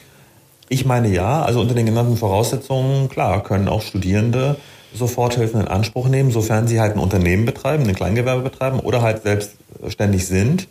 Ich 0.69 0.85
meine 0.85 1.09
ja, 1.09 1.41
also 1.41 1.59
unter 1.61 1.73
den 1.73 1.87
genannten 1.87 2.15
Voraussetzungen, 2.15 3.09
klar, 3.09 3.43
können 3.43 3.67
auch 3.67 3.81
Studierende 3.81 4.57
Soforthilfen 4.93 5.61
in 5.61 5.67
Anspruch 5.67 6.07
nehmen, 6.07 6.31
sofern 6.31 6.67
sie 6.67 6.79
halt 6.79 6.93
ein 6.93 6.99
Unternehmen 6.99 7.45
betreiben, 7.45 7.87
ein 7.87 7.95
Kleingewerbe 7.95 8.43
betreiben 8.43 8.79
oder 8.79 9.01
halt 9.01 9.23
selbstständig 9.23 10.27
sind. 10.27 10.67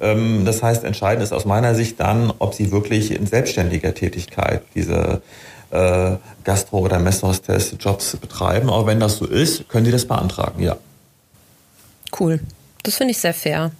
Ähm, 0.00 0.44
das 0.44 0.62
heißt, 0.62 0.84
entscheidend 0.84 1.24
ist 1.24 1.32
aus 1.32 1.44
meiner 1.44 1.74
Sicht 1.74 1.98
dann, 2.00 2.32
ob 2.38 2.54
sie 2.54 2.70
wirklich 2.70 3.10
in 3.12 3.26
selbstständiger 3.26 3.92
Tätigkeit 3.94 4.62
diese 4.74 5.20
äh, 5.70 6.16
Gastro- 6.44 6.78
oder 6.78 6.98
Messhostess-Jobs 6.98 8.16
betreiben. 8.16 8.70
Aber 8.70 8.86
wenn 8.86 9.00
das 9.00 9.16
so 9.16 9.26
ist, 9.26 9.68
können 9.68 9.84
sie 9.84 9.92
das 9.92 10.06
beantragen, 10.06 10.62
ja. 10.62 10.76
Cool. 12.18 12.40
Das 12.82 12.96
finde 12.96 13.12
ich 13.12 13.18
sehr 13.18 13.34
fair. 13.34 13.70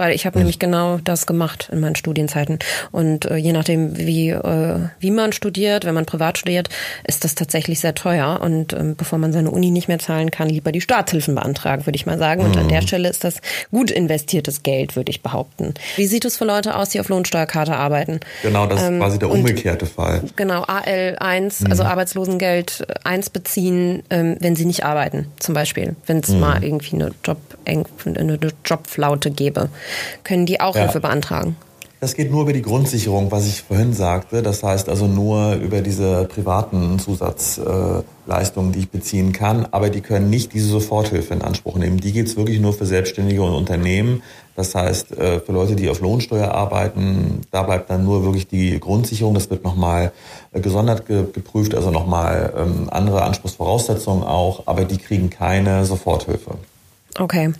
Weil 0.00 0.14
ich 0.14 0.24
habe 0.24 0.38
nämlich 0.38 0.58
genau 0.58 0.96
das 0.96 1.26
gemacht 1.26 1.68
in 1.70 1.78
meinen 1.80 1.94
Studienzeiten. 1.94 2.58
Und 2.90 3.26
äh, 3.26 3.36
je 3.36 3.52
nachdem, 3.52 3.98
wie, 3.98 4.30
äh, 4.30 4.78
wie 4.98 5.10
man 5.10 5.34
studiert, 5.34 5.84
wenn 5.84 5.92
man 5.92 6.06
privat 6.06 6.38
studiert, 6.38 6.70
ist 7.04 7.22
das 7.22 7.34
tatsächlich 7.34 7.80
sehr 7.80 7.94
teuer. 7.94 8.40
Und 8.40 8.72
ähm, 8.72 8.96
bevor 8.96 9.18
man 9.18 9.34
seine 9.34 9.50
Uni 9.50 9.70
nicht 9.70 9.88
mehr 9.88 9.98
zahlen 9.98 10.30
kann, 10.30 10.48
lieber 10.48 10.72
die 10.72 10.80
Staatshilfen 10.80 11.34
beantragen, 11.34 11.84
würde 11.84 11.96
ich 11.96 12.06
mal 12.06 12.16
sagen. 12.16 12.40
Und 12.40 12.54
mhm. 12.54 12.62
an 12.62 12.68
der 12.68 12.80
Stelle 12.80 13.10
ist 13.10 13.24
das 13.24 13.42
gut 13.70 13.90
investiertes 13.90 14.62
Geld, 14.62 14.96
würde 14.96 15.10
ich 15.10 15.20
behaupten. 15.20 15.74
Wie 15.96 16.06
sieht 16.06 16.24
es 16.24 16.38
für 16.38 16.46
Leute 16.46 16.76
aus, 16.76 16.88
die 16.88 17.00
auf 17.00 17.10
Lohnsteuerkarte 17.10 17.76
arbeiten? 17.76 18.20
Genau, 18.42 18.66
das 18.66 18.82
ähm, 18.82 18.94
ist 18.94 19.00
quasi 19.00 19.18
der 19.18 19.30
umgekehrte 19.30 19.84
Fall. 19.84 20.22
Genau, 20.34 20.64
AL1, 20.64 21.64
mhm. 21.64 21.70
also 21.70 21.82
Arbeitslosengeld 21.82 22.86
1 23.04 23.28
beziehen, 23.28 24.02
ähm, 24.08 24.38
wenn 24.40 24.56
sie 24.56 24.64
nicht 24.64 24.82
arbeiten, 24.82 25.26
zum 25.40 25.52
Beispiel. 25.52 25.94
Wenn 26.06 26.20
es 26.20 26.30
mhm. 26.30 26.40
mal 26.40 26.64
irgendwie 26.64 26.94
eine 26.94 27.10
Job 27.22 27.36
eine 27.66 28.38
Jobflaute 28.64 29.30
gebe, 29.30 29.68
können 30.24 30.46
die 30.46 30.60
auch 30.60 30.74
ja. 30.74 30.82
Hilfe 30.82 31.00
beantragen. 31.00 31.56
Das 32.00 32.14
geht 32.14 32.30
nur 32.30 32.42
über 32.42 32.54
die 32.54 32.62
Grundsicherung, 32.62 33.30
was 33.30 33.46
ich 33.46 33.60
vorhin 33.60 33.92
sagte. 33.92 34.40
Das 34.42 34.62
heißt 34.62 34.88
also 34.88 35.06
nur 35.06 35.52
über 35.56 35.82
diese 35.82 36.24
privaten 36.24 36.98
Zusatzleistungen, 36.98 38.72
die 38.72 38.78
ich 38.78 38.90
beziehen 38.90 39.32
kann. 39.32 39.66
Aber 39.70 39.90
die 39.90 40.00
können 40.00 40.30
nicht 40.30 40.54
diese 40.54 40.68
Soforthilfe 40.68 41.34
in 41.34 41.42
Anspruch 41.42 41.76
nehmen. 41.76 41.98
Die 41.98 42.12
gibt 42.12 42.30
es 42.30 42.38
wirklich 42.38 42.58
nur 42.58 42.72
für 42.72 42.86
Selbstständige 42.86 43.42
und 43.42 43.52
Unternehmen. 43.52 44.22
Das 44.56 44.74
heißt, 44.74 45.12
äh, 45.12 45.40
für 45.40 45.52
Leute, 45.52 45.76
die 45.76 45.90
auf 45.90 46.00
Lohnsteuer 46.00 46.50
arbeiten, 46.50 47.42
da 47.50 47.64
bleibt 47.64 47.90
dann 47.90 48.02
nur 48.02 48.24
wirklich 48.24 48.46
die 48.46 48.80
Grundsicherung. 48.80 49.34
Das 49.34 49.50
wird 49.50 49.62
nochmal 49.62 50.12
äh, 50.52 50.60
gesondert 50.60 51.04
geprüft, 51.04 51.74
also 51.74 51.90
nochmal 51.90 52.54
ähm, 52.56 52.88
andere 52.90 53.22
Anspruchsvoraussetzungen 53.24 54.22
auch. 54.22 54.62
Aber 54.66 54.86
die 54.86 54.96
kriegen 54.96 55.28
keine 55.28 55.84
Soforthilfe. 55.84 56.52
Okay. 57.18 57.52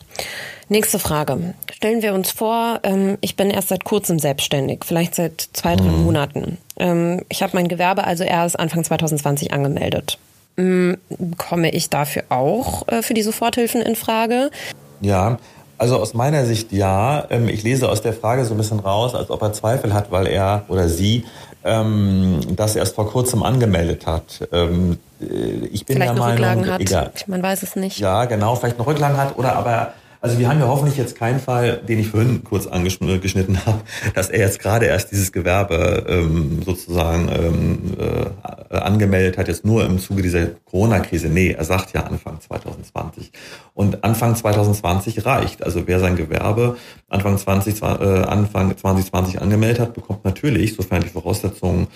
Nächste 0.70 1.00
Frage. 1.00 1.54
Stellen 1.72 2.00
wir 2.00 2.14
uns 2.14 2.30
vor, 2.30 2.78
ähm, 2.84 3.18
ich 3.22 3.34
bin 3.34 3.50
erst 3.50 3.70
seit 3.70 3.84
kurzem 3.84 4.20
selbstständig, 4.20 4.84
vielleicht 4.84 5.16
seit 5.16 5.48
zwei, 5.52 5.74
drei 5.74 5.88
mhm. 5.88 6.04
Monaten. 6.04 6.58
Ähm, 6.78 7.22
ich 7.28 7.42
habe 7.42 7.56
mein 7.56 7.66
Gewerbe 7.66 8.04
also 8.04 8.22
erst 8.22 8.56
Anfang 8.56 8.84
2020 8.84 9.52
angemeldet. 9.52 10.20
Ähm, 10.56 10.96
komme 11.38 11.72
ich 11.72 11.90
dafür 11.90 12.22
auch 12.28 12.86
äh, 12.86 13.02
für 13.02 13.14
die 13.14 13.22
Soforthilfen 13.22 13.82
in 13.82 13.96
Frage? 13.96 14.52
Ja, 15.00 15.38
also 15.76 15.96
aus 15.96 16.14
meiner 16.14 16.46
Sicht 16.46 16.70
ja. 16.70 17.26
Ähm, 17.30 17.48
ich 17.48 17.64
lese 17.64 17.88
aus 17.88 18.00
der 18.00 18.12
Frage 18.12 18.44
so 18.44 18.54
ein 18.54 18.58
bisschen 18.58 18.78
raus, 18.78 19.16
als 19.16 19.28
ob 19.30 19.42
er 19.42 19.52
Zweifel 19.52 19.92
hat, 19.92 20.12
weil 20.12 20.28
er 20.28 20.66
oder 20.68 20.88
sie 20.88 21.24
ähm, 21.64 22.38
das 22.54 22.76
erst 22.76 22.94
vor 22.94 23.10
kurzem 23.10 23.42
angemeldet 23.42 24.06
hat. 24.06 24.48
Ähm, 24.52 24.98
äh, 25.20 25.66
ich 25.72 25.84
bin 25.84 25.96
vielleicht 25.96 26.12
der 26.12 26.20
Meinung, 26.20 26.30
Rücklagen 26.30 26.70
hat. 26.70 26.80
Egal. 26.80 27.10
Man 27.26 27.42
weiß 27.42 27.64
es 27.64 27.74
nicht. 27.74 27.98
Ja, 27.98 28.26
genau, 28.26 28.54
vielleicht 28.54 28.78
noch 28.78 28.86
Rücklagen 28.86 29.16
hat 29.16 29.36
oder 29.36 29.56
aber 29.56 29.94
also 30.20 30.38
wir 30.38 30.48
haben 30.48 30.60
ja 30.60 30.68
hoffentlich 30.68 30.98
jetzt 30.98 31.16
keinen 31.16 31.40
Fall, 31.40 31.78
den 31.78 31.98
ich 31.98 32.08
vorhin 32.08 32.44
kurz 32.44 32.66
angeschnitten 32.66 33.64
habe, 33.66 33.80
dass 34.14 34.28
er 34.28 34.40
jetzt 34.40 34.58
gerade 34.58 34.86
erst 34.86 35.10
dieses 35.10 35.32
Gewerbe 35.32 36.04
ähm, 36.08 36.62
sozusagen 36.62 37.28
ähm, 37.28 37.78
äh, 37.98 38.76
angemeldet 38.76 39.38
hat, 39.38 39.48
jetzt 39.48 39.64
nur 39.64 39.84
im 39.84 39.98
Zuge 39.98 40.22
dieser 40.22 40.46
Corona-Krise. 40.46 41.28
Nee, 41.28 41.52
er 41.52 41.64
sagt 41.64 41.94
ja 41.94 42.02
Anfang 42.02 42.40
2020. 42.40 43.32
Und 43.74 44.04
Anfang 44.04 44.36
2020 44.36 45.24
reicht. 45.24 45.62
Also 45.62 45.86
wer 45.86 45.98
sein 46.00 46.16
Gewerbe 46.16 46.76
Anfang, 47.08 47.38
20, 47.38 47.80
äh, 47.80 47.84
Anfang 47.84 48.76
2020 48.76 49.40
angemeldet 49.40 49.80
hat, 49.80 49.94
bekommt 49.94 50.24
natürlich, 50.24 50.74
sofern 50.74 51.02
die 51.02 51.08
Voraussetzungen 51.08 51.88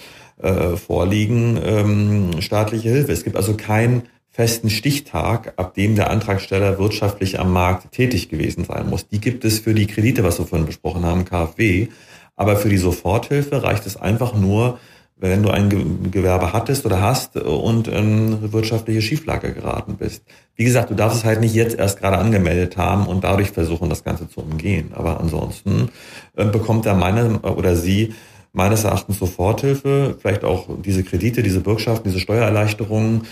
äh, 0.43 0.77
vorliegen, 0.77 1.59
ähm, 1.63 2.41
staatliche 2.41 2.89
Hilfe. 2.89 3.13
Es 3.13 3.23
gibt 3.23 3.37
also 3.37 3.55
kein 3.55 4.03
festen 4.35 4.69
Stichtag, 4.69 5.53
ab 5.57 5.75
dem 5.75 5.95
der 5.95 6.11
Antragsteller 6.11 6.77
wirtschaftlich 6.81 7.39
am 7.39 7.53
Markt 7.53 7.93
tätig 7.93 8.29
gewesen 8.29 8.65
sein 8.65 8.91
muss. 8.91 9.07
Die 9.07 9.21
gibt 9.21 9.45
es 9.45 9.61
für 9.61 9.75
die 9.75 9.87
Kredite, 9.87 10.25
was 10.25 10.41
wir 10.41 10.47
vorhin 10.47 10.67
besprochen 10.67 11.05
haben, 11.05 11.25
KfW. 11.25 11.87
Aber 12.35 12.57
für 12.57 12.69
die 12.69 12.77
Soforthilfe 12.77 13.63
reicht 13.63 13.87
es 13.87 13.97
einfach 13.97 14.35
nur, 14.35 14.81
wenn 15.17 15.45
du 15.45 15.51
ein 15.51 16.11
Gewerbe 16.11 16.53
hattest 16.53 16.85
oder 16.85 17.01
hast 17.01 17.37
und 17.37 17.87
in 17.87 18.53
wirtschaftliche 18.53 19.03
Schieflage 19.03 19.53
geraten 19.53 19.95
bist. 19.97 20.25
Wie 20.57 20.65
gesagt, 20.65 20.91
du 20.91 20.95
darfst 20.95 21.19
es 21.19 21.25
halt 21.25 21.41
nicht 21.41 21.55
jetzt 21.55 21.79
erst 21.79 22.01
gerade 22.01 22.19
angemeldet 22.19 22.77
haben 22.77 23.07
und 23.07 23.23
dadurch 23.23 23.53
versuchen, 23.53 23.89
das 23.89 24.03
Ganze 24.03 24.29
zu 24.29 24.41
umgehen. 24.41 24.91
Aber 24.95 25.21
ansonsten 25.21 25.91
äh, 26.37 26.45
bekommt 26.45 26.87
er 26.87 26.95
meine 26.95 27.39
oder 27.39 27.77
sie 27.77 28.15
meines 28.53 28.85
Erachtens 28.85 29.19
Soforthilfe, 29.19 30.17
vielleicht 30.19 30.45
auch 30.45 30.69
diese 30.83 31.03
Kredite, 31.03 31.43
diese 31.43 31.61
Bürgschaften, 31.61 32.09
diese 32.09 32.21
Steuererleichterungen 32.21 33.23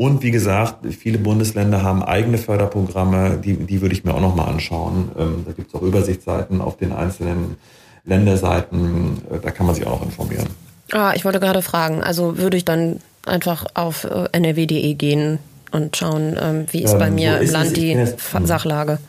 und 0.00 0.22
wie 0.22 0.30
gesagt, 0.30 0.86
viele 0.94 1.18
Bundesländer 1.18 1.82
haben 1.82 2.02
eigene 2.02 2.38
Förderprogramme, 2.38 3.36
die, 3.36 3.52
die 3.52 3.82
würde 3.82 3.94
ich 3.94 4.02
mir 4.02 4.14
auch 4.14 4.20
nochmal 4.22 4.48
anschauen. 4.48 5.10
Ähm, 5.18 5.44
da 5.44 5.52
gibt 5.52 5.68
es 5.68 5.74
auch 5.74 5.82
Übersichtsseiten 5.82 6.62
auf 6.62 6.78
den 6.78 6.92
einzelnen 6.92 7.58
Länderseiten, 8.06 9.20
äh, 9.30 9.38
da 9.40 9.50
kann 9.50 9.66
man 9.66 9.74
sich 9.74 9.86
auch 9.86 10.00
noch 10.00 10.06
informieren. 10.06 10.46
Ah, 10.90 11.12
ich 11.14 11.26
wollte 11.26 11.38
gerade 11.38 11.60
fragen, 11.60 12.02
also 12.02 12.38
würde 12.38 12.56
ich 12.56 12.64
dann 12.64 13.00
einfach 13.26 13.66
auf 13.74 14.04
äh, 14.04 14.28
nrw.de 14.32 14.94
gehen 14.94 15.38
und 15.70 15.94
schauen, 15.98 16.34
ähm, 16.40 16.64
wie 16.70 16.82
ist 16.82 16.94
ähm, 16.94 16.98
bei 16.98 17.10
mir 17.10 17.36
so 17.36 17.42
ist 17.42 17.48
im 17.50 17.52
Land 17.52 17.76
die 17.76 17.92
jetzt, 17.92 18.20
Sachlage. 18.44 19.00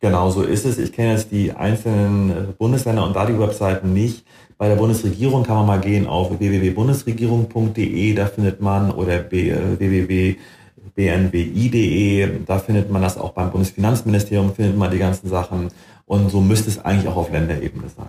Genau, 0.00 0.30
so 0.30 0.42
ist 0.42 0.64
es. 0.64 0.78
Ich 0.78 0.94
kenne 0.94 1.12
jetzt 1.12 1.30
die 1.30 1.52
einzelnen 1.52 2.30
äh, 2.30 2.34
Bundesländer 2.56 3.04
und 3.04 3.14
da 3.14 3.26
die 3.26 3.38
Webseiten 3.38 3.92
nicht. 3.92 4.24
Bei 4.62 4.68
der 4.68 4.76
Bundesregierung 4.76 5.42
kann 5.42 5.56
man 5.56 5.66
mal 5.66 5.80
gehen 5.80 6.06
auf 6.06 6.38
www.bundesregierung.de, 6.38 8.14
da 8.14 8.26
findet 8.26 8.60
man, 8.60 8.92
oder 8.92 9.14
äh, 9.32 9.76
www.bnwi.de, 9.76 10.38
da 12.46 12.60
findet 12.60 12.88
man 12.88 13.02
das 13.02 13.18
auch 13.18 13.30
beim 13.30 13.50
Bundesfinanzministerium, 13.50 14.54
findet 14.54 14.76
man 14.76 14.92
die 14.92 14.98
ganzen 14.98 15.28
Sachen. 15.28 15.72
Und 16.06 16.30
so 16.30 16.40
müsste 16.40 16.70
es 16.70 16.78
eigentlich 16.78 17.08
auch 17.08 17.16
auf 17.16 17.32
Länderebene 17.32 17.88
sein. 17.88 18.06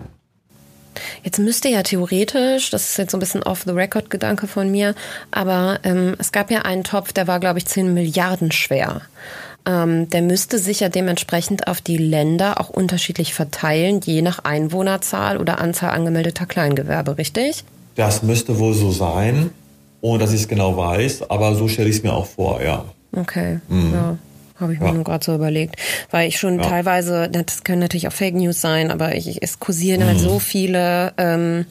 Jetzt 1.24 1.39
müsste 1.39 1.70
ja 1.70 1.82
theoretisch, 1.82 2.70
das 2.70 2.92
ist 2.92 2.98
jetzt 3.00 3.10
so 3.10 3.18
ein 3.18 3.20
bisschen 3.20 3.42
off-the-record-Gedanke 3.42 4.46
von 4.46 4.70
mir, 4.70 4.94
aber 5.32 5.80
ähm, 5.84 6.13
es 6.20 6.32
gab 6.32 6.52
ja 6.52 6.62
einen 6.62 6.84
Topf, 6.84 7.13
der 7.13 7.26
war, 7.26 7.39
glaube 7.39 7.58
ich, 7.58 7.66
10 7.66 7.96
Milliarden 7.96 8.52
schwer 8.52 9.02
ähm, 9.65 10.10
der 10.10 10.21
müsste 10.21 10.60
sich 10.60 10.82
ja 10.82 10.89
dementsprechend 10.89 11.67
auf 11.67 11.82
die 11.82 11.97
Länder 11.97 12.60
auch 12.60 12.69
unterschiedlich 12.69 13.34
verteilen, 13.34 14.02
je 14.04 14.21
nach 14.21 14.39
Einwohnerzahl 14.39 15.38
oder 15.38 15.60
Anzahl 15.60 15.91
angemeldeter 15.91 16.45
Kleingewerbe, 16.45 17.17
richtig? 17.17 17.63
Das 17.95 18.23
müsste 18.23 18.60
wohl 18.60 18.73
so 18.73 18.91
sein, 18.91 19.52
ohne 20.02 20.19
dass 20.19 20.34
ich 20.34 20.41
es 20.41 20.47
genau 20.47 20.76
weiß, 20.76 21.30
aber 21.30 21.56
so 21.56 21.67
stelle 21.67 21.89
ich 21.89 21.97
es 21.97 22.04
mir 22.04 22.13
auch 22.13 22.26
vor, 22.26 22.62
ja. 22.62 22.86
Okay, 23.15 23.60
mhm. 23.69 23.93
ja. 23.93 24.17
habe 24.60 24.73
ich 24.73 24.80
mir 24.80 24.91
nur 24.91 25.04
gerade 25.04 25.23
so 25.23 25.36
überlegt. 25.36 25.76
Weil 26.12 26.28
ich 26.28 26.39
schon 26.39 26.60
ja. 26.60 26.67
teilweise, 26.67 27.30
das 27.30 27.63
können 27.63 27.80
natürlich 27.80 28.08
auch 28.08 28.13
Fake 28.13 28.36
News 28.36 28.60
sein, 28.60 28.91
aber 28.91 29.15
ich, 29.15 29.41
es 29.41 29.60
kursieren 29.60 30.02
mhm. 30.02 30.06
halt 30.08 30.19
so 30.19 30.39
viele 30.39 31.13
ähm, 31.17 31.65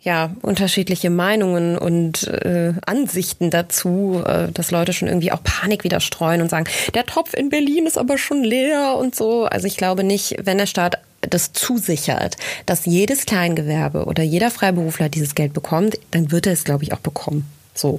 ja, 0.00 0.30
unterschiedliche 0.42 1.10
Meinungen 1.10 1.76
und 1.76 2.26
äh, 2.28 2.72
Ansichten 2.86 3.50
dazu, 3.50 4.22
äh, 4.24 4.52
dass 4.52 4.70
Leute 4.70 4.92
schon 4.92 5.08
irgendwie 5.08 5.32
auch 5.32 5.42
Panik 5.42 5.82
wieder 5.82 6.00
streuen 6.00 6.40
und 6.40 6.50
sagen, 6.50 6.66
der 6.94 7.04
Topf 7.04 7.34
in 7.34 7.50
Berlin 7.50 7.86
ist 7.86 7.98
aber 7.98 8.16
schon 8.16 8.44
leer 8.44 8.96
und 8.96 9.14
so. 9.14 9.46
Also 9.46 9.66
ich 9.66 9.76
glaube 9.76 10.04
nicht, 10.04 10.36
wenn 10.44 10.58
der 10.58 10.66
Staat 10.66 10.98
das 11.20 11.52
zusichert, 11.52 12.36
dass 12.64 12.86
jedes 12.86 13.26
Kleingewerbe 13.26 14.04
oder 14.04 14.22
jeder 14.22 14.52
Freiberufler 14.52 15.08
dieses 15.08 15.34
Geld 15.34 15.52
bekommt, 15.52 15.98
dann 16.12 16.30
wird 16.30 16.46
er 16.46 16.52
es, 16.52 16.62
glaube 16.62 16.84
ich, 16.84 16.92
auch 16.92 17.00
bekommen. 17.00 17.44
So. 17.74 17.98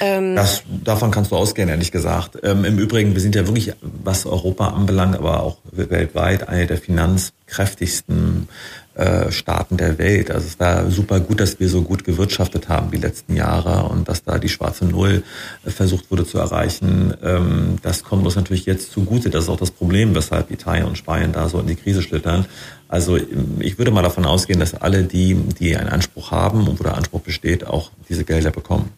Ähm, 0.00 0.36
das, 0.36 0.62
davon 0.68 1.10
kannst 1.10 1.30
du 1.30 1.36
ausgehen, 1.36 1.68
ehrlich 1.68 1.92
gesagt. 1.92 2.38
Ähm, 2.42 2.64
Im 2.64 2.78
Übrigen, 2.78 3.14
wir 3.14 3.20
sind 3.20 3.34
ja 3.34 3.46
wirklich, 3.46 3.72
was 3.80 4.26
Europa 4.26 4.68
anbelangt, 4.68 5.16
aber 5.16 5.42
auch 5.42 5.58
weltweit, 5.70 6.48
eine 6.48 6.66
der 6.66 6.78
finanzkräftigsten 6.78 8.48
äh, 8.96 9.30
Staaten 9.30 9.76
der 9.76 9.98
Welt. 9.98 10.30
Also 10.30 10.46
es 10.46 10.58
war 10.58 10.90
super 10.90 11.20
gut, 11.20 11.40
dass 11.40 11.60
wir 11.60 11.68
so 11.68 11.82
gut 11.82 12.04
gewirtschaftet 12.04 12.68
haben 12.68 12.90
die 12.90 12.96
letzten 12.96 13.36
Jahre 13.36 13.88
und 13.90 14.08
dass 14.08 14.24
da 14.24 14.38
die 14.38 14.48
schwarze 14.48 14.86
Null 14.86 15.22
äh, 15.64 15.70
versucht 15.70 16.10
wurde 16.10 16.26
zu 16.26 16.38
erreichen. 16.38 17.14
Ähm, 17.22 17.76
das 17.82 18.04
kommt 18.04 18.24
uns 18.24 18.36
natürlich 18.36 18.64
jetzt 18.64 18.92
zugute. 18.92 19.28
Das 19.28 19.44
ist 19.44 19.50
auch 19.50 19.58
das 19.58 19.70
Problem, 19.70 20.14
weshalb 20.14 20.50
Italien 20.50 20.86
und 20.86 20.96
Spanien 20.96 21.32
da 21.32 21.48
so 21.48 21.60
in 21.60 21.66
die 21.66 21.76
Krise 21.76 22.00
schlittern. 22.00 22.46
Also 22.88 23.18
ich 23.58 23.78
würde 23.78 23.90
mal 23.90 24.02
davon 24.02 24.24
ausgehen, 24.24 24.60
dass 24.60 24.74
alle 24.74 25.02
die, 25.02 25.34
die 25.34 25.76
einen 25.76 25.88
Anspruch 25.88 26.30
haben 26.30 26.66
und 26.66 26.78
wo 26.80 26.84
der 26.84 26.96
Anspruch 26.96 27.20
besteht, 27.20 27.66
auch 27.66 27.90
diese 28.08 28.24
Gelder 28.24 28.50
bekommen. 28.50 28.90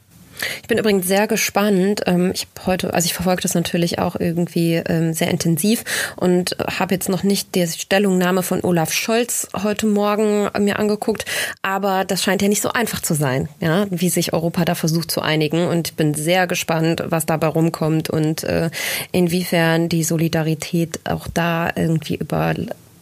Ich 0.62 0.68
bin 0.68 0.78
übrigens 0.78 1.06
sehr 1.06 1.26
gespannt. 1.26 2.02
Ähm, 2.06 2.32
ich 2.34 2.46
habe 2.56 2.66
heute, 2.66 2.94
also 2.94 3.06
ich 3.06 3.14
verfolge 3.14 3.42
das 3.42 3.54
natürlich 3.54 3.98
auch 3.98 4.16
irgendwie 4.18 4.74
ähm, 4.74 5.12
sehr 5.12 5.30
intensiv 5.30 5.84
und 6.16 6.56
habe 6.78 6.94
jetzt 6.94 7.08
noch 7.08 7.22
nicht 7.22 7.54
die 7.54 7.66
Stellungnahme 7.66 8.42
von 8.42 8.62
Olaf 8.62 8.92
Scholz 8.92 9.48
heute 9.62 9.86
Morgen 9.86 10.48
mir 10.58 10.78
angeguckt, 10.78 11.24
aber 11.62 12.04
das 12.04 12.22
scheint 12.22 12.42
ja 12.42 12.48
nicht 12.48 12.62
so 12.62 12.70
einfach 12.70 13.00
zu 13.00 13.14
sein, 13.14 13.48
ja, 13.60 13.86
wie 13.90 14.08
sich 14.08 14.32
Europa 14.32 14.64
da 14.64 14.74
versucht 14.74 15.10
zu 15.10 15.22
einigen 15.22 15.66
und 15.66 15.88
ich 15.88 15.94
bin 15.94 16.14
sehr 16.14 16.46
gespannt, 16.46 17.02
was 17.06 17.26
dabei 17.26 17.48
rumkommt 17.48 18.10
und 18.10 18.44
äh, 18.44 18.70
inwiefern 19.12 19.88
die 19.88 20.04
Solidarität 20.04 21.00
auch 21.04 21.26
da 21.32 21.70
irgendwie 21.74 22.16
über 22.16 22.54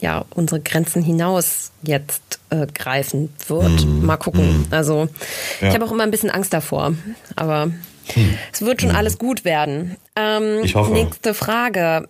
ja 0.06 0.24
unsere 0.30 0.60
Grenzen 0.60 1.02
hinaus 1.02 1.72
jetzt 1.82 2.38
äh, 2.50 2.66
greifen 2.72 3.28
wird. 3.48 3.84
Mm. 3.84 4.06
Mal 4.06 4.16
gucken. 4.16 4.60
Mm. 4.60 4.66
Also 4.70 5.08
ja. 5.60 5.68
ich 5.68 5.74
habe 5.74 5.84
auch 5.84 5.90
immer 5.90 6.04
ein 6.04 6.12
bisschen 6.12 6.30
Angst 6.30 6.52
davor, 6.52 6.94
aber 7.34 7.70
hm. 8.14 8.38
es 8.52 8.62
wird 8.62 8.80
schon 8.80 8.90
hm. 8.90 8.96
alles 8.96 9.18
gut 9.18 9.44
werden. 9.44 9.96
Ähm, 10.14 10.60
ich 10.62 10.76
hoffe. 10.76 10.92
Nächste 10.92 11.34
Frage 11.34 12.08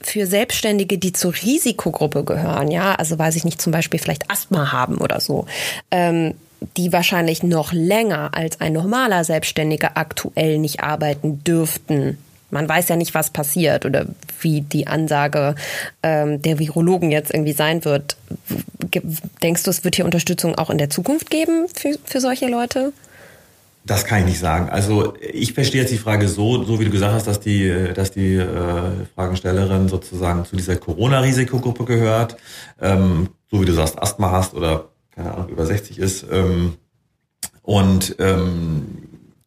für 0.00 0.26
Selbstständige, 0.26 0.96
die 0.98 1.12
zur 1.12 1.34
Risikogruppe 1.34 2.22
gehören, 2.22 2.70
ja, 2.70 2.94
also 2.94 3.18
weiß 3.18 3.34
ich 3.36 3.44
nicht, 3.44 3.60
zum 3.60 3.72
Beispiel 3.72 3.98
vielleicht 3.98 4.30
Asthma 4.30 4.70
haben 4.70 4.98
oder 4.98 5.18
so, 5.18 5.46
ähm, 5.90 6.34
die 6.76 6.92
wahrscheinlich 6.92 7.42
noch 7.42 7.72
länger 7.72 8.30
als 8.32 8.60
ein 8.60 8.74
normaler 8.74 9.24
Selbstständiger 9.24 9.92
aktuell 9.96 10.58
nicht 10.58 10.80
arbeiten 10.80 11.42
dürften, 11.42 12.18
man 12.54 12.68
weiß 12.68 12.88
ja 12.88 12.96
nicht, 12.96 13.14
was 13.14 13.30
passiert 13.30 13.84
oder 13.84 14.06
wie 14.40 14.62
die 14.62 14.86
Ansage 14.86 15.56
ähm, 16.02 16.40
der 16.40 16.58
Virologen 16.58 17.10
jetzt 17.10 17.34
irgendwie 17.34 17.52
sein 17.52 17.84
wird. 17.84 18.16
Denkst 19.42 19.64
du, 19.64 19.70
es 19.70 19.84
wird 19.84 19.96
hier 19.96 20.04
Unterstützung 20.04 20.54
auch 20.54 20.70
in 20.70 20.78
der 20.78 20.88
Zukunft 20.88 21.30
geben 21.30 21.66
für, 21.74 21.98
für 22.04 22.20
solche 22.20 22.48
Leute? 22.48 22.92
Das 23.84 24.06
kann 24.06 24.20
ich 24.20 24.26
nicht 24.26 24.38
sagen. 24.38 24.70
Also 24.70 25.14
ich 25.20 25.52
verstehe 25.52 25.82
jetzt 25.82 25.90
die 25.90 25.98
Frage 25.98 26.28
so, 26.28 26.64
so 26.64 26.80
wie 26.80 26.86
du 26.86 26.90
gesagt 26.90 27.12
hast, 27.12 27.26
dass 27.26 27.40
die, 27.40 27.90
dass 27.94 28.12
die 28.12 28.36
äh, 28.36 28.46
Fragestellerin 29.14 29.88
sozusagen 29.88 30.46
zu 30.46 30.56
dieser 30.56 30.76
Corona-Risikogruppe 30.76 31.84
gehört, 31.84 32.36
ähm, 32.80 33.28
so 33.50 33.60
wie 33.60 33.66
du 33.66 33.74
sagst, 33.74 34.00
Asthma 34.00 34.30
hast 34.30 34.54
oder 34.54 34.86
keine 35.10 35.34
Ahnung 35.34 35.48
über 35.48 35.66
60 35.66 35.98
ist 35.98 36.24
ähm, 36.30 36.76
und 37.62 38.16
ähm, 38.20 39.02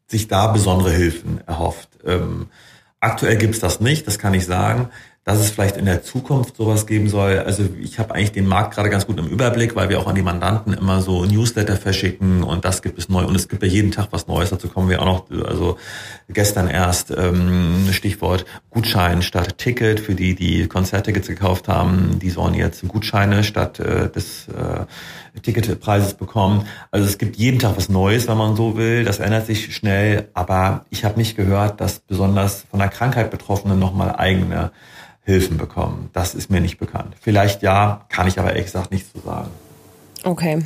sich 0.07 0.27
da 0.27 0.47
besondere 0.47 0.91
Hilfen 0.91 1.41
erhofft. 1.47 1.89
Ähm, 2.05 2.47
Aktuell 3.07 3.37
gibt's 3.37 3.59
das 3.59 3.79
nicht, 3.79 4.05
das 4.05 4.19
kann 4.19 4.33
ich 4.33 4.45
sagen. 4.45 4.89
Dass 5.23 5.39
es 5.39 5.49
vielleicht 5.49 5.75
in 5.75 5.85
der 5.85 6.03
Zukunft 6.03 6.55
sowas 6.55 6.87
geben 6.87 7.09
soll. 7.09 7.39
Also 7.39 7.63
ich 7.81 7.99
habe 7.99 8.15
eigentlich 8.15 8.31
den 8.31 8.47
Markt 8.47 8.73
gerade 8.73 8.89
ganz 8.89 9.05
gut 9.07 9.17
im 9.17 9.27
Überblick, 9.27 9.75
weil 9.75 9.89
wir 9.89 9.99
auch 9.99 10.07
an 10.07 10.15
die 10.15 10.21
Mandanten 10.21 10.73
immer 10.73 11.01
so 11.01 11.25
Newsletter 11.25 11.75
verschicken 11.75 12.43
und 12.43 12.63
das 12.63 12.81
gibt 12.81 12.97
es 12.97 13.09
neu 13.09 13.25
und 13.25 13.35
es 13.35 13.49
gibt 13.49 13.61
ja 13.61 13.67
jeden 13.67 13.91
Tag 13.91 14.07
was 14.11 14.27
Neues. 14.27 14.51
Dazu 14.51 14.69
kommen 14.69 14.89
wir 14.89 15.01
auch 15.01 15.05
noch, 15.05 15.45
also 15.45 15.77
gestern 16.29 16.69
erst 16.69 17.11
ähm, 17.11 17.89
Stichwort 17.91 18.45
Gutschein 18.69 19.21
statt 19.21 19.57
Ticket 19.57 19.99
für 19.99 20.15
die, 20.15 20.33
die 20.33 20.67
Konzerttickets 20.67 21.27
gekauft 21.27 21.67
haben. 21.67 22.19
Die 22.19 22.29
sollen 22.29 22.53
jetzt 22.53 22.87
Gutscheine 22.87 23.43
statt 23.43 23.81
äh, 23.81 24.09
des 24.09 24.47
äh, 24.47 24.85
Ticketpreises 25.41 26.15
bekommen. 26.15 26.67
Also 26.91 27.05
es 27.05 27.17
gibt 27.17 27.35
jeden 27.35 27.59
Tag 27.59 27.77
was 27.77 27.89
Neues, 27.89 28.27
wenn 28.27 28.37
man 28.37 28.55
so 28.55 28.77
will. 28.77 29.03
Das 29.03 29.19
ändert 29.19 29.45
sich 29.45 29.73
schnell, 29.75 30.29
aber 30.33 30.85
ich 30.89 31.05
habe 31.05 31.17
nicht 31.17 31.35
gehört, 31.35 31.81
dass 31.81 31.99
besonders 31.99 32.65
von 32.69 32.79
der 32.79 32.89
Krankheit 32.89 33.31
Betroffenen 33.31 33.79
nochmal 33.79 34.15
eigene 34.15 34.71
Hilfen 35.23 35.57
bekommen. 35.57 36.09
Das 36.13 36.35
ist 36.35 36.49
mir 36.49 36.61
nicht 36.61 36.77
bekannt. 36.77 37.15
Vielleicht 37.19 37.61
ja, 37.61 38.05
kann 38.09 38.27
ich 38.27 38.39
aber 38.39 38.49
ehrlich 38.51 38.65
gesagt 38.65 38.91
nicht 38.91 39.07
so 39.13 39.19
sagen. 39.19 39.49
Okay. 40.27 40.59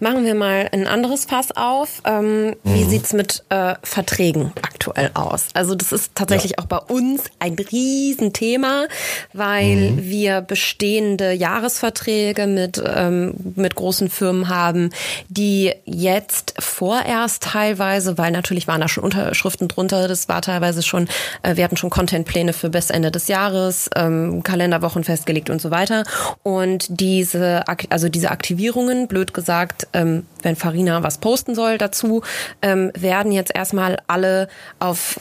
Machen 0.00 0.24
wir 0.24 0.34
mal 0.34 0.68
ein 0.72 0.86
anderes 0.86 1.26
Fass 1.26 1.54
auf. 1.54 2.00
Ähm, 2.06 2.46
mhm. 2.46 2.54
Wie 2.64 2.84
sieht's 2.84 3.12
mit 3.12 3.44
äh, 3.50 3.74
Verträgen 3.82 4.52
aktuell 4.62 5.10
aus? 5.12 5.48
Also 5.52 5.74
das 5.74 5.92
ist 5.92 6.14
tatsächlich 6.14 6.52
ja. 6.52 6.58
auch 6.58 6.66
bei 6.66 6.78
uns 6.78 7.24
ein 7.38 7.54
Riesenthema, 7.54 8.86
weil 9.34 9.90
mhm. 9.90 10.04
wir 10.04 10.40
bestehende 10.40 11.32
Jahresverträge 11.32 12.46
mit, 12.46 12.82
ähm, 12.84 13.34
mit 13.56 13.74
großen 13.74 14.08
Firmen 14.08 14.48
haben, 14.48 14.88
die 15.28 15.74
jetzt 15.84 16.54
vorerst 16.58 17.42
teilweise, 17.42 18.16
weil 18.16 18.32
natürlich 18.32 18.66
waren 18.66 18.80
da 18.80 18.88
schon 18.88 19.04
Unterschriften 19.04 19.68
drunter, 19.68 20.08
das 20.08 20.30
war 20.30 20.40
teilweise 20.40 20.82
schon, 20.82 21.08
äh, 21.42 21.56
wir 21.56 21.64
hatten 21.64 21.76
schon 21.76 21.90
Contentpläne 21.90 22.54
für 22.54 22.70
bis 22.70 22.88
Ende 22.88 23.10
des 23.10 23.28
Jahres, 23.28 23.90
ähm, 23.96 24.42
Kalenderwochen 24.42 25.04
festgelegt 25.04 25.50
und 25.50 25.60
so 25.60 25.70
weiter. 25.70 26.04
Und 26.42 26.86
diese, 26.88 27.64
also 27.90 28.08
diese 28.08 28.30
Aktivierungen 28.30 28.93
Firmen, 28.94 29.08
blöd 29.08 29.34
gesagt, 29.34 29.88
ähm, 29.92 30.24
wenn 30.42 30.56
Farina 30.56 31.02
was 31.02 31.18
posten 31.18 31.54
soll 31.54 31.78
dazu, 31.78 32.22
ähm, 32.62 32.92
werden 32.94 33.32
jetzt 33.32 33.54
erstmal 33.54 33.98
alle 34.06 34.48
auf 34.78 35.20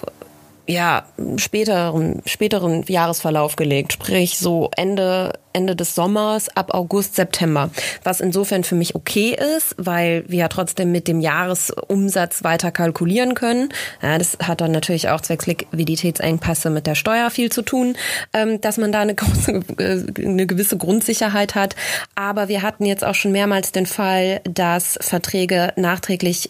ja, 0.65 1.05
späteren, 1.37 2.21
späteren 2.25 2.83
Jahresverlauf 2.87 3.57
gelegt, 3.57 3.93
sprich 3.93 4.37
so 4.37 4.71
Ende, 4.77 5.33
Ende 5.51 5.75
des 5.75 5.93
Sommers 5.93 6.47
ab 6.55 6.73
August, 6.73 7.15
September. 7.15 7.69
Was 8.03 8.21
insofern 8.21 8.63
für 8.63 8.75
mich 8.75 8.95
okay 8.95 9.35
ist, 9.57 9.75
weil 9.77 10.23
wir 10.27 10.39
ja 10.39 10.47
trotzdem 10.47 10.93
mit 10.93 11.09
dem 11.09 11.19
Jahresumsatz 11.19 12.45
weiter 12.45 12.71
kalkulieren 12.71 13.33
können. 13.35 13.69
Ja, 14.01 14.17
das 14.17 14.37
hat 14.41 14.61
dann 14.61 14.71
natürlich 14.71 15.09
auch 15.09 15.19
zwecks 15.19 15.47
Liquiditätsengpässe 15.47 16.69
mit 16.69 16.87
der 16.87 16.95
Steuer 16.95 17.29
viel 17.29 17.51
zu 17.51 17.61
tun, 17.61 17.97
ähm, 18.31 18.61
dass 18.61 18.77
man 18.77 18.93
da 18.93 19.01
eine, 19.01 19.15
große, 19.15 19.51
äh, 19.77 20.21
eine 20.25 20.47
gewisse 20.47 20.77
Grundsicherheit 20.77 21.55
hat. 21.55 21.75
Aber 22.15 22.47
wir 22.47 22.61
hatten 22.61 22.85
jetzt 22.85 23.03
auch 23.03 23.15
schon 23.15 23.33
mehrmals 23.33 23.73
den 23.73 23.85
Fall, 23.85 24.39
dass 24.45 24.97
Verträge 25.01 25.73
nachträglich 25.75 26.49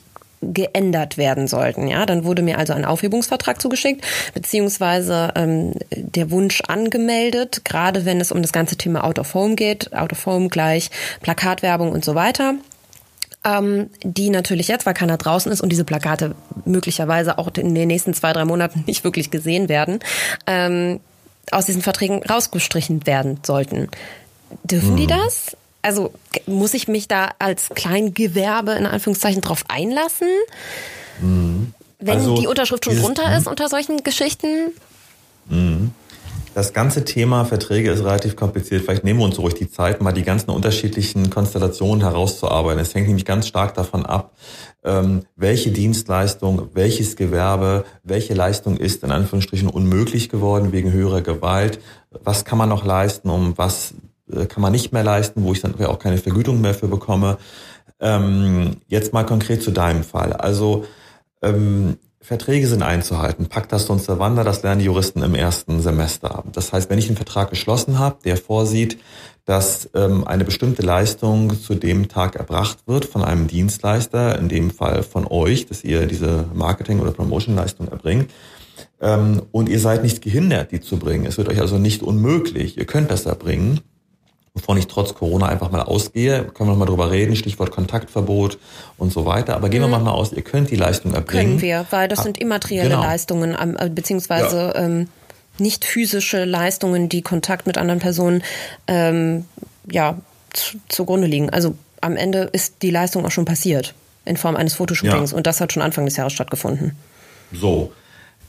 geändert 0.52 1.18
werden 1.18 1.48
sollten. 1.48 1.88
Ja, 1.88 2.06
dann 2.06 2.24
wurde 2.24 2.42
mir 2.42 2.58
also 2.58 2.74
ein 2.74 2.86
Aufhebungsvertrag 2.86 3.62
zugeschickt, 3.62 4.04
beziehungsweise 4.34 5.32
ähm, 5.36 5.74
der 5.92 6.32
Wunsch 6.32 6.62
angemeldet, 6.68 7.64
gerade 7.64 8.06
wenn 8.06 8.20
es 8.20 8.32
um 8.32 8.42
das 8.42 8.52
ganze 8.52 8.76
Thema 8.76 9.04
Out 9.04 9.20
of 9.20 9.34
Home 9.34 9.56
geht, 9.56 9.94
Out 9.94 10.12
of 10.12 10.26
Home 10.26 10.50
gleich 10.50 10.90
Plakatwerbung 11.22 11.92
und 11.92 12.04
so 12.04 12.16
weiter. 12.16 12.56
Ähm, 13.46 13.90
die 14.04 14.30
natürlich 14.30 14.70
jetzt, 14.70 14.86
weil 14.86 14.94
keiner 14.94 15.18
draußen 15.18 15.52
ist 15.52 15.62
und 15.62 15.70
diese 15.70 15.84
Plakate 15.84 16.34
möglicherweise 16.64 17.38
auch 17.38 17.50
in 17.58 17.76
den 17.76 17.88
nächsten 17.88 18.14
zwei, 18.14 18.32
drei 18.32 18.46
Monaten 18.46 18.84
nicht 18.88 19.04
wirklich 19.04 19.32
gesehen 19.32 19.70
werden, 19.70 20.00
ähm, 20.48 21.00
aus 21.52 21.66
diesen 21.66 21.82
Verträgen 21.82 22.24
rausgestrichen 22.24 23.06
werden 23.06 23.40
sollten. 23.44 23.90
Dürfen 24.64 24.92
hm. 24.92 24.96
die 24.98 25.08
das? 25.08 25.58
Also 25.84 26.12
muss 26.48 26.74
ich 26.74 26.88
mich 26.88 27.08
da 27.08 27.32
als 27.40 27.70
Kleingewerbe 27.70 28.72
in 28.74 28.86
Anführungszeichen 28.88 29.42
drauf 29.42 29.64
einlassen? 29.68 30.30
Mhm. 31.22 31.74
Wenn 32.00 32.18
also 32.18 32.36
die 32.36 32.48
Unterschrift 32.48 32.86
schon 32.86 32.98
drunter 32.98 33.38
ist 33.38 33.48
unter 33.48 33.70
solchen 33.70 34.04
Geschichten? 34.04 34.72
Mhm. 35.48 35.92
Das 36.54 36.74
ganze 36.74 37.04
Thema 37.04 37.46
Verträge 37.46 37.90
ist 37.92 38.04
relativ 38.04 38.36
kompliziert. 38.36 38.84
Vielleicht 38.84 39.04
nehmen 39.04 39.20
wir 39.20 39.26
uns 39.26 39.40
ruhig 39.40 39.56
die 39.56 39.72
Zeit, 39.72 40.02
mal 40.02 40.12
die 40.12 40.22
ganzen 40.22 40.52
unterschiedlichen 40.52 41.32
Konstellationen 41.32 42.02
herauszuarbeiten. 42.02 42.80
Es 42.80 42.94
hängt 42.94 43.08
nämlich 43.08 43.26
ganz 43.26 43.48
stark 43.48 43.74
davon 43.74 44.06
ab, 44.06 44.34
ähm, 44.84 45.24
welche 45.36 45.72
Dienstleistung, 45.72 46.70
welches 46.74 47.16
Gewerbe, 47.16 47.86
welche 48.04 48.36
Leistung 48.36 48.78
ist 48.78 49.04
in 49.04 49.12
Anführungsstrichen 49.12 49.68
unmöglich 49.68 50.30
geworden 50.30 50.72
wegen 50.72 50.92
höherer 50.92 51.22
Gewalt. 51.22 51.80
Was 52.12 52.46
kann 52.46 52.60
man 52.60 52.70
noch 52.70 52.86
leisten, 52.86 53.32
um 53.32 53.58
was 53.58 53.96
kann 54.50 54.62
man 54.62 54.72
nicht 54.72 54.94
mehr 54.94 55.04
leisten, 55.04 55.44
wo 55.44 55.52
ich 55.54 55.62
dann 55.62 55.80
auch 55.86 56.00
keine 56.00 56.18
Vergütung 56.18 56.62
mehr 56.62 56.74
für 56.74 56.88
bekomme. 56.88 57.38
Ähm, 58.00 58.78
jetzt 58.88 59.14
mal 59.14 59.26
konkret 59.26 59.64
zu 59.64 59.72
deinem 59.72 60.04
Fall. 60.04 60.34
Also 60.34 60.86
ähm, 61.42 61.98
Verträge 62.22 62.68
sind 62.68 62.84
einzuhalten. 62.84 63.48
Pacta 63.48 63.78
sunt 63.78 64.02
servanda, 64.02 64.46
das 64.46 64.64
lernen 64.64 64.80
die 64.80 64.86
Juristen 64.86 65.24
im 65.24 65.36
ersten 65.36 65.82
Semester. 65.82 66.44
Das 66.54 66.72
heißt, 66.72 66.90
wenn 66.90 66.98
ich 66.98 67.08
einen 67.08 67.18
Vertrag 67.18 67.50
geschlossen 67.50 68.00
habe, 68.00 68.18
der 68.24 68.38
vorsieht, 68.38 68.98
dass 69.44 69.90
ähm, 69.94 70.26
eine 70.26 70.46
bestimmte 70.46 70.84
Leistung 70.84 71.60
zu 71.60 71.76
dem 71.76 72.08
Tag 72.08 72.38
erbracht 72.38 72.88
wird 72.88 73.04
von 73.04 73.26
einem 73.26 73.48
Dienstleister, 73.48 74.40
in 74.40 74.48
dem 74.48 74.72
Fall 74.72 75.04
von 75.04 75.28
euch, 75.28 75.66
dass 75.66 75.84
ihr 75.84 76.08
diese 76.08 76.46
Marketing- 76.54 77.02
oder 77.02 77.12
Promotion-Leistung 77.12 77.90
erbringt, 77.90 78.32
ähm, 79.02 79.42
und 79.52 79.68
ihr 79.68 79.82
seid 79.82 80.02
nicht 80.02 80.22
gehindert, 80.22 80.72
die 80.72 80.80
zu 80.80 80.98
bringen. 80.98 81.26
Es 81.26 81.38
wird 81.38 81.50
euch 81.50 81.60
also 81.60 81.78
nicht 81.78 82.04
unmöglich. 82.04 82.78
Ihr 82.78 82.86
könnt 82.86 83.12
das 83.12 83.26
erbringen 83.26 83.82
wovon 84.54 84.78
ich 84.78 84.88
trotz 84.88 85.16
Corona 85.16 85.48
einfach 85.48 85.72
mal 85.72 85.82
ausgehe, 85.82 86.44
können 86.44 86.70
wir 86.70 86.74
noch 86.74 86.78
mal 86.78 86.86
drüber 86.86 87.12
reden, 87.12 87.36
Stichwort 87.36 87.72
Kontaktverbot 87.72 88.60
und 88.98 89.12
so 89.12 89.26
weiter. 89.26 89.56
Aber 89.56 89.70
gehen 89.70 89.82
wir 89.82 89.88
mhm. 89.88 90.04
mal 90.04 90.12
aus, 90.12 90.32
ihr 90.32 90.44
könnt 90.44 90.70
die 90.70 90.76
Leistung 90.76 91.14
erbringen. 91.14 91.46
Können 91.46 91.62
wir, 91.62 91.86
weil 91.90 92.08
das 92.08 92.20
ah, 92.20 92.24
sind 92.24 92.40
immaterielle 92.40 92.90
genau. 92.90 93.02
Leistungen, 93.02 93.56
äh, 93.56 93.90
beziehungsweise 93.90 94.74
ja. 94.76 94.76
ähm, 94.76 95.10
nicht 95.58 95.86
physische 95.86 96.46
Leistungen, 96.46 97.10
die 97.10 97.22
Kontakt 97.24 97.66
mit 97.66 97.78
anderen 97.78 98.00
Personen 98.00 98.44
ähm, 98.88 99.46
ja, 99.90 100.18
zugrunde 100.88 101.28
liegen. 101.28 101.50
Also 101.50 101.76
am 102.02 102.16
Ende 102.16 102.50
ist 102.52 102.84
die 102.84 102.92
Leistung 102.92 103.26
auch 103.26 103.32
schon 103.32 103.46
passiert 103.46 103.96
in 104.26 104.38
Form 104.38 104.56
eines 104.56 104.76
Fotoshootings 104.76 105.32
ja. 105.32 105.38
und 105.38 105.48
das 105.48 105.62
hat 105.62 105.74
schon 105.74 105.82
Anfang 105.82 106.06
des 106.06 106.16
Jahres 106.16 106.34
stattgefunden. 106.34 106.96
So, 107.52 107.92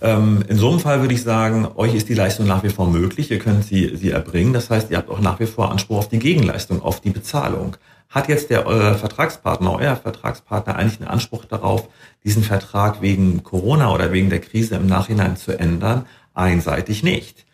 in 0.06 0.58
so 0.58 0.68
einem 0.68 0.80
Fall 0.80 1.00
würde 1.00 1.14
ich 1.14 1.22
sagen, 1.22 1.66
euch 1.76 1.94
ist 1.94 2.10
die 2.10 2.14
Leistung 2.14 2.46
nach 2.46 2.62
wie 2.62 2.68
vor 2.68 2.90
möglich, 2.90 3.30
ihr 3.30 3.38
könnt 3.38 3.64
sie, 3.64 3.96
sie 3.96 4.10
erbringen. 4.10 4.52
Das 4.52 4.68
heißt, 4.68 4.90
ihr 4.90 4.98
habt 4.98 5.08
auch 5.08 5.20
nach 5.20 5.40
wie 5.40 5.46
vor 5.46 5.70
Anspruch 5.70 5.96
auf 5.96 6.08
die 6.08 6.18
Gegenleistung, 6.18 6.82
auf 6.82 7.00
die 7.00 7.08
Bezahlung. 7.08 7.78
Hat 8.10 8.28
jetzt 8.28 8.50
der 8.50 8.66
euer 8.66 8.94
Vertragspartner, 8.94 9.72
euer 9.72 9.96
Vertragspartner 9.96 10.76
eigentlich 10.76 11.00
einen 11.00 11.08
Anspruch 11.08 11.46
darauf, 11.46 11.88
diesen 12.22 12.42
Vertrag 12.42 13.00
wegen 13.00 13.42
Corona 13.42 13.92
oder 13.92 14.12
wegen 14.12 14.28
der 14.28 14.40
Krise 14.40 14.76
im 14.76 14.86
Nachhinein 14.86 15.36
zu 15.36 15.58
ändern? 15.58 16.04
Einseitig 16.34 17.02
nicht. 17.02 17.46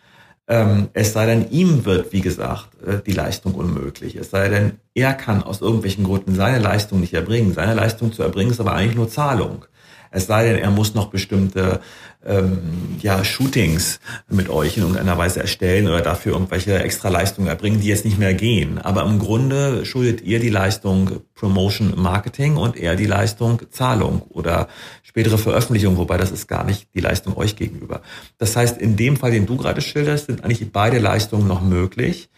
Ähm, 0.47 0.89
es 0.93 1.13
sei 1.13 1.25
denn, 1.27 1.49
ihm 1.51 1.85
wird, 1.85 2.11
wie 2.11 2.21
gesagt, 2.21 2.67
äh, 2.85 2.99
die 3.05 3.13
Leistung 3.13 3.55
unmöglich. 3.55 4.15
Es 4.17 4.31
sei 4.31 4.49
denn, 4.49 4.73
er 4.93 5.13
kann 5.13 5.41
aus 5.41 5.61
irgendwelchen 5.61 6.03
Gründen 6.03 6.35
seine 6.35 6.59
Leistung 6.59 6.99
nicht 6.99 7.13
erbringen. 7.13 7.53
Seine 7.53 7.73
Leistung 7.73 8.11
zu 8.11 8.21
erbringen 8.21 8.51
ist 8.51 8.59
aber 8.59 8.73
eigentlich 8.73 8.97
nur 8.97 9.09
Zahlung. 9.09 9.65
Es 10.11 10.27
sei 10.27 10.43
denn, 10.43 10.57
er 10.57 10.69
muss 10.69 10.93
noch 10.93 11.07
bestimmte 11.07 11.79
ähm, 12.25 12.97
ja, 13.01 13.23
Shootings 13.23 13.99
mit 14.29 14.49
euch 14.49 14.77
in 14.77 14.83
irgendeiner 14.83 15.17
Weise 15.17 15.39
erstellen 15.39 15.87
oder 15.87 16.01
dafür 16.01 16.33
irgendwelche 16.33 16.77
Extraleistungen 16.79 17.47
erbringen, 17.47 17.79
die 17.79 17.87
jetzt 17.87 18.05
nicht 18.05 18.19
mehr 18.19 18.33
gehen. 18.33 18.77
Aber 18.77 19.03
im 19.03 19.19
Grunde 19.19 19.85
schuldet 19.85 20.21
ihr 20.21 20.39
die 20.39 20.49
Leistung 20.49 21.21
Promotion 21.33 21.93
Marketing 21.95 22.57
und 22.57 22.77
er 22.77 22.95
die 22.95 23.05
Leistung 23.05 23.61
Zahlung 23.71 24.21
oder 24.29 24.67
spätere 25.01 25.37
Veröffentlichung, 25.37 25.97
wobei 25.97 26.17
das 26.17 26.29
ist 26.31 26.47
gar 26.47 26.65
nicht 26.65 26.89
die 26.93 26.99
Leistung 26.99 27.37
euch 27.37 27.55
gegenüber. 27.55 28.01
Das 28.37 28.55
heißt, 28.55 28.77
in 28.79 28.97
dem 28.97 29.17
Fall, 29.17 29.31
den 29.31 29.45
du 29.45 29.57
gerade 29.57 29.81
schilderst, 29.81 30.27
sind 30.27 30.43
eigentlich 30.43 30.71
beide 30.71 30.99
Leistungen 30.99 31.47
noch 31.47 31.61
möglich. 31.61 32.29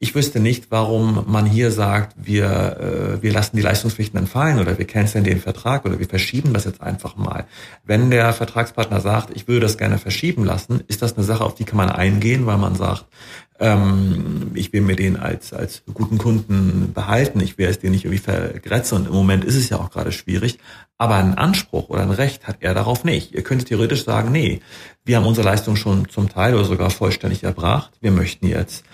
Ich 0.00 0.14
wüsste 0.14 0.38
nicht, 0.38 0.70
warum 0.70 1.24
man 1.26 1.44
hier 1.44 1.72
sagt, 1.72 2.14
wir, 2.16 3.18
äh, 3.18 3.22
wir 3.22 3.32
lassen 3.32 3.56
die 3.56 3.62
Leistungspflichten 3.62 4.16
entfallen 4.16 4.60
oder 4.60 4.78
wir 4.78 4.86
canceln 4.86 5.24
den 5.24 5.40
Vertrag 5.40 5.84
oder 5.84 5.98
wir 5.98 6.06
verschieben 6.06 6.52
das 6.52 6.66
jetzt 6.66 6.80
einfach 6.80 7.16
mal. 7.16 7.46
Wenn 7.84 8.08
der 8.08 8.32
Vertragspartner 8.32 9.00
sagt, 9.00 9.34
ich 9.34 9.48
würde 9.48 9.60
das 9.60 9.76
gerne 9.76 9.98
verschieben 9.98 10.44
lassen, 10.44 10.84
ist 10.86 11.02
das 11.02 11.16
eine 11.16 11.24
Sache, 11.24 11.44
auf 11.44 11.56
die 11.56 11.64
kann 11.64 11.78
man 11.78 11.90
eingehen, 11.90 12.46
weil 12.46 12.58
man 12.58 12.76
sagt, 12.76 13.06
ähm, 13.58 14.52
ich 14.54 14.72
will 14.72 14.82
mir 14.82 14.94
den 14.94 15.16
als, 15.16 15.52
als 15.52 15.82
guten 15.92 16.18
Kunden 16.18 16.92
behalten, 16.92 17.40
ich 17.40 17.58
will 17.58 17.66
es 17.66 17.80
dir 17.80 17.90
nicht 17.90 18.04
irgendwie 18.04 18.22
vergrätzen 18.22 18.98
und 18.98 19.08
im 19.08 19.14
Moment 19.14 19.44
ist 19.44 19.56
es 19.56 19.68
ja 19.68 19.78
auch 19.78 19.90
gerade 19.90 20.12
schwierig, 20.12 20.58
aber 20.96 21.16
einen 21.16 21.34
Anspruch 21.34 21.88
oder 21.88 22.02
ein 22.02 22.10
Recht 22.12 22.46
hat 22.46 22.58
er 22.60 22.72
darauf 22.72 23.02
nicht. 23.02 23.34
Ihr 23.34 23.42
könntet 23.42 23.66
theoretisch 23.66 24.04
sagen, 24.04 24.30
nee, 24.30 24.60
wir 25.04 25.16
haben 25.16 25.26
unsere 25.26 25.48
Leistung 25.48 25.74
schon 25.74 26.08
zum 26.08 26.28
Teil 26.28 26.54
oder 26.54 26.64
sogar 26.64 26.90
vollständig 26.90 27.42
erbracht, 27.42 27.90
wir 28.00 28.12
möchten 28.12 28.46
jetzt 28.46 28.84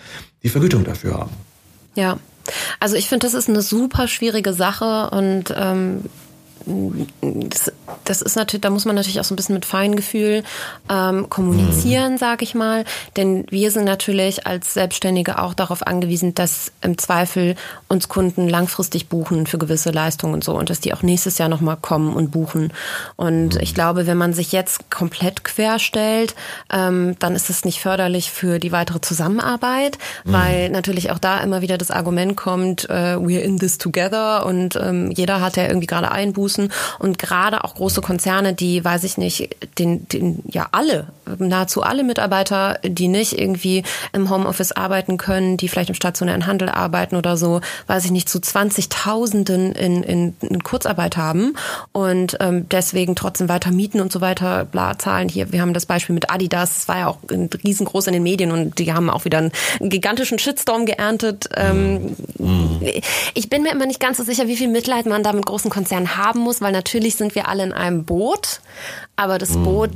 die 0.44 0.50
Vergütung 0.50 0.84
dafür 0.84 1.14
haben. 1.14 1.30
Ja, 1.96 2.18
also 2.78 2.96
ich 2.96 3.08
finde, 3.08 3.26
das 3.26 3.34
ist 3.34 3.48
eine 3.48 3.62
super 3.62 4.06
schwierige 4.06 4.52
Sache 4.52 5.10
und 5.10 5.52
ähm, 5.56 6.02
das, 6.66 7.72
das, 8.04 8.22
ist 8.22 8.36
natürlich, 8.36 8.62
da 8.62 8.70
muss 8.70 8.86
man 8.86 8.94
natürlich 8.96 9.20
auch 9.20 9.24
so 9.24 9.34
ein 9.34 9.36
bisschen 9.36 9.54
mit 9.54 9.64
Feingefühl 9.64 10.42
ähm, 10.88 11.28
kommunizieren, 11.28 12.12
mhm. 12.12 12.18
sage 12.18 12.44
ich 12.44 12.54
mal. 12.54 12.84
Denn 13.16 13.44
wir 13.50 13.70
sind 13.70 13.84
natürlich 13.84 14.46
als 14.46 14.72
Selbstständige 14.74 15.38
auch 15.38 15.52
darauf 15.52 15.86
angewiesen, 15.86 16.34
dass 16.34 16.72
im 16.80 16.96
Zweifel 16.96 17.56
uns 17.88 18.08
Kunden 18.08 18.48
langfristig 18.48 19.08
buchen 19.08 19.46
für 19.46 19.58
gewisse 19.58 19.90
Leistungen 19.90 20.34
und 20.34 20.44
so 20.44 20.56
und 20.56 20.70
dass 20.70 20.80
die 20.80 20.94
auch 20.94 21.02
nächstes 21.02 21.38
Jahr 21.38 21.48
nochmal 21.48 21.76
kommen 21.76 22.14
und 22.14 22.30
buchen. 22.30 22.72
Und 23.16 23.54
mhm. 23.54 23.60
ich 23.60 23.74
glaube, 23.74 24.06
wenn 24.06 24.16
man 24.16 24.32
sich 24.32 24.52
jetzt 24.52 24.90
komplett 24.90 25.44
querstellt, 25.44 26.34
ähm, 26.72 27.16
dann 27.18 27.34
ist 27.34 27.50
das 27.50 27.64
nicht 27.64 27.80
förderlich 27.80 28.30
für 28.30 28.58
die 28.58 28.72
weitere 28.72 29.00
Zusammenarbeit, 29.02 29.98
mhm. 30.24 30.32
weil 30.32 30.70
natürlich 30.70 31.10
auch 31.10 31.18
da 31.18 31.40
immer 31.40 31.60
wieder 31.60 31.76
das 31.76 31.90
Argument 31.90 32.36
kommt, 32.36 32.88
äh, 32.88 33.16
we're 33.16 33.40
in 33.40 33.58
this 33.58 33.76
together 33.76 34.46
und 34.46 34.76
ähm, 34.76 35.10
jeder 35.10 35.42
hat 35.42 35.56
ja 35.58 35.66
irgendwie 35.66 35.86
gerade 35.86 36.10
Einbußen 36.10 36.53
müssen. 36.54 36.72
Und 36.98 37.18
gerade 37.18 37.64
auch 37.64 37.74
große 37.74 38.00
Konzerne, 38.00 38.54
die, 38.54 38.84
weiß 38.84 39.04
ich 39.04 39.18
nicht, 39.18 39.56
den, 39.78 40.08
den, 40.08 40.42
ja 40.50 40.68
alle, 40.72 41.08
nahezu 41.38 41.82
alle 41.82 42.04
Mitarbeiter, 42.04 42.78
die 42.84 43.08
nicht 43.08 43.38
irgendwie 43.38 43.82
im 44.12 44.30
Homeoffice 44.30 44.72
arbeiten 44.72 45.16
können, 45.16 45.56
die 45.56 45.68
vielleicht 45.68 45.88
im 45.88 45.94
stationären 45.94 46.46
Handel 46.46 46.68
arbeiten 46.68 47.16
oder 47.16 47.36
so, 47.36 47.60
weiß 47.86 48.04
ich 48.04 48.10
nicht, 48.10 48.28
zu 48.28 48.38
20.000 48.38 49.52
in, 49.52 50.02
in, 50.02 50.36
in 50.40 50.62
Kurzarbeit 50.62 51.16
haben 51.16 51.54
und 51.92 52.36
ähm, 52.40 52.68
deswegen 52.68 53.16
trotzdem 53.16 53.48
weiter 53.48 53.70
mieten 53.70 54.00
und 54.00 54.12
so 54.12 54.20
weiter 54.20 54.64
bla, 54.64 54.98
zahlen. 54.98 55.28
Hier, 55.28 55.52
wir 55.52 55.60
haben 55.60 55.74
das 55.74 55.86
Beispiel 55.86 56.14
mit 56.14 56.30
Adidas, 56.30 56.74
das 56.74 56.88
war 56.88 56.98
ja 56.98 57.06
auch 57.08 57.18
riesengroß 57.28 58.06
in 58.08 58.14
den 58.14 58.22
Medien 58.22 58.52
und 58.52 58.78
die 58.78 58.92
haben 58.92 59.10
auch 59.10 59.24
wieder 59.24 59.38
einen 59.38 59.52
gigantischen 59.80 60.38
Shitstorm 60.38 60.86
geerntet. 60.86 61.48
Ähm, 61.56 62.16
mhm. 62.38 62.80
Ich 63.34 63.50
bin 63.50 63.62
mir 63.62 63.72
immer 63.72 63.86
nicht 63.86 64.00
ganz 64.00 64.18
so 64.18 64.24
sicher, 64.24 64.46
wie 64.46 64.56
viel 64.56 64.68
Mitleid 64.68 65.06
man 65.06 65.22
da 65.22 65.32
mit 65.32 65.46
großen 65.46 65.70
Konzernen 65.70 66.16
haben 66.16 66.40
muss, 66.44 66.60
weil 66.60 66.72
natürlich 66.72 67.16
sind 67.16 67.34
wir 67.34 67.48
alle 67.48 67.64
in 67.64 67.72
einem 67.72 68.04
Boot, 68.04 68.60
aber 69.16 69.38
das 69.38 69.50
mhm. 69.50 69.64
Boot 69.64 69.90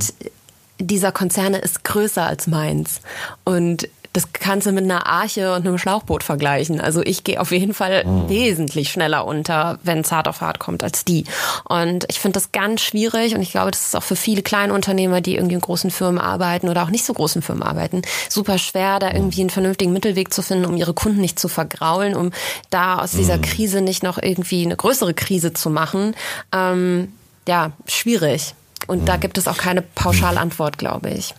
dieser 0.80 1.12
Konzerne 1.12 1.58
ist 1.58 1.84
größer 1.84 2.24
als 2.24 2.46
meins. 2.46 3.00
Und 3.44 3.88
das 4.12 4.32
kannst 4.32 4.66
du 4.66 4.72
mit 4.72 4.84
einer 4.84 5.06
Arche 5.06 5.54
und 5.54 5.66
einem 5.66 5.78
Schlauchboot 5.78 6.22
vergleichen. 6.22 6.80
Also 6.80 7.02
ich 7.02 7.24
gehe 7.24 7.40
auf 7.40 7.50
jeden 7.50 7.74
Fall 7.74 8.04
mhm. 8.04 8.28
wesentlich 8.28 8.90
schneller 8.90 9.26
unter, 9.26 9.78
wenn 9.82 10.00
es 10.00 10.10
hart 10.12 10.28
auf 10.28 10.40
hart 10.40 10.58
kommt, 10.58 10.82
als 10.82 11.04
die. 11.04 11.24
Und 11.64 12.06
ich 12.08 12.18
finde 12.18 12.34
das 12.34 12.52
ganz 12.52 12.80
schwierig 12.80 13.34
und 13.34 13.42
ich 13.42 13.50
glaube, 13.50 13.70
das 13.70 13.88
ist 13.88 13.96
auch 13.96 14.02
für 14.02 14.16
viele 14.16 14.42
kleine 14.42 14.72
Unternehmer, 14.72 15.20
die 15.20 15.36
irgendwie 15.36 15.54
in 15.54 15.60
großen 15.60 15.90
Firmen 15.90 16.20
arbeiten 16.20 16.68
oder 16.68 16.82
auch 16.82 16.90
nicht 16.90 17.04
so 17.04 17.12
großen 17.12 17.42
Firmen 17.42 17.62
arbeiten, 17.62 18.02
super 18.28 18.58
schwer, 18.58 18.98
da 18.98 19.12
irgendwie 19.12 19.40
einen 19.40 19.50
vernünftigen 19.50 19.92
Mittelweg 19.92 20.32
zu 20.32 20.42
finden, 20.42 20.64
um 20.64 20.76
ihre 20.76 20.94
Kunden 20.94 21.20
nicht 21.20 21.38
zu 21.38 21.48
vergraulen, 21.48 22.14
um 22.14 22.32
da 22.70 22.98
aus 22.98 23.12
dieser 23.12 23.36
mhm. 23.36 23.42
Krise 23.42 23.80
nicht 23.80 24.02
noch 24.02 24.18
irgendwie 24.20 24.64
eine 24.64 24.76
größere 24.76 25.14
Krise 25.14 25.52
zu 25.52 25.70
machen. 25.70 26.14
Ähm, 26.52 27.12
ja, 27.46 27.72
schwierig. 27.86 28.54
Und 28.86 29.08
da 29.08 29.16
mhm. 29.16 29.20
gibt 29.20 29.38
es 29.38 29.48
auch 29.48 29.58
keine 29.58 29.82
Pauschalantwort, 29.82 30.78
glaube 30.78 31.10
ich. 31.10 31.34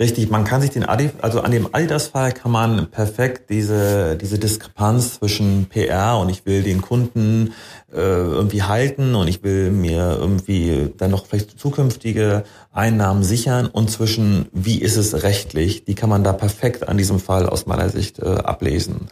Richtig, 0.00 0.28
man 0.28 0.42
kann 0.42 0.60
sich 0.60 0.70
den 0.70 0.84
Adi, 0.84 1.10
also 1.22 1.40
an 1.42 1.52
dem 1.52 1.68
Adidas-Fall 1.72 2.32
kann 2.32 2.50
man 2.50 2.90
perfekt 2.90 3.48
diese, 3.48 4.16
diese 4.16 4.40
Diskrepanz 4.40 5.20
zwischen 5.20 5.66
PR 5.66 6.18
und 6.18 6.30
ich 6.30 6.44
will 6.46 6.64
den 6.64 6.82
Kunden 6.82 7.52
äh, 7.92 8.00
irgendwie 8.00 8.64
halten 8.64 9.14
und 9.14 9.28
ich 9.28 9.44
will 9.44 9.70
mir 9.70 10.16
irgendwie 10.18 10.92
dann 10.96 11.12
noch 11.12 11.26
vielleicht 11.26 11.60
zukünftige 11.60 12.42
Einnahmen 12.72 13.22
sichern 13.22 13.68
und 13.68 13.88
zwischen 13.88 14.46
wie 14.52 14.78
ist 14.78 14.96
es 14.96 15.22
rechtlich, 15.22 15.84
die 15.84 15.94
kann 15.94 16.10
man 16.10 16.24
da 16.24 16.32
perfekt 16.32 16.88
an 16.88 16.98
diesem 16.98 17.20
Fall 17.20 17.48
aus 17.48 17.66
meiner 17.66 17.88
Sicht 17.88 18.18
äh, 18.18 18.24
ablesen. 18.24 19.08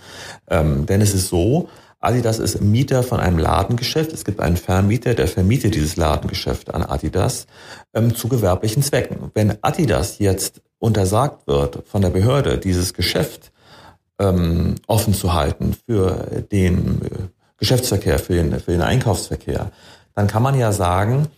Ähm, 0.51 0.87
denn 0.87 1.01
es 1.01 1.14
ist 1.14 1.28
so, 1.28 1.68
Adidas 2.03 2.40
ist 2.40 2.61
Mieter 2.61 3.03
von 3.03 3.20
einem 3.20 3.38
Ladengeschäft. 3.38 4.12
Es 4.12 4.24
gibt 4.24 4.40
einen 4.40 4.57
Vermieter, 4.57 5.14
der 5.14 5.28
vermietet 5.28 5.76
dieses 5.76 5.96
Ladengeschäft 5.96 6.74
an 6.74 6.82
Adidas 6.82 7.46
ähm, 7.94 8.14
zu 8.14 8.28
gewerblichen 8.28 8.82
Zwecken. 8.82 9.30
Wenn 9.34 9.57
Adidas 9.62 10.18
jetzt 10.18 10.61
untersagt 10.78 11.46
wird 11.46 11.84
von 11.86 12.03
der 12.03 12.11
Behörde, 12.11 12.59
dieses 12.59 12.92
Geschäft 12.92 13.53
ähm, 14.18 14.74
offen 14.88 15.14
zu 15.14 15.32
halten 15.32 15.76
für 15.86 16.42
den 16.50 17.03
äh, 17.03 17.09
Geschäftsverkehr, 17.59 18.18
für 18.18 18.34
den, 18.34 18.59
für 18.59 18.72
den 18.72 18.82
Einkaufsverkehr, 18.82 19.70
dann 20.14 20.26
kann 20.26 20.42
man 20.42 20.59
ja 20.59 20.72
sagen, 20.72 21.28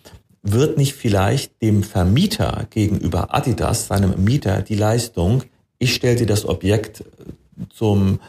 wird 0.42 0.78
nicht 0.78 0.94
vielleicht 0.94 1.60
dem 1.60 1.82
Vermieter 1.82 2.66
gegenüber 2.70 3.34
Adidas, 3.34 3.86
seinem 3.86 4.24
Mieter, 4.24 4.62
die 4.62 4.76
Leistung, 4.76 5.42
ich 5.78 5.94
stelle 5.94 6.16
dir 6.16 6.26
das 6.26 6.46
Objekt 6.46 7.04
zum 7.70 8.20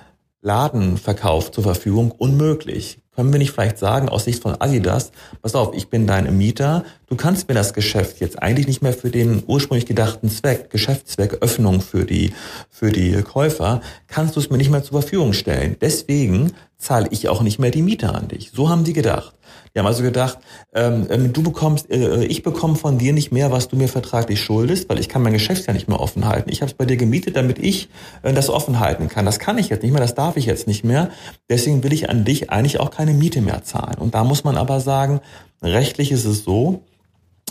Ladenverkauf 0.45 1.51
zur 1.51 1.63
Verfügung 1.63 2.11
unmöglich. 2.11 2.99
können 3.15 3.31
wir 3.31 3.39
nicht 3.39 3.51
vielleicht 3.51 3.79
sagen, 3.79 4.09
aus 4.09 4.25
Sicht 4.25 4.43
von 4.43 4.59
Adidas, 4.61 5.11
pass 5.41 5.55
auf, 5.55 5.73
ich 5.73 5.89
bin 5.89 6.05
dein 6.05 6.37
Mieter, 6.37 6.83
du 7.07 7.15
kannst 7.15 7.47
mir 7.47 7.55
das 7.55 7.73
Geschäft 7.73 8.19
jetzt 8.19 8.43
eigentlich 8.43 8.67
nicht 8.67 8.83
mehr 8.83 8.93
für 8.93 9.09
den 9.09 9.41
ursprünglich 9.47 9.87
gedachten 9.87 10.29
Zweck, 10.29 10.69
Geschäftszweck, 10.69 11.41
Öffnung 11.41 11.81
für 11.81 12.05
die, 12.05 12.33
für 12.69 12.91
die 12.91 13.13
Käufer, 13.23 13.81
kannst 14.07 14.35
du 14.35 14.39
es 14.39 14.49
mir 14.51 14.57
nicht 14.57 14.69
mehr 14.69 14.83
zur 14.83 15.01
Verfügung 15.01 15.33
stellen. 15.33 15.77
Deswegen 15.81 16.51
zahle 16.77 17.07
ich 17.09 17.27
auch 17.27 17.41
nicht 17.41 17.57
mehr 17.57 17.71
die 17.71 17.81
Miete 17.81 18.13
an 18.13 18.27
dich. 18.27 18.51
So 18.53 18.69
haben 18.69 18.83
die 18.83 18.93
gedacht. 18.93 19.34
Die 19.73 19.79
haben 19.79 19.87
also 19.87 20.03
gedacht, 20.03 20.37
ähm, 20.73 21.07
ähm, 21.09 21.33
du 21.33 21.43
bekommst, 21.43 21.89
äh, 21.89 22.23
ich 22.25 22.43
bekomme 22.43 22.75
von 22.75 22.97
dir 22.97 23.13
nicht 23.13 23.31
mehr, 23.31 23.51
was 23.51 23.67
du 23.67 23.75
mir 23.75 23.87
vertraglich 23.87 24.41
schuldest, 24.41 24.89
weil 24.89 24.99
ich 24.99 25.09
kann 25.09 25.21
mein 25.21 25.33
Geschäft 25.33 25.67
ja 25.67 25.73
nicht 25.73 25.87
mehr 25.87 25.99
offen 25.99 26.25
halten. 26.25 26.49
Ich 26.49 26.61
habe 26.61 26.71
es 26.71 26.77
bei 26.77 26.85
dir 26.85 26.97
gemietet, 26.97 27.35
damit 27.35 27.59
ich 27.59 27.89
äh, 28.23 28.33
das 28.33 28.49
offen 28.49 28.79
halten 28.79 29.09
kann. 29.09 29.25
Das 29.25 29.39
kann 29.39 29.57
ich 29.57 29.69
jetzt 29.69 29.83
nicht 29.83 29.91
mehr, 29.91 30.01
das 30.01 30.15
darf 30.15 30.37
ich 30.37 30.45
jetzt 30.45 30.67
nicht 30.67 30.83
mehr. 30.83 31.09
Deswegen 31.49 31.83
will 31.83 31.93
ich 31.93 32.09
an 32.09 32.25
dich 32.25 32.49
eigentlich 32.49 32.79
auch 32.79 32.91
keine 32.91 33.13
Miete 33.13 33.41
mehr 33.41 33.63
zahlen. 33.63 33.97
Und 33.99 34.15
da 34.15 34.23
muss 34.23 34.43
man 34.43 34.57
aber 34.57 34.79
sagen, 34.79 35.21
rechtlich 35.61 36.11
ist 36.11 36.25
es 36.25 36.43
so, 36.43 36.83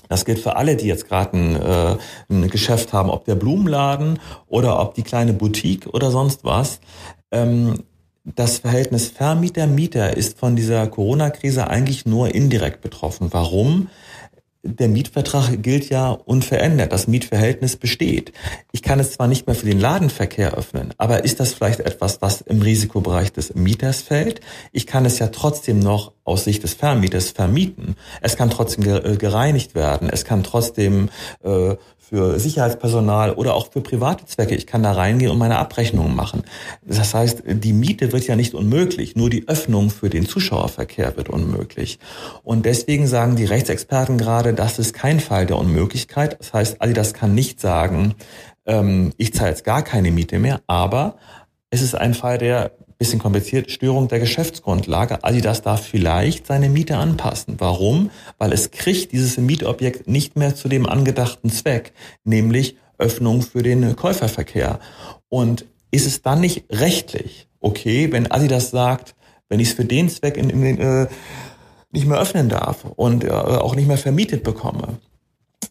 das 0.09 0.24
gilt 0.24 0.38
für 0.38 0.57
alle, 0.57 0.76
die 0.76 0.86
jetzt 0.86 1.09
gerade 1.09 1.36
ein, 1.36 1.57
äh, 1.57 1.97
ein 2.30 2.49
Geschäft 2.51 2.92
haben, 2.92 3.11
ob 3.11 3.24
der 3.24 3.34
Blumenladen 3.34 4.18
oder 4.47 4.80
ob 4.80 4.95
die 4.95 5.03
kleine 5.03 5.32
Boutique 5.32 5.86
oder 5.86 6.11
sonst 6.11 6.45
was. 6.45 6.80
Ähm, 7.30 7.84
das 8.25 8.59
Verhältnis 8.59 9.09
Vermieter-Mieter 9.09 10.16
ist 10.16 10.39
von 10.39 10.57
dieser 10.57 10.87
Corona-Krise 10.87 11.68
eigentlich 11.68 12.07
nur 12.07 12.35
indirekt 12.35 12.81
betroffen. 12.81 13.29
Warum? 13.33 13.89
Der 14.66 14.89
Mietvertrag 14.89 15.62
gilt 15.62 15.91
ja 15.91 16.09
unverändert. 16.11 16.91
Das 16.91 17.07
Mietverhältnis 17.07 17.77
besteht. 17.77 18.33
Ich 18.72 18.83
kann 18.83 18.99
es 18.99 19.12
zwar 19.12 19.29
nicht 19.29 19.47
mehr 19.47 19.55
für 19.55 19.66
den 19.66 19.79
Ladenverkehr 19.79 20.55
öffnen, 20.55 20.95
aber 20.97 21.22
ist 21.25 21.39
das 21.39 21.53
vielleicht 21.53 21.81
etwas, 21.81 22.22
was 22.22 22.41
im 22.41 22.62
Risikobereich 22.62 23.31
des 23.31 23.55
Mieters 23.55 24.01
fällt? 24.01 24.41
Ich 24.72 24.87
kann 24.87 25.05
es 25.05 25.18
ja 25.18 25.29
trotzdem 25.29 25.81
noch 25.81 26.12
aus 26.25 26.45
Sicht 26.45 26.62
des 26.62 26.72
Vermieters 26.72 27.29
vermieten. 27.29 27.97
Es 28.22 28.39
kann 28.39 28.49
trotzdem 28.49 28.85
äh, 28.89 29.16
gereinigt 29.16 29.75
werden. 29.75 30.09
Es 30.09 30.25
kann 30.25 30.43
trotzdem 30.43 31.11
äh, 31.43 31.75
für 32.09 32.38
Sicherheitspersonal 32.38 33.32
oder 33.32 33.55
auch 33.55 33.72
für 33.72 33.80
private 33.80 34.26
Zwecke. 34.26 34.55
Ich 34.55 34.66
kann 34.66 34.82
da 34.82 34.92
reingehen 34.92 35.30
und 35.30 35.38
meine 35.38 35.59
Abrechnungen 35.59 36.14
machen. 36.14 36.42
Das 36.82 37.14
heißt, 37.14 37.44
die 37.46 37.72
Miete 37.72 38.12
wird 38.12 38.26
ja 38.26 38.36
nicht 38.36 38.55
unmöglich, 38.55 39.16
nur 39.16 39.30
die 39.30 39.48
Öffnung 39.48 39.90
für 39.90 40.11
den 40.11 40.26
Zuschauerverkehr 40.26 41.16
wird 41.16 41.28
unmöglich. 41.28 41.98
Und 42.42 42.66
deswegen 42.66 43.07
sagen 43.07 43.36
die 43.36 43.46
Rechtsexperten 43.46 44.18
gerade, 44.18 44.55
das 44.55 44.78
ist 44.78 44.92
kein 44.92 45.20
Fall 45.20 45.46
der 45.46 45.59
Unmöglichkeit. 45.59 46.36
Das 46.38 46.52
heißt, 46.52 46.82
Adidas 46.82 47.14
kann 47.14 47.34
nicht 47.34 47.61
sagen, 47.61 48.14
ähm, 48.66 49.12
ich 49.16 49.32
zahle 49.32 49.50
jetzt 49.50 49.64
gar 49.64 49.82
keine 49.82 50.11
Miete 50.11 50.38
mehr, 50.38 50.61
aber 50.66 51.16
es 51.70 51.82
ist 51.82 51.94
ein 51.94 52.14
Fall 52.14 52.38
der 52.38 52.72
bisschen 53.05 53.18
kompliziert, 53.18 53.70
Störung 53.70 54.09
der 54.09 54.18
Geschäftsgrundlage. 54.18 55.22
Adidas 55.24 55.61
darf 55.61 55.86
vielleicht 55.86 56.46
seine 56.46 56.70
Miete 56.70 56.96
anpassen. 56.96 57.57
Warum? 57.59 58.11
Weil 58.38 58.55
es 58.55 58.70
kriegt 58.70 59.12
dieses 59.12 59.36
Mietobjekt 59.36 60.09
nicht 60.09 60.36
mehr 60.36 60.55
zu 60.55 60.68
dem 60.68 60.86
angedachten 60.86 61.50
Zweck, 61.50 61.92
nämlich 62.24 62.76
Öffnung 62.96 63.42
für 63.42 63.62
den 63.62 63.94
Käuferverkehr. 63.94 64.80
Und 65.28 65.66
ist 65.90 66.07
es 66.07 66.22
dann 66.22 66.40
nicht 66.40 66.64
rechtlich 66.70 67.46
okay, 67.61 68.11
wenn 68.11 68.30
Adidas 68.30 68.70
sagt, 68.70 69.14
wenn 69.50 69.61
ich 69.61 69.68
es 69.68 69.74
für 69.74 69.84
den 69.84 70.09
Zweck 70.09 70.38
in, 70.38 70.48
in, 70.48 70.78
äh, 70.78 71.07
nicht 71.90 72.07
mehr 72.07 72.18
öffnen 72.18 72.48
darf 72.48 72.84
und 72.96 73.24
äh, 73.24 73.30
auch 73.30 73.74
nicht 73.74 73.86
mehr 73.86 73.98
vermietet 73.98 74.44
bekomme, 74.44 74.98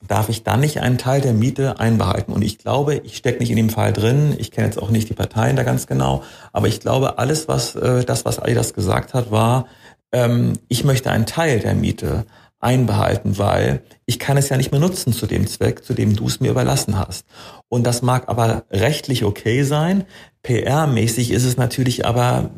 darf 0.07 0.29
ich 0.29 0.43
dann 0.43 0.59
nicht 0.59 0.79
einen 0.81 0.97
Teil 0.97 1.21
der 1.21 1.33
Miete 1.33 1.79
einbehalten. 1.79 2.33
Und 2.33 2.41
ich 2.41 2.57
glaube, 2.57 2.95
ich 2.95 3.17
stecke 3.17 3.39
nicht 3.39 3.49
in 3.49 3.57
dem 3.57 3.69
Fall 3.69 3.93
drin. 3.93 4.35
Ich 4.37 4.51
kenne 4.51 4.67
jetzt 4.67 4.81
auch 4.81 4.89
nicht 4.89 5.09
die 5.09 5.13
Parteien 5.13 5.55
da 5.55 5.63
ganz 5.63 5.87
genau. 5.87 6.23
Aber 6.51 6.67
ich 6.67 6.79
glaube, 6.79 7.17
alles, 7.17 7.47
was 7.47 7.75
äh, 7.75 8.03
das, 8.03 8.25
was 8.25 8.39
Adidas 8.39 8.73
gesagt 8.73 9.13
hat, 9.13 9.31
war, 9.31 9.65
ähm, 10.11 10.53
ich 10.67 10.83
möchte 10.83 11.11
einen 11.11 11.25
Teil 11.25 11.59
der 11.59 11.75
Miete 11.75 12.25
einbehalten, 12.59 13.37
weil 13.37 13.81
ich 14.05 14.19
kann 14.19 14.37
es 14.37 14.49
ja 14.49 14.57
nicht 14.57 14.71
mehr 14.71 14.79
nutzen 14.79 15.13
zu 15.13 15.27
dem 15.27 15.47
Zweck, 15.47 15.83
zu 15.83 15.93
dem 15.93 16.15
du 16.15 16.27
es 16.27 16.39
mir 16.39 16.51
überlassen 16.51 16.97
hast. 16.97 17.25
Und 17.67 17.83
das 17.85 18.01
mag 18.01 18.29
aber 18.29 18.63
rechtlich 18.71 19.25
okay 19.25 19.63
sein. 19.63 20.05
PR-mäßig 20.43 21.31
ist 21.31 21.43
es 21.43 21.57
natürlich 21.57 22.05
aber 22.05 22.51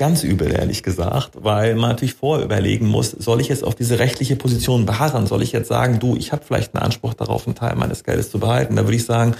ganz 0.00 0.24
übel, 0.24 0.50
ehrlich 0.50 0.82
gesagt, 0.82 1.32
weil 1.34 1.74
man 1.74 1.90
natürlich 1.90 2.14
vorüberlegen 2.14 2.88
muss, 2.88 3.10
soll 3.10 3.38
ich 3.42 3.48
jetzt 3.48 3.62
auf 3.62 3.74
diese 3.74 3.98
rechtliche 3.98 4.34
Position 4.34 4.86
beharren? 4.86 5.26
Soll 5.26 5.42
ich 5.42 5.52
jetzt 5.52 5.68
sagen, 5.68 5.98
du, 5.98 6.16
ich 6.16 6.32
habe 6.32 6.42
vielleicht 6.42 6.74
einen 6.74 6.82
Anspruch 6.82 7.12
darauf, 7.12 7.46
einen 7.46 7.54
Teil 7.54 7.76
meines 7.76 8.02
Geldes 8.02 8.30
zu 8.30 8.38
behalten? 8.38 8.76
Da 8.76 8.84
würde 8.84 8.96
ich 8.96 9.04
sagen, 9.04 9.34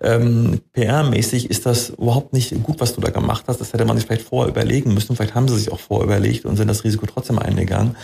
ähm, 0.00 0.62
PR-mäßig 0.74 1.48
ist 1.48 1.64
das 1.64 1.90
überhaupt 1.90 2.32
nicht 2.32 2.60
gut, 2.64 2.80
was 2.80 2.92
du 2.92 3.00
da 3.00 3.10
gemacht 3.10 3.44
hast. 3.46 3.60
Das 3.60 3.72
hätte 3.72 3.84
man 3.84 3.96
sich 3.96 4.06
vielleicht 4.06 4.26
vorüberlegen 4.26 4.92
müssen. 4.92 5.14
Vielleicht 5.14 5.36
haben 5.36 5.46
sie 5.46 5.56
sich 5.56 5.70
auch 5.70 5.78
vorüberlegt 5.78 6.44
und 6.44 6.56
sind 6.56 6.66
das 6.66 6.82
Risiko 6.82 7.06
trotzdem 7.06 7.38
eingegangen. 7.38 7.96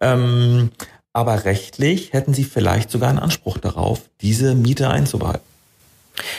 Ähm, 0.00 0.70
aber 1.12 1.44
rechtlich 1.44 2.12
hätten 2.12 2.34
sie 2.34 2.42
vielleicht 2.42 2.90
sogar 2.90 3.08
einen 3.08 3.20
Anspruch 3.20 3.58
darauf, 3.58 4.02
diese 4.20 4.56
Miete 4.56 4.90
einzubehalten. 4.90 5.46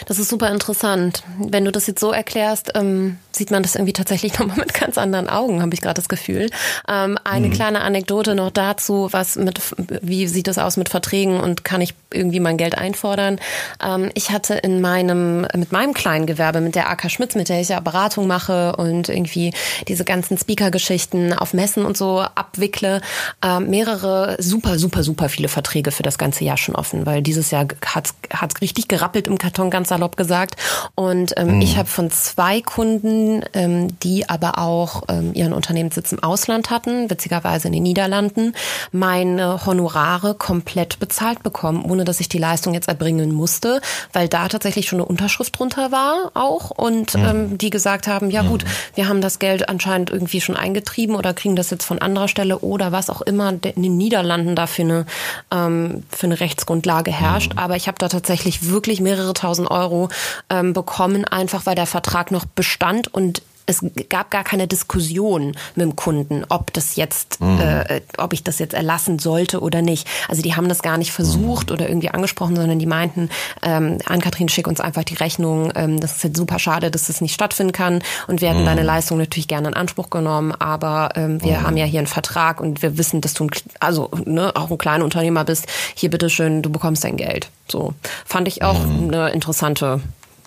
Das 0.06 0.20
ist 0.20 0.30
super 0.30 0.52
interessant. 0.52 1.24
Wenn 1.40 1.64
du 1.66 1.72
das 1.72 1.88
jetzt 1.88 2.00
so 2.00 2.12
erklärst, 2.12 2.74
ähm, 2.76 3.18
sieht 3.38 3.52
man 3.52 3.64
das 3.64 3.76
irgendwie 3.76 3.94
tatsächlich 3.94 4.38
nochmal 4.40 4.58
mit 4.58 4.74
ganz 4.74 4.98
anderen 4.98 5.30
Augen, 5.30 5.62
habe 5.62 5.74
ich 5.74 5.82
gerade 5.82 5.96
das 5.96 6.10
Gefühl. 6.10 6.50
Ähm, 6.88 7.18
eine 7.24 7.48
mhm. 7.48 7.54
kleine 7.54 7.82
Anekdote 7.82 8.36
noch 8.36 8.52
dazu, 8.52 9.10
was 9.12 9.36
mit, 9.36 9.62
wie 10.02 10.28
sieht 10.28 10.48
das 10.48 10.58
aus 10.58 10.78
mit 10.78 10.90
Verträgen 10.90 11.40
und 11.40 11.64
kann 11.64 11.82
ich 11.82 11.94
irgendwie 12.12 12.40
mein 12.40 12.58
Geld 12.58 12.78
einfordern? 12.78 13.40
Ähm, 13.84 14.10
ich 14.14 14.32
hatte 14.32 14.56
in 14.56 14.82
meinem, 14.82 15.48
mit 15.56 15.72
meinem 15.72 15.94
kleinen 15.94 16.26
Gewerbe, 16.26 16.62
mit 16.62 16.76
der 16.76 16.90
AK 16.90 17.12
Schmitz, 17.12 17.36
mit 17.36 17.50
der 17.50 17.62
ich 17.62 17.70
ja 17.70 17.80
Beratung 17.80 18.28
mache 18.28 18.76
und 18.76 19.10
irgendwie 19.10 19.54
diese 19.88 20.04
ganzen 20.04 20.38
Speaker-Geschichten 20.38 21.34
auf 21.34 21.54
Messen 21.54 21.86
und 21.86 21.98
so 21.98 22.20
abwickle, 22.20 23.02
äh, 23.44 23.60
mehrere 23.60 24.38
super, 24.40 24.80
super, 24.80 25.04
super 25.04 25.30
viele 25.30 25.48
Verträge 25.48 25.92
für 25.92 26.04
das 26.04 26.18
ganze 26.18 26.44
Jahr 26.44 26.58
schon 26.58 26.76
offen, 26.76 27.06
weil 27.06 27.22
dieses 27.22 27.52
Jahr 27.52 27.68
hat 27.86 28.14
es 28.32 28.62
richtig 28.62 28.88
gerappelt 28.88 29.28
im 29.28 29.38
Karton, 29.38 29.70
ganz 29.70 29.90
salopp 29.90 30.18
gesagt. 30.18 30.56
Und 30.96 31.34
ähm, 31.38 31.56
mhm. 31.56 31.62
ich 31.62 31.78
habe 31.78 31.88
von 31.88 32.10
zwei 32.12 32.62
Kunden, 32.62 33.27
ähm, 33.54 34.00
die 34.00 34.30
aber 34.30 34.58
auch 34.58 35.04
ähm, 35.10 35.34
ihren 35.34 35.54
Unternehmenssitz 35.54 36.12
im 36.12 36.24
Ausland 36.24 36.70
hatten, 36.70 37.10
witzigerweise 37.10 37.68
in 37.68 37.74
den 37.74 37.84
Niederlanden, 37.84 38.54
meine 38.92 39.66
Honorare 39.66 40.36
komplett 40.36 41.00
bezahlt 41.00 41.44
bekommen, 41.44 41.84
ohne 41.84 42.06
dass 42.06 42.20
ich 42.20 42.30
die 42.30 42.38
Leistung 42.38 42.74
jetzt 42.74 42.88
erbringen 42.88 43.32
musste, 43.32 43.82
weil 44.14 44.28
da 44.28 44.48
tatsächlich 44.48 44.88
schon 44.88 45.00
eine 45.00 45.08
Unterschrift 45.08 45.58
drunter 45.58 45.92
war 45.92 46.32
auch 46.34 46.72
und 46.72 47.16
mhm. 47.16 47.26
ähm, 47.26 47.58
die 47.58 47.70
gesagt 47.70 48.08
haben, 48.08 48.30
ja 48.30 48.42
gut, 48.42 48.64
mhm. 48.64 48.70
wir 48.96 49.08
haben 49.08 49.22
das 49.22 49.40
Geld 49.40 49.70
anscheinend 49.70 50.10
irgendwie 50.10 50.42
schon 50.42 50.56
eingetrieben 50.56 51.16
oder 51.16 51.34
kriegen 51.34 51.56
das 51.56 51.70
jetzt 51.70 51.86
von 51.86 52.00
anderer 52.00 52.28
Stelle 52.28 52.60
oder 52.60 52.92
was 52.92 53.10
auch 53.10 53.22
immer 53.22 53.50
in 53.50 53.62
den 53.84 53.98
Niederlanden 53.98 54.56
dafür 54.56 54.86
eine, 54.86 55.06
ähm, 55.52 56.04
für 56.10 56.28
eine 56.28 56.40
Rechtsgrundlage 56.40 57.12
herrscht. 57.12 57.54
Mhm. 57.54 57.60
Aber 57.60 57.76
ich 57.76 57.88
habe 57.88 57.98
da 58.00 58.08
tatsächlich 58.08 58.70
wirklich 58.70 59.02
mehrere 59.02 59.34
tausend 59.34 59.70
Euro 59.70 60.10
ähm, 60.50 60.74
bekommen, 60.74 61.26
einfach 61.26 61.66
weil 61.66 61.76
der 61.76 61.86
Vertrag 61.86 62.32
noch 62.32 62.46
bestand 62.46 63.14
und 63.18 63.42
es 63.68 63.86
gab 64.10 64.32
gar 64.32 64.46
keine 64.46 64.66
Diskussion 64.66 65.58
mit 65.76 65.84
dem 65.84 65.96
Kunden, 65.96 66.46
ob 66.48 66.72
das 66.72 66.96
jetzt, 66.96 67.42
mhm. 67.42 67.60
äh, 67.60 68.02
ob 68.18 68.32
ich 68.32 68.42
das 68.42 68.60
jetzt 68.60 68.74
erlassen 68.74 69.20
sollte 69.20 69.60
oder 69.60 69.82
nicht. 69.82 70.08
Also 70.30 70.42
die 70.42 70.56
haben 70.56 70.70
das 70.70 70.82
gar 70.82 70.98
nicht 70.98 71.12
versucht 71.12 71.70
mhm. 71.70 71.74
oder 71.74 71.90
irgendwie 71.90 72.10
angesprochen, 72.10 72.56
sondern 72.56 72.80
die 72.80 72.86
meinten, 72.86 73.30
ähm, 73.62 73.98
Ann-Kathrin, 74.06 74.48
schick 74.48 74.68
uns 74.68 74.80
einfach 74.80 75.04
die 75.04 75.16
Rechnung. 75.16 75.74
Ähm, 75.76 76.00
das 76.00 76.16
ist 76.16 76.24
jetzt 76.24 76.38
super 76.38 76.60
schade, 76.60 76.90
dass 76.90 77.08
das 77.08 77.20
nicht 77.20 77.34
stattfinden 77.34 77.74
kann. 77.74 78.02
Und 78.28 78.40
wir 78.40 78.50
hätten 78.50 78.62
mhm. 78.62 78.68
deine 78.68 78.84
Leistung 78.84 79.18
natürlich 79.18 79.50
gerne 79.50 79.68
in 79.68 79.74
Anspruch 79.74 80.10
genommen, 80.10 80.54
aber 80.54 81.10
ähm, 81.16 81.44
wir 81.44 81.60
mhm. 81.60 81.64
haben 81.64 81.78
ja 81.78 81.86
hier 81.86 82.00
einen 82.00 82.08
Vertrag 82.08 82.62
und 82.62 82.82
wir 82.82 82.98
wissen, 82.98 83.20
dass 83.20 83.34
du 83.34 83.46
ein, 83.46 83.52
also 83.82 84.10
ne, 84.24 84.54
auch 84.56 84.72
ein 84.72 84.78
kleiner 84.78 85.04
Unternehmer 85.04 85.44
bist. 85.44 85.68
Hier 85.94 86.10
bitteschön, 86.10 86.62
du 86.62 86.70
bekommst 86.70 87.04
dein 87.04 87.18
Geld. 87.18 87.50
So 87.70 87.94
fand 88.26 88.48
ich 88.48 88.64
auch 88.64 88.80
mhm. 88.80 89.14
eine 89.14 89.32
interessante 89.32 90.00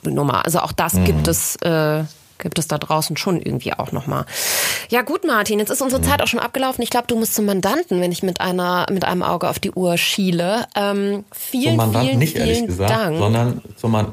Nummer. 0.05 0.47
Also 0.47 0.61
auch 0.61 0.73
das 0.73 0.95
gibt 1.05 1.27
mhm. 1.27 1.31
es. 1.31 1.57
Äh, 1.57 2.05
gibt 2.41 2.59
es 2.59 2.69
da 2.69 2.79
draußen 2.79 3.17
schon 3.17 3.41
irgendwie 3.41 3.73
auch 3.73 3.93
nochmal. 3.93 4.27
Ja 4.89 5.03
gut, 5.03 5.25
Martin, 5.25 5.59
jetzt 5.59 5.71
ist 5.71 5.83
unsere 5.83 6.03
Zeit 6.03 6.23
auch 6.23 6.27
schon 6.27 6.41
abgelaufen. 6.41 6.83
Ich 6.83 6.91
glaube, 6.91 7.07
du 7.07 7.17
musst 7.17 7.35
zum 7.35 7.47
Mandanten, 7.47 8.01
wenn 8.01 8.13
ich 8.13 8.23
mit 8.23 8.41
einer 8.41 8.87
mit 8.91 9.05
einem 9.05 9.23
Auge 9.23 9.49
auf 9.49 9.59
die 9.59 9.71
Uhr 9.71 9.97
schiele. 9.99 10.67
Ähm, 10.75 11.25
vielen, 11.33 11.71
zum 11.71 11.77
Mandanten 11.77 12.09
vielen, 12.09 12.19
nicht, 12.19 12.37
ehrlich 12.37 12.67
gesagt, 12.67 12.91
Dank. 12.91 13.19
sondern 13.19 13.63
zum, 13.77 13.93
Man 13.93 14.13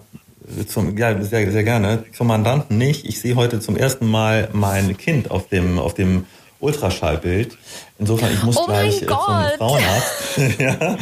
zum 0.67 0.97
ja 0.97 1.21
sehr, 1.21 1.51
sehr 1.51 1.63
gerne. 1.63 2.03
Zum 2.15 2.27
Mandanten 2.27 2.77
nicht. 2.77 3.05
Ich 3.05 3.19
sehe 3.19 3.35
heute 3.35 3.59
zum 3.59 3.75
ersten 3.75 4.07
Mal 4.07 4.49
mein 4.53 4.95
Kind 4.97 5.31
auf 5.31 5.47
dem 5.47 5.79
auf 5.79 5.93
dem 5.93 6.25
Ultraschallbild. 6.59 7.57
Insofern, 7.99 8.31
ich 8.31 8.43
muss 8.43 8.57
oh 8.57 8.65
gleich 8.65 9.01
äh, 9.01 9.07
zum 9.07 9.17
Frauenarzt. 9.57 10.37
ja. 10.59 10.97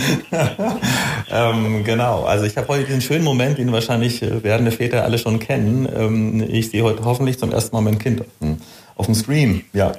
ähm, 1.52 1.84
genau, 1.84 2.24
also 2.24 2.46
ich 2.46 2.56
habe 2.56 2.70
heute 2.70 2.86
diesen 2.86 3.02
schönen 3.02 3.24
Moment, 3.24 3.58
den 3.58 3.72
wahrscheinlich 3.74 4.22
äh, 4.22 4.44
werdende 4.44 4.72
Väter 4.72 5.04
alle 5.04 5.18
schon 5.18 5.40
kennen. 5.40 5.90
Ähm, 5.94 6.46
ich 6.50 6.72
sehe 6.72 6.84
heute 6.84 7.04
hoffentlich 7.04 7.38
zum 7.38 7.52
ersten 7.52 7.76
Mal 7.76 7.82
mein 7.82 8.00
Kind 8.00 8.22
auf 8.22 8.28
dem, 8.42 8.58
auf 8.96 9.06
dem 9.08 9.16
Stream. 9.16 9.66
Ja. 9.74 9.92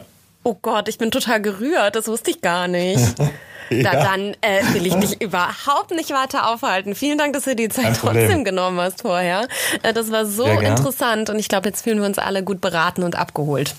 Oh 0.43 0.57
Gott, 0.63 0.89
ich 0.89 0.97
bin 0.97 1.11
total 1.11 1.43
gerührt. 1.43 1.97
Das 1.97 2.09
wusste 2.09 2.31
ich 2.31 2.41
gar 2.41 2.69
nicht. 2.69 3.15
Ja. 3.69 3.83
Da, 3.83 4.05
dann 4.05 4.37
äh, 4.43 4.63
will 4.75 4.87
ich 4.87 4.95
dich 4.95 5.21
überhaupt 5.21 5.91
nicht 5.91 6.11
weiter 6.11 6.53
aufhalten. 6.53 6.95
Vielen 6.95 7.19
Dank, 7.19 7.33
dass 7.33 7.47
du 7.47 7.57
die 7.57 7.69
Zeit 7.69 7.97
trotzdem 8.01 8.45
genommen 8.45 8.79
hast 8.79 9.03
vorher. 9.03 9.49
Äh, 9.83 9.93
das 9.93 10.13
war 10.13 10.25
so 10.25 10.45
interessant 10.45 11.31
und 11.31 11.41
ich 11.41 11.49
glaube, 11.49 11.69
jetzt 11.69 11.83
fühlen 11.83 11.99
wir 11.99 12.07
uns 12.07 12.19
alle 12.19 12.45
gut 12.45 12.61
beraten 12.61 13.03
und 13.03 13.17
abgeholt. 13.17 13.75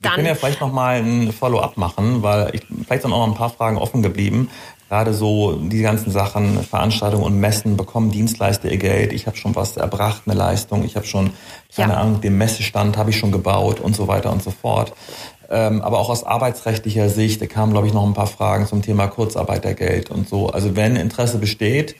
Wir 0.00 0.10
können 0.12 0.26
ja 0.26 0.34
vielleicht 0.36 0.60
nochmal 0.60 0.98
ein 0.98 1.32
Follow-up 1.32 1.76
machen, 1.76 2.22
weil 2.22 2.54
ich, 2.54 2.62
vielleicht 2.84 3.02
sind 3.02 3.12
auch 3.12 3.26
noch 3.26 3.32
ein 3.32 3.38
paar 3.38 3.50
Fragen 3.50 3.78
offen 3.78 4.00
geblieben. 4.00 4.48
Gerade 4.88 5.12
so 5.12 5.56
die 5.56 5.82
ganzen 5.82 6.10
Sachen, 6.12 6.62
Veranstaltungen 6.62 7.24
und 7.24 7.38
Messen, 7.38 7.76
bekommen 7.76 8.10
Dienstleister 8.10 8.70
ihr 8.70 8.78
Geld. 8.78 9.12
Ich 9.12 9.26
habe 9.26 9.36
schon 9.36 9.54
was 9.54 9.76
erbracht, 9.76 10.22
eine 10.24 10.34
Leistung. 10.34 10.84
Ich 10.84 10.96
habe 10.96 11.04
schon, 11.04 11.32
keine 11.74 11.94
ja. 11.94 11.98
Ahnung, 11.98 12.20
den 12.20 12.38
Messestand 12.38 12.96
habe 12.96 13.10
ich 13.10 13.18
schon 13.18 13.32
gebaut 13.32 13.80
und 13.80 13.96
so 13.96 14.08
weiter 14.08 14.32
und 14.32 14.42
so 14.42 14.50
fort. 14.50 14.94
Ähm, 15.50 15.80
aber 15.80 15.98
auch 15.98 16.10
aus 16.10 16.24
arbeitsrechtlicher 16.24 17.08
Sicht, 17.08 17.40
da 17.40 17.46
kamen, 17.46 17.72
glaube 17.72 17.86
ich, 17.86 17.94
noch 17.94 18.04
ein 18.04 18.14
paar 18.14 18.26
Fragen 18.26 18.66
zum 18.66 18.82
Thema 18.82 19.06
Kurzarbeitergeld 19.06 20.10
und 20.10 20.28
so. 20.28 20.48
Also 20.48 20.76
wenn 20.76 20.96
Interesse 20.96 21.38
besteht, 21.38 21.96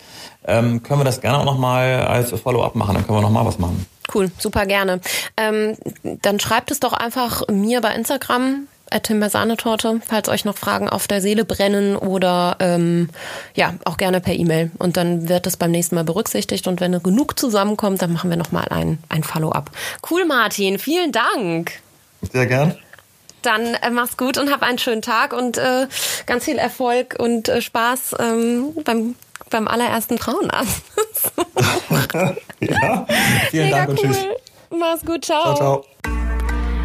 ähm, 0.47 0.83
können 0.83 1.01
wir 1.01 1.05
das 1.05 1.21
gerne 1.21 1.39
auch 1.39 1.45
nochmal 1.45 2.03
als 2.03 2.31
Follow-up 2.31 2.75
machen. 2.75 2.95
Dann 2.95 3.07
können 3.07 3.19
wir 3.19 3.23
nochmal 3.23 3.47
was 3.47 3.59
machen. 3.59 3.87
Cool, 4.13 4.31
super 4.39 4.67
gerne. 4.67 5.01
Ähm, 5.37 5.77
dann 6.23 6.41
schreibt 6.41 6.71
es 6.71 6.81
doch 6.81 6.93
einfach 6.93 7.43
mir 7.49 7.81
bei 7.81 7.95
Instagram 7.95 8.67
Sahnetorte, 9.29 10.01
falls 10.07 10.29
euch 10.29 10.45
noch 10.47 10.57
Fragen 10.57 10.89
auf 10.89 11.07
der 11.07 11.21
Seele 11.21 11.45
brennen 11.45 11.97
oder 11.97 12.57
ähm, 12.61 13.11
ja, 13.55 13.75
auch 13.85 13.99
gerne 13.99 14.21
per 14.21 14.35
E-Mail. 14.35 14.71
Und 14.79 14.97
dann 14.97 15.29
wird 15.29 15.47
es 15.47 15.59
beim 15.59 15.71
nächsten 15.71 15.95
Mal 15.95 16.05
berücksichtigt 16.05 16.67
und 16.67 16.81
wenn 16.81 17.03
genug 17.03 17.39
zusammenkommt, 17.39 18.01
dann 18.01 18.13
machen 18.13 18.31
wir 18.31 18.39
nochmal 18.39 18.67
ein, 18.71 18.99
ein 19.11 19.23
Follow-up. 19.23 19.71
Cool, 20.11 20.25
Martin, 20.25 20.79
vielen 20.79 21.13
Dank. 21.13 21.73
Sehr 22.33 22.47
gern. 22.47 22.77
Dann 23.43 23.75
äh, 23.75 23.91
mach's 23.91 24.17
gut 24.17 24.39
und 24.39 24.51
hab 24.51 24.63
einen 24.63 24.79
schönen 24.79 25.03
Tag 25.03 25.33
und 25.33 25.59
äh, 25.59 25.87
ganz 26.27 26.45
viel 26.45 26.59
Erfolg 26.59 27.17
und 27.19 27.49
äh, 27.49 27.61
Spaß 27.61 28.17
ähm, 28.19 28.75
beim 28.85 29.15
beim 29.51 29.67
allerersten 29.67 30.19
Frauenarzt. 30.19 30.83
ja, 32.61 33.07
vielen 33.51 33.65
Mega 33.65 33.77
Dank 33.79 33.89
und 33.91 33.99
cool. 34.01 34.07
tschüss. 34.07 34.27
Mach's 34.71 35.05
gut, 35.05 35.25
ciao. 35.25 35.55
Ciao, 35.55 35.57
ciao. 35.57 35.85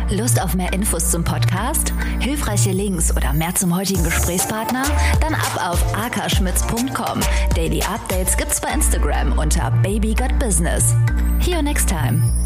Lust 0.09 0.41
auf 0.41 0.53
mehr 0.53 0.71
Infos 0.73 1.09
zum 1.09 1.23
Podcast, 1.23 1.91
hilfreiche 2.19 2.71
Links 2.71 3.15
oder 3.15 3.33
mehr 3.33 3.55
zum 3.55 3.75
heutigen 3.75 4.03
Gesprächspartner? 4.03 4.83
Dann 5.21 5.33
ab 5.33 5.71
auf 5.71 5.97
akaschmitz.com. 5.97 7.21
Daily 7.55 7.81
Updates 7.81 8.37
gibt's 8.37 8.61
bei 8.61 8.69
Instagram 8.69 9.37
unter 9.37 9.71
Baby 9.81 10.13
Got 10.13 10.37
Business. 10.39 10.93
See 11.41 11.51
you 11.51 11.61
next 11.61 11.89
time. 11.89 12.42